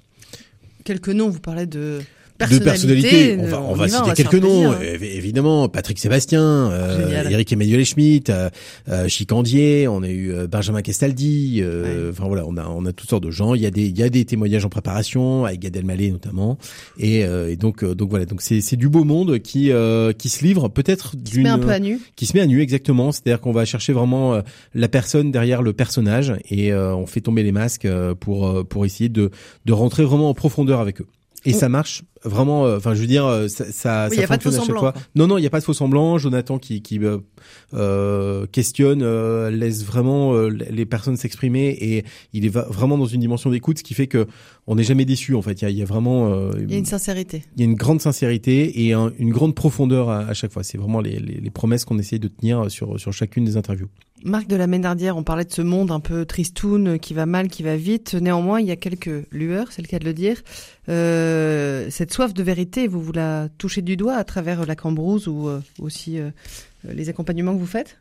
Quelques 0.84 1.10
noms. 1.10 1.30
Vous 1.30 1.40
parlez 1.40 1.66
de 1.66 2.00
de 2.40 2.60
personnalités. 2.60 3.38
On 3.40 3.46
va, 3.46 3.62
on 3.62 3.74
va 3.74 3.88
citer 3.88 4.12
quelques 4.14 4.36
noms, 4.36 4.74
évidemment. 4.82 5.70
Patrick 5.70 6.00
Sébastien, 6.00 6.42
euh, 6.42 7.30
Eric 7.30 7.52
Emmanuel 7.54 7.86
Schmitt, 7.86 8.30
euh, 8.30 8.50
euh, 8.90 9.08
Chicandier, 9.08 9.88
on 9.88 10.04
a 10.04 10.10
eu 10.10 10.32
euh, 10.32 10.48
Benjamin 10.48 10.82
Castaldi. 10.82 11.62
Euh, 11.62 12.12
enfin 12.12 12.28
voilà, 12.28 12.44
on 12.46 12.58
a 12.58 12.66
on 12.68 12.86
a 12.86 12.92
toutes 12.92 13.10
sortes 13.10 13.24
de 13.24 13.32
gens. 13.32 13.56
Il 13.56 13.62
y 13.62 13.66
a 13.66 13.72
des 13.72 13.86
il 13.86 13.98
y 13.98 14.04
a 14.04 14.10
des 14.10 14.26
témoignages 14.26 14.66
en 14.66 14.70
préparation 14.70 15.46
avec 15.46 15.62
Gad 15.62 15.76
Elmaleh 15.76 16.12
notamment. 16.12 16.58
Et, 17.00 17.22
et 17.22 17.56
donc 17.56 17.84
donc 17.84 18.10
voilà, 18.10 18.26
donc 18.26 18.42
c'est 18.42 18.62
c'est 18.62 18.76
du 18.76 18.90
beau 18.90 19.04
monde 19.04 19.40
qui 19.40 19.72
qui 20.18 20.30
se 20.30 20.44
livre 20.44 20.68
peut-être 20.68 21.16
qui 21.24 21.34
se 21.36 21.40
met 21.40 21.50
un 21.50 21.60
peu 21.60 21.70
à 21.70 21.80
nu. 21.80 22.00
Qui 22.16 22.26
se 22.26 22.36
met 22.36 22.42
à 22.42 22.48
nu 22.48 22.62
exactement. 22.62 23.12
C'est-à-dire 23.12 23.40
qu'on 23.42 23.52
va 23.52 23.66
chercher 23.66 23.94
vraiment 23.94 24.42
la 24.74 24.88
personne 24.88 25.32
derrière 25.32 25.62
le 25.62 25.74
personnage 25.74 26.34
et 26.50 26.74
on 26.74 27.06
fait 27.06 27.22
tomber 27.22 27.44
les 27.44 27.52
masques 27.52 27.88
pour 28.20 28.66
pour 28.68 28.86
essayer 28.86 29.10
de 29.10 29.32
de 29.66 29.74
rentrer 29.74 30.04
vraiment 30.04 30.30
en 30.30 30.34
profondeur 30.34 30.80
avec 30.80 31.02
eux. 31.02 31.08
Et 31.46 31.54
ça 31.54 31.70
marche 31.70 32.04
vraiment. 32.24 32.66
Euh, 32.66 32.78
enfin, 32.78 32.94
je 32.94 33.02
veux 33.02 33.08
dire, 33.08 33.26
euh, 33.26 33.48
ça, 33.48 33.66
ça, 33.66 34.10
ça 34.10 34.28
fonctionne 34.28 34.56
à 34.56 34.64
chaque 34.64 34.78
fois. 34.78 34.94
Non, 35.16 35.28
non, 35.28 35.38
il 35.38 35.42
n'y 35.42 35.48
a 35.48 35.50
pas 35.50 35.60
de 35.60 35.66
faux 35.66 35.74
semblant. 35.74 36.18
Jonathan 36.18 36.58
qui, 36.58 36.82
qui 36.82 37.00
euh, 37.00 37.20
euh 37.74 38.46
questionne, 38.48 39.04
laisse 39.50 39.84
vraiment 39.84 40.34
les 40.48 40.86
personnes 40.86 41.18
s'exprimer 41.18 41.70
et 41.70 42.06
il 42.34 42.46
est 42.46 42.50
vraiment 42.50 42.98
dans 42.98 43.06
une 43.06 43.22
dimension 43.22 43.50
d'écoute, 43.50 43.80
ce 43.80 43.84
qui 43.84 43.94
fait 43.94 44.08
que 44.08 44.28
on 44.68 44.76
n'est 44.76 44.84
jamais 44.84 45.06
déçu. 45.06 45.36
En 45.36 45.42
fait, 45.42 45.62
il 45.62 45.66
y 45.66 45.68
a, 45.68 45.70
y 45.70 45.82
a, 45.82 45.86
vraiment. 45.86 46.52
Il 46.54 46.72
y 46.72 46.76
a 46.76 46.78
une 46.78 46.86
sincérité. 46.86 47.44
Il 47.56 47.62
y 47.62 47.64
a 47.64 47.70
une 47.70 47.76
grande 47.76 48.02
sincérité 48.02 48.86
et 48.86 48.94
une 48.94 49.32
grande 49.32 49.56
profondeur 49.56 50.10
à, 50.10 50.20
à 50.20 50.34
chaque 50.34 50.52
fois. 50.52 50.64
C'est 50.64 50.78
vraiment 50.78 51.02
les, 51.02 51.20
les, 51.20 51.40
les 51.40 51.52
promesses 51.52 51.86
qu'on 51.86 52.00
essaye 52.00 52.20
de 52.20 52.28
tenir 52.28 52.70
sur 52.72 53.00
sur 53.00 53.14
chacune 53.14 53.46
des 53.46 53.58
interviews. 53.58 53.90
Marc 54.26 54.48
de 54.48 54.56
la 54.56 54.66
Ménardière, 54.66 55.18
on 55.18 55.24
parlait 55.24 55.46
de 55.46 55.54
ce 55.54 55.62
monde 55.62 55.92
un 55.92 56.00
peu 56.00 56.26
tristoun, 56.26 56.98
qui 56.98 57.14
va 57.14 57.28
mal, 57.28 57.48
qui 57.48 57.62
va 57.62 57.76
vite. 57.76 58.16
Néanmoins, 58.16 58.60
il 58.60 58.66
y 58.66 58.72
a 58.72 58.76
quelques 58.76 59.24
lueurs, 59.32 59.72
c'est 59.72 59.84
le 59.84 59.88
cas 59.88 60.00
de 60.00 60.06
le 60.06 60.14
dire. 60.14 60.42
Euh, 60.90 61.86
cette 61.92 62.12
soif 62.12 62.34
de 62.34 62.42
vérité, 62.42 62.88
vous 62.88 63.00
vous 63.00 63.12
la 63.12 63.50
touchez 63.60 63.84
du 63.84 63.96
doigt 63.96 64.16
à 64.16 64.24
travers 64.24 64.66
la 64.66 64.76
cambrouse 64.76 65.28
ou 65.28 65.48
euh, 65.48 65.60
aussi 65.80 66.20
euh, 66.20 66.32
les 66.84 67.08
accompagnements 67.08 67.54
que 67.54 67.60
vous 67.60 67.68
faites? 67.68 68.00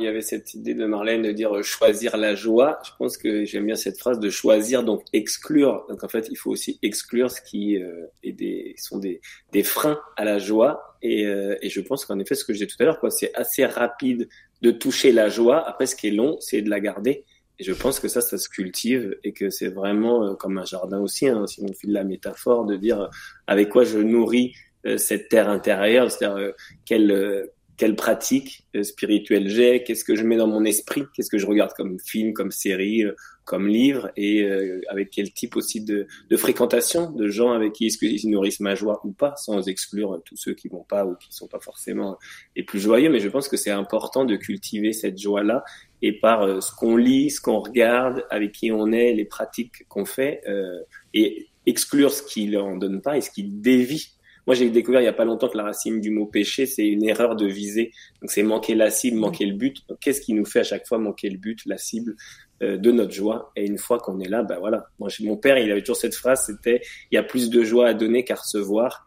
Il 0.00 0.04
y 0.04 0.08
avait 0.08 0.22
cette 0.22 0.54
idée 0.54 0.74
de 0.74 0.86
Marlène 0.86 1.22
de 1.22 1.30
dire 1.30 1.62
choisir 1.62 2.16
la 2.16 2.34
joie. 2.34 2.80
Je 2.84 2.90
pense 2.98 3.16
que 3.16 3.44
j'aime 3.44 3.66
bien 3.66 3.76
cette 3.76 3.96
phrase 3.96 4.18
de 4.18 4.30
choisir, 4.30 4.82
donc 4.82 5.04
exclure. 5.12 5.86
Donc 5.88 6.02
en 6.02 6.08
fait, 6.08 6.26
il 6.32 6.36
faut 6.36 6.50
aussi 6.50 6.80
exclure 6.82 7.30
ce 7.30 7.40
qui 7.40 7.76
est 7.76 8.32
des, 8.32 8.74
sont 8.76 8.98
des, 8.98 9.20
freins 9.62 10.00
à 10.16 10.24
la 10.24 10.40
joie. 10.40 10.98
Et, 11.00 11.22
et 11.22 11.68
je 11.68 11.80
pense 11.80 12.04
qu'en 12.06 12.18
effet, 12.18 12.34
ce 12.34 12.44
que 12.44 12.52
je 12.52 12.58
disais 12.58 12.66
tout 12.66 12.82
à 12.82 12.86
l'heure, 12.86 12.98
c'est 13.12 13.32
assez 13.36 13.64
rapide 13.64 14.28
de 14.64 14.70
toucher 14.70 15.12
la 15.12 15.28
joie. 15.28 15.68
Après, 15.68 15.84
ce 15.84 15.94
qui 15.94 16.08
est 16.08 16.10
long, 16.10 16.38
c'est 16.40 16.62
de 16.62 16.70
la 16.70 16.80
garder. 16.80 17.24
Et 17.58 17.64
je 17.64 17.72
pense 17.72 18.00
que 18.00 18.08
ça, 18.08 18.22
ça 18.22 18.38
se 18.38 18.48
cultive 18.48 19.16
et 19.22 19.32
que 19.32 19.50
c'est 19.50 19.68
vraiment 19.68 20.24
euh, 20.24 20.34
comme 20.34 20.56
un 20.56 20.64
jardin 20.64 20.98
aussi, 21.00 21.28
hein, 21.28 21.46
si 21.46 21.60
on 21.62 21.72
file 21.72 21.92
la 21.92 22.02
métaphore, 22.02 22.64
de 22.64 22.76
dire 22.76 23.02
euh, 23.02 23.08
avec 23.46 23.68
quoi 23.68 23.84
je 23.84 23.98
nourris 23.98 24.54
euh, 24.86 24.96
cette 24.96 25.28
terre 25.28 25.50
intérieure, 25.50 26.10
c'est-à-dire 26.10 26.52
quelle, 26.86 27.48
quelle 27.76 27.94
pratique 27.94 28.66
spirituelle 28.82 29.48
j'ai, 29.48 29.84
qu'est-ce 29.84 30.04
que 30.04 30.16
je 30.16 30.24
mets 30.24 30.36
dans 30.36 30.48
mon 30.48 30.64
esprit, 30.64 31.04
qu'est-ce 31.14 31.30
que 31.30 31.38
je 31.38 31.46
regarde 31.46 31.72
comme 31.76 31.98
film, 32.00 32.32
comme 32.32 32.50
série, 32.50 33.04
comme 33.44 33.68
livre, 33.68 34.10
et 34.16 34.48
avec 34.88 35.10
quel 35.10 35.32
type 35.32 35.56
aussi 35.56 35.82
de, 35.82 36.06
de 36.30 36.36
fréquentation 36.36 37.10
de 37.10 37.28
gens 37.28 37.52
avec 37.52 37.72
qui 37.72 37.86
est-ce 37.86 37.98
qu'ils 37.98 38.30
nourrissent 38.30 38.60
ma 38.60 38.74
joie 38.74 39.00
ou 39.04 39.12
pas, 39.12 39.34
sans 39.36 39.68
exclure 39.68 40.22
tous 40.24 40.36
ceux 40.36 40.54
qui 40.54 40.68
vont 40.68 40.84
pas 40.84 41.04
ou 41.04 41.14
qui 41.16 41.32
sont 41.32 41.48
pas 41.48 41.60
forcément 41.60 42.18
les 42.56 42.62
plus 42.62 42.80
joyeux. 42.80 43.10
Mais 43.10 43.20
je 43.20 43.28
pense 43.28 43.48
que 43.48 43.56
c'est 43.56 43.70
important 43.70 44.24
de 44.24 44.36
cultiver 44.36 44.92
cette 44.92 45.18
joie-là 45.18 45.64
et 46.02 46.12
par 46.12 46.42
euh, 46.42 46.60
ce 46.60 46.72
qu'on 46.74 46.96
lit, 46.96 47.30
ce 47.30 47.40
qu'on 47.40 47.60
regarde, 47.60 48.24
avec 48.30 48.52
qui 48.52 48.70
on 48.72 48.92
est, 48.92 49.14
les 49.14 49.24
pratiques 49.24 49.86
qu'on 49.88 50.04
fait, 50.04 50.42
euh, 50.48 50.80
et 51.12 51.48
exclure 51.66 52.12
ce 52.12 52.22
qui 52.22 52.48
n'en 52.48 52.76
donne 52.76 53.00
pas 53.00 53.16
et 53.16 53.20
ce 53.20 53.30
qui 53.30 53.44
dévie. 53.44 54.10
Moi, 54.46 54.54
j'ai 54.54 54.68
découvert 54.68 55.00
il 55.00 55.04
y 55.04 55.08
a 55.08 55.14
pas 55.14 55.24
longtemps 55.24 55.48
que 55.48 55.56
la 55.56 55.62
racine 55.62 56.02
du 56.02 56.10
mot 56.10 56.26
péché, 56.26 56.66
c'est 56.66 56.86
une 56.86 57.02
erreur 57.04 57.34
de 57.34 57.46
visée. 57.46 57.92
Donc, 58.20 58.30
c'est 58.30 58.42
manquer 58.42 58.74
la 58.74 58.90
cible, 58.90 59.16
manquer 59.16 59.46
le 59.46 59.54
but. 59.54 59.78
Qu'est-ce 60.02 60.20
qui 60.20 60.34
nous 60.34 60.44
fait 60.44 60.60
à 60.60 60.64
chaque 60.64 60.86
fois 60.86 60.98
manquer 60.98 61.30
le 61.30 61.38
but, 61.38 61.64
la 61.64 61.78
cible? 61.78 62.14
euh, 62.14 62.43
de 62.60 62.90
notre 62.92 63.12
joie 63.12 63.52
Et 63.56 63.66
une 63.66 63.78
fois 63.78 63.98
qu'on 63.98 64.20
est 64.20 64.28
là, 64.28 64.42
ben 64.42 64.58
voilà. 64.58 64.86
Moi, 64.98 65.08
mon 65.20 65.36
père, 65.36 65.58
il 65.58 65.70
avait 65.70 65.80
toujours 65.80 65.96
cette 65.96 66.14
phrase, 66.14 66.46
c'était 66.46 66.80
il 67.10 67.14
y 67.14 67.18
a 67.18 67.22
plus 67.22 67.50
de 67.50 67.62
joie 67.64 67.88
à 67.88 67.94
donner 67.94 68.24
qu'à 68.24 68.36
recevoir. 68.36 69.06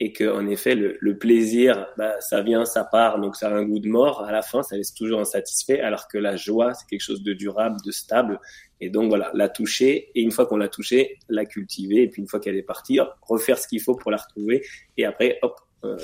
et 0.00 0.12
que 0.12 0.24
en 0.24 0.46
effet 0.48 0.74
le, 0.74 0.96
le 1.00 1.18
plaisir, 1.18 1.86
bah, 1.96 2.20
ça 2.20 2.42
vient, 2.42 2.64
ça 2.64 2.84
part, 2.84 3.20
donc 3.20 3.36
ça 3.36 3.48
a 3.48 3.52
un 3.52 3.64
goût 3.64 3.78
de 3.78 3.88
mort. 3.88 4.22
À 4.22 4.32
la 4.32 4.42
fin, 4.42 4.62
ça 4.62 4.76
laisse 4.76 4.92
toujours 4.92 5.20
insatisfait, 5.20 5.80
alors 5.80 6.08
que 6.08 6.18
la 6.18 6.36
joie, 6.36 6.74
c'est 6.74 6.86
quelque 6.88 7.00
chose 7.00 7.22
de 7.22 7.32
durable, 7.32 7.76
de 7.84 7.92
stable. 7.92 8.40
Et 8.80 8.90
donc 8.90 9.08
voilà, 9.08 9.30
la 9.34 9.48
toucher 9.48 10.10
et 10.14 10.20
une 10.20 10.30
fois 10.30 10.46
qu'on 10.46 10.56
l'a 10.56 10.68
touchée, 10.68 11.18
la 11.28 11.46
cultiver 11.46 12.02
et 12.02 12.08
puis 12.08 12.20
une 12.22 12.28
fois 12.28 12.40
qu'elle 12.40 12.56
est 12.56 12.62
partie, 12.62 12.98
refaire 13.22 13.58
ce 13.58 13.66
qu'il 13.68 13.80
faut 13.80 13.94
pour 13.94 14.10
la 14.10 14.18
retrouver 14.18 14.62
et 14.96 15.04
après 15.06 15.38
hop 15.42 15.58
euh, 15.84 15.96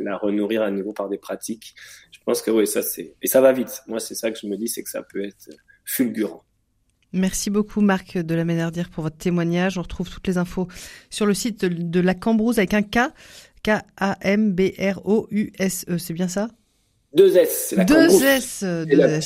la 0.00 0.16
renourrir 0.16 0.62
à 0.62 0.70
nouveau 0.70 0.92
par 0.92 1.08
des 1.08 1.18
pratiques. 1.18 1.74
Je 2.10 2.18
pense 2.24 2.42
que 2.42 2.50
oui, 2.50 2.66
ça 2.66 2.82
c'est 2.82 3.14
et 3.22 3.26
ça 3.28 3.40
va 3.40 3.52
vite. 3.52 3.82
Moi, 3.86 4.00
c'est 4.00 4.14
ça 4.14 4.30
que 4.30 4.38
je 4.38 4.46
me 4.46 4.56
dis, 4.56 4.68
c'est 4.68 4.82
que 4.82 4.90
ça 4.90 5.02
peut 5.02 5.24
être 5.24 5.48
fulgurant. 5.88 6.44
Merci 7.12 7.48
beaucoup 7.50 7.80
Marc 7.80 8.18
de 8.18 8.34
la 8.34 8.44
Ménardière 8.44 8.90
pour 8.90 9.02
votre 9.02 9.16
témoignage. 9.16 9.78
On 9.78 9.82
retrouve 9.82 10.10
toutes 10.10 10.26
les 10.26 10.36
infos 10.36 10.68
sur 11.08 11.24
le 11.24 11.32
site 11.32 11.64
de, 11.64 12.00
la 12.00 12.14
Cambrousse 12.14 12.58
avec 12.58 12.74
un 12.74 12.82
K, 12.82 12.98
K-A-M-B-R-O-U-S-E, 13.62 14.28
c'est 15.98 16.12
bien 16.12 16.28
ça? 16.28 16.48
Deux 17.16 17.34
S, 17.34 17.68
c'est 17.70 17.76
la 17.76 17.86
Deux 17.86 17.94
Cambrousse. 17.94 18.22
S, 18.22 18.60
euh, 18.62 18.84
deux 18.84 19.20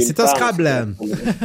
C'est 0.00 0.18
un 0.18 0.24
part. 0.24 0.36
Scrabble. 0.36 0.96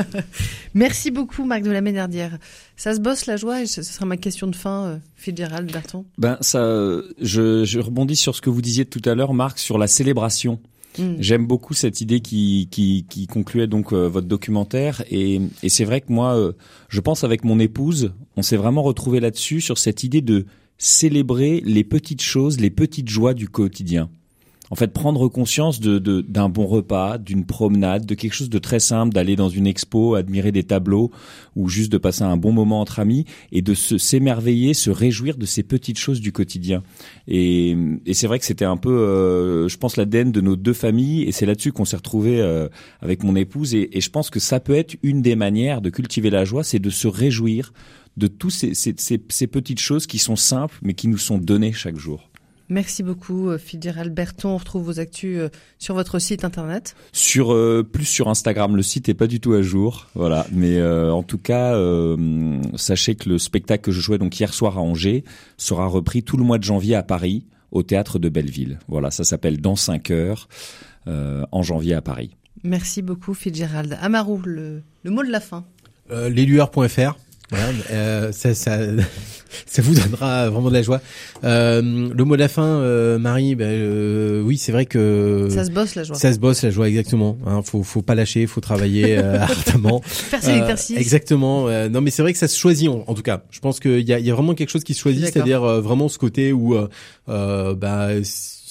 Merci 0.74 1.12
beaucoup 1.12 1.46
Marc 1.46 1.62
de 1.62 1.70
la 1.70 1.82
Ménardière. 1.82 2.40
Ça 2.76 2.96
se 2.96 3.00
bosse 3.00 3.28
la 3.28 3.38
joie 3.38 3.62
et 3.62 3.68
ce 3.68 3.84
ce 3.84 3.94
sera 3.94 4.08
ma 4.08 4.18
question 4.18 4.48
de 4.48 4.56
fin, 4.56 4.86
euh, 4.86 4.98
Fitzgerald 5.16 5.72
Berton. 5.72 6.06
Ben 6.18 6.40
ça, 6.42 6.64
euh, 6.64 7.14
je, 7.22 7.64
je 7.64 7.80
rebondis 7.80 8.16
sur 8.16 8.36
ce 8.36 8.42
que 8.42 8.50
vous 8.50 8.64
disiez 8.64 8.86
tout 8.86 9.02
à 9.06 9.14
l'heure, 9.14 9.36
Marc, 9.36 9.60
sur 9.60 9.78
la 9.78 9.86
célébration. 9.86 10.60
Mm. 10.98 11.16
J'aime 11.20 11.46
beaucoup 11.46 11.74
cette 11.74 12.02
idée 12.02 12.20
qui, 12.20 12.68
qui, 12.72 13.06
qui 13.10 13.28
concluait 13.28 13.68
donc 13.68 13.94
euh, 13.94 14.08
votre 14.08 14.28
documentaire 14.28 15.04
et, 15.10 15.40
et 15.64 15.70
c'est 15.70 15.86
vrai 15.86 16.02
que 16.02 16.12
moi, 16.12 16.36
euh, 16.36 16.54
je 16.88 17.00
pense 17.02 17.24
avec 17.24 17.44
mon 17.44 17.60
épouse, 17.60 18.14
on 18.38 18.42
s'est 18.42 18.58
vraiment 18.58 18.82
retrouvé 18.82 19.20
là-dessus 19.20 19.62
sur 19.62 19.78
cette 19.78 20.04
idée 20.04 20.22
de 20.22 20.46
célébrer 20.78 21.62
les 21.66 21.84
petites 21.84 22.22
choses, 22.22 22.60
les 22.60 22.70
petites 22.70 23.10
joies 23.10 23.34
du 23.34 23.50
quotidien. 23.50 24.10
En 24.72 24.76
fait, 24.76 24.94
prendre 24.94 25.28
conscience 25.28 25.80
de 25.80 26.00
d'un 26.22 26.50
bon 26.50 26.68
repas, 26.68 27.18
d'une 27.18 27.46
promenade, 27.46 28.06
de 28.06 28.16
quelque 28.16 28.34
chose 28.34 28.50
de 28.50 28.60
très 28.60 28.80
simple, 28.80 29.14
d'aller 29.14 29.36
dans 29.36 29.50
une 29.50 29.66
expo, 29.66 30.16
admirer 30.16 30.52
des 30.52 30.64
tableaux 30.64 31.12
ou 31.56 31.70
juste 31.70 31.92
de 31.92 31.98
passer 31.98 32.24
un 32.24 32.38
bon 32.38 32.52
moment 32.52 32.82
entre 32.82 33.00
amis 33.00 33.26
et 33.52 33.62
de 33.62 33.74
se 33.74 33.98
s'émerveiller, 33.98 34.74
se 34.74 34.90
réjouir 34.90 35.38
de 35.38 35.46
ces 35.46 35.64
petites 35.64 35.98
choses 35.98 36.22
du 36.22 36.32
quotidien. 36.32 36.84
Et, 37.28 37.76
et 38.06 38.14
c'est 38.14 38.28
vrai 38.28 38.40
que 38.40 38.46
c'était 38.46 38.66
un 38.66 38.78
peu, 38.78 38.92
euh, 38.92 39.68
je 39.68 39.78
pense, 39.78 39.98
l'ADN 39.98 40.32
de 40.32 40.42
nos 40.42 40.56
deux 40.56 40.74
familles 40.74 41.24
et 41.24 41.32
c'est 41.32 41.46
là-dessus 41.46 41.72
qu'on 41.72 41.86
s'est 41.86 41.98
retrouvé 41.98 42.40
avec 43.02 43.24
mon 43.24 43.36
épouse 43.36 43.74
et, 43.74 43.98
et 43.98 44.02
je 44.02 44.10
pense 44.10 44.30
que 44.30 44.40
ça 44.40 44.60
peut 44.60 44.76
être 44.76 44.96
une 45.04 45.22
des 45.22 45.36
manières 45.36 45.82
de 45.82 45.90
cultiver 45.90 46.30
la 46.30 46.46
joie, 46.46 46.64
c'est 46.64 46.80
de 46.80 46.90
se 46.90 47.08
réjouir 47.08 47.74
de 48.18 48.28
tous 48.28 48.50
ces, 48.50 48.74
ces, 48.74 48.94
ces, 48.98 49.22
ces 49.30 49.48
petites 49.48 49.80
choses 49.80 50.06
qui 50.06 50.18
sont 50.20 50.36
simples 50.36 50.78
mais 50.82 50.94
qui 50.94 51.08
nous 51.08 51.18
sont 51.18 51.38
données 51.38 51.74
chaque 51.74 51.98
jour. 51.98 52.29
Merci 52.70 53.02
beaucoup 53.02 53.50
euh, 53.50 53.58
Fitzgerald 53.58 54.14
Berton. 54.14 54.50
On 54.50 54.58
retrouve 54.58 54.84
vos 54.84 55.00
actus 55.00 55.38
euh, 55.40 55.50
sur 55.80 55.96
votre 55.96 56.20
site 56.20 56.46
internet. 56.46 56.96
Sur 57.12 57.54
euh, 57.54 57.84
plus 57.84 58.06
sur 58.06 58.30
Instagram, 58.30 58.76
le 58.76 58.84
site 58.84 59.10
est 59.10 59.16
pas 59.16 59.28
du 59.28 59.40
tout 59.40 59.54
à 59.54 59.62
jour, 59.62 60.08
voilà. 60.14 60.46
Mais 60.52 60.78
euh, 60.78 61.12
en 61.12 61.24
tout 61.24 61.40
cas, 61.40 61.74
euh, 61.74 62.62
sachez 62.76 63.16
que 63.16 63.28
le 63.28 63.40
spectacle 63.40 63.84
que 63.84 63.92
je 63.92 64.00
jouais 64.00 64.20
donc 64.20 64.40
hier 64.40 64.54
soir 64.54 64.78
à 64.78 64.82
Angers 64.82 65.24
sera 65.58 65.88
repris 65.88 66.24
tout 66.24 66.38
le 66.38 66.44
mois 66.44 66.60
de 66.60 66.64
janvier 66.64 66.96
à 66.96 67.04
Paris 67.04 67.46
au 67.72 67.84
théâtre 67.84 68.20
de 68.20 68.30
Belleville. 68.30 68.80
Voilà, 68.88 69.12
ça 69.12 69.24
s'appelle 69.24 69.62
Dans 69.62 69.76
5 69.76 70.12
heures 70.12 70.48
euh, 71.08 71.46
en 71.52 71.64
janvier 71.64 71.94
à 71.96 72.02
Paris. 72.02 72.36
Merci 72.64 73.02
beaucoup 73.02 73.34
Fitzgerald. 73.34 73.98
Amarou, 74.02 74.42
le, 74.46 74.84
le 75.04 75.12
mot 75.12 75.24
de 75.24 75.32
la 75.32 75.40
fin. 75.40 75.66
Euh, 76.12 76.30
leslueurs.fr. 76.30 77.18
Voilà, 77.52 77.66
euh, 77.92 78.32
ça, 78.32 78.54
ça, 78.54 78.78
ça 79.66 79.82
vous 79.82 79.96
donnera 79.96 80.50
vraiment 80.50 80.70
de 80.70 80.76
la 80.76 80.84
joie. 80.84 81.02
Euh, 81.44 81.82
le 82.14 82.24
mot 82.26 82.36
de 82.36 82.42
la 82.42 82.48
fin, 82.48 82.64
euh, 82.64 83.18
Marie, 83.18 83.56
ben, 83.56 83.66
euh, 83.66 84.42
oui, 84.44 84.58
c'est 84.58 84.72
vrai 84.72 84.86
que 84.86 85.48
Ça 85.52 85.66
se 85.66 85.72
bosse 85.72 85.96
la 85.96 86.04
joie. 86.04 86.16
Ça 86.16 86.32
se 86.32 86.40
bosse 86.40 86.64
la 86.64 86.70
joie, 86.70 86.88
exactement. 86.88 87.38
Hein, 87.48 87.62
faut, 87.64 87.82
faut 87.84 88.02
pas 88.04 88.14
lâcher, 88.16 88.46
faut 88.46 88.62
travailler 88.62 89.18
euh, 89.18 89.40
ardemment. 89.42 90.02
Faire 90.06 90.44
ses 90.44 90.58
exercices. 90.58 90.98
Exactement. 90.98 91.68
euh, 91.68 91.90
non, 91.90 92.02
mais 92.02 92.12
c'est 92.12 92.22
vrai 92.22 92.34
que 92.34 92.40
ça 92.40 92.48
se 92.48 92.58
choisit 92.58 92.88
en, 92.90 93.04
en 93.08 93.14
tout 93.16 93.24
cas. 93.24 93.42
Je 93.50 93.60
pense 93.60 93.80
qu'il 93.80 94.08
y 94.08 94.14
a, 94.14 94.20
il 94.20 94.26
y 94.26 94.32
a 94.32 94.36
vraiment 94.36 94.54
quelque 94.54 94.70
chose 94.70 94.84
qui 94.84 94.94
se 94.94 95.02
choisit, 95.02 95.26
c'est-à-dire 95.26 95.64
euh, 95.64 95.82
vraiment 95.82 96.08
ce 96.08 96.20
côté 96.20 96.54
où, 96.54 96.76
euh, 96.76 96.88
euh, 97.30 97.74
bah, 97.74 98.10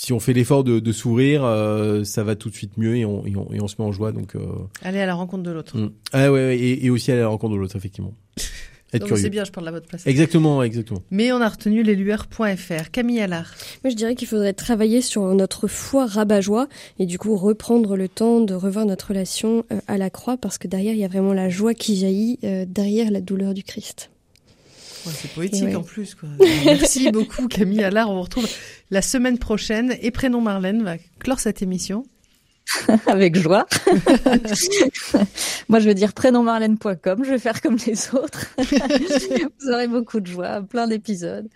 si 0.01 0.13
on 0.13 0.21
fait 0.21 0.33
l'effort 0.33 0.63
de, 0.63 0.79
de 0.79 0.93
s'ouvrir, 0.93 1.43
euh, 1.45 2.05
ça 2.05 2.23
va 2.23 2.37
tout 2.37 2.51
de 2.51 2.55
suite 2.55 2.77
mieux 2.79 2.97
et 2.97 3.05
on, 3.05 3.27
et 3.27 3.35
on, 3.35 3.53
et 3.53 3.61
on 3.61 3.67
se 3.67 3.75
met 3.81 3.85
en 3.85 3.91
joie. 3.91 4.13
Donc, 4.13 4.37
euh, 4.37 4.47
Aller 4.83 5.01
à 5.01 5.07
la 5.07 5.15
rencontre 5.15 5.43
de 5.43 5.51
l'autre. 5.51 5.77
mm. 5.77 5.91
ah 6.13 6.31
ouais, 6.31 6.39
ouais, 6.47 6.57
et, 6.57 6.85
et 6.87 6.91
aussi 6.91 7.11
aller 7.11 7.19
à 7.21 7.25
la 7.25 7.29
rencontre 7.31 7.55
de 7.55 7.59
l'autre, 7.59 7.75
effectivement. 7.75 8.15
Être 8.95 9.01
Non, 9.03 9.07
mais 9.07 9.09
curieux. 9.09 9.23
C'est 9.25 9.31
bien, 9.31 9.45
je 9.45 9.51
parle 9.51 9.67
à 9.67 9.73
votre 9.73 9.89
place. 9.89 10.07
Exactement, 10.07 10.63
exactement. 10.63 11.03
Mais 11.11 11.33
on 11.33 11.41
a 11.41 11.49
retenu 11.49 11.83
leslueurs.fr. 11.83 12.91
Camille 12.93 13.21
Allard. 13.21 13.53
Moi, 13.83 13.91
je 13.91 13.97
dirais 13.97 14.15
qu'il 14.15 14.29
faudrait 14.29 14.53
travailler 14.55 15.03
sur 15.03 15.23
notre 15.35 15.67
foi 15.67 16.07
rabat-joie 16.07 16.69
et 17.01 17.05
du 17.05 17.19
coup 17.19 17.37
reprendre 17.37 17.97
le 17.97 18.09
temps 18.09 18.41
de 18.41 18.55
revoir 18.55 18.87
notre 18.87 19.09
relation 19.09 19.65
euh, 19.73 19.81
à 19.89 19.99
la 19.99 20.11
croix 20.11 20.37
parce 20.39 20.57
que 20.59 20.69
derrière, 20.69 20.95
il 20.95 21.01
y 21.01 21.05
a 21.05 21.09
vraiment 21.09 21.35
la 21.35 21.49
joie 21.51 21.75
qui 21.75 21.97
jaillit 21.97 22.39
euh, 22.45 22.65
derrière 22.67 23.11
la 23.11 23.21
douleur 23.21 23.53
du 23.53 23.63
Christ. 23.65 24.11
Ouais, 25.07 25.13
c'est 25.15 25.31
poétique 25.33 25.65
Ouais. 25.65 25.75
en 25.75 25.83
plus. 25.83 26.15
Quoi. 26.15 26.29
Merci 26.65 27.11
beaucoup 27.11 27.47
Camille 27.47 27.83
Allard. 27.85 28.11
On 28.11 28.15
vous 28.17 28.23
retrouve 28.23 28.49
la 28.91 29.03
semaine 29.03 29.39
prochaine. 29.39 29.97
Et 30.01 30.11
Prénom 30.11 30.41
Marlène 30.41 30.83
va 30.83 30.97
clore 31.19 31.41
cette 31.41 31.63
émission. 31.63 32.05
Avec 33.07 33.37
joie. 33.37 33.67
Moi, 35.69 35.81
je 35.81 35.85
vais 35.85 35.95
dire 35.95 36.13
prénommarlène.com. 36.13 37.25
Je 37.25 37.31
vais 37.31 37.39
faire 37.39 37.61
comme 37.61 37.77
les 37.87 38.15
autres. 38.15 38.47
Vous 38.59 39.71
aurez 39.73 39.89
beaucoup 39.89 40.21
de 40.21 40.27
joie, 40.27 40.63
plein 40.63 40.87
d'épisodes. 40.87 41.49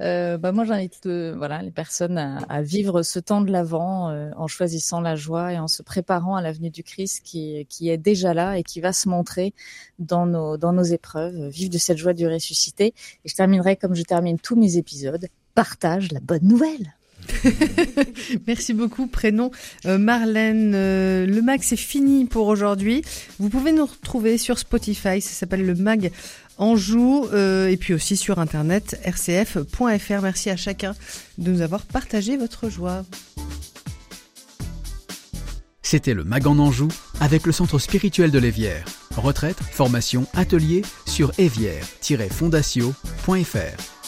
Euh, 0.00 0.38
bah 0.38 0.50
moi, 0.50 0.64
j'invite 0.64 1.06
euh, 1.06 1.34
voilà 1.36 1.62
les 1.62 1.70
personnes 1.70 2.18
à, 2.18 2.38
à 2.48 2.62
vivre 2.62 3.02
ce 3.02 3.20
temps 3.20 3.40
de 3.40 3.52
l'avant 3.52 4.10
euh, 4.10 4.30
en 4.36 4.48
choisissant 4.48 5.00
la 5.00 5.14
joie 5.14 5.52
et 5.52 5.58
en 5.60 5.68
se 5.68 5.84
préparant 5.84 6.34
à 6.34 6.42
l'avenue 6.42 6.70
du 6.70 6.82
Christ 6.82 7.22
qui 7.24 7.64
qui 7.70 7.90
est 7.90 7.96
déjà 7.96 8.34
là 8.34 8.58
et 8.58 8.64
qui 8.64 8.80
va 8.80 8.92
se 8.92 9.08
montrer 9.08 9.54
dans 10.00 10.26
nos 10.26 10.56
dans 10.56 10.72
nos 10.72 10.82
épreuves. 10.82 11.48
Vive 11.48 11.70
de 11.70 11.78
cette 11.78 11.98
joie 11.98 12.12
du 12.12 12.26
ressuscité. 12.26 12.86
Et 13.24 13.28
je 13.28 13.36
terminerai 13.36 13.76
comme 13.76 13.94
je 13.94 14.02
termine 14.02 14.38
tous 14.40 14.56
mes 14.56 14.78
épisodes. 14.78 15.28
Partage 15.54 16.12
la 16.12 16.20
bonne 16.20 16.46
nouvelle. 16.46 16.94
Merci 18.46 18.74
beaucoup, 18.74 19.06
prénom 19.06 19.50
euh, 19.86 19.96
Marlène. 19.98 20.72
Euh, 20.74 21.26
le 21.26 21.42
mag, 21.42 21.60
c'est 21.62 21.76
fini 21.76 22.24
pour 22.26 22.48
aujourd'hui. 22.48 23.02
Vous 23.38 23.48
pouvez 23.48 23.72
nous 23.72 23.86
retrouver 23.86 24.38
sur 24.38 24.58
Spotify, 24.58 25.20
ça 25.20 25.30
s'appelle 25.30 25.64
le 25.64 25.74
mag 25.74 26.10
Anjou, 26.58 27.26
euh, 27.32 27.68
et 27.68 27.76
puis 27.76 27.94
aussi 27.94 28.16
sur 28.16 28.38
internet 28.38 29.00
rcf.fr. 29.04 30.22
Merci 30.22 30.50
à 30.50 30.56
chacun 30.56 30.94
de 31.38 31.50
nous 31.50 31.62
avoir 31.62 31.82
partagé 31.82 32.36
votre 32.36 32.68
joie. 32.68 33.04
C'était 35.82 36.14
le 36.14 36.24
Mag 36.24 36.46
en 36.46 36.58
Anjou 36.58 36.88
avec 37.20 37.46
le 37.46 37.52
centre 37.52 37.78
spirituel 37.78 38.30
de 38.30 38.38
l'Évière. 38.38 38.84
Retraite, 39.16 39.58
formation, 39.58 40.26
atelier 40.34 40.82
sur 41.06 41.32
évière-fondatio.fr. 41.38 44.03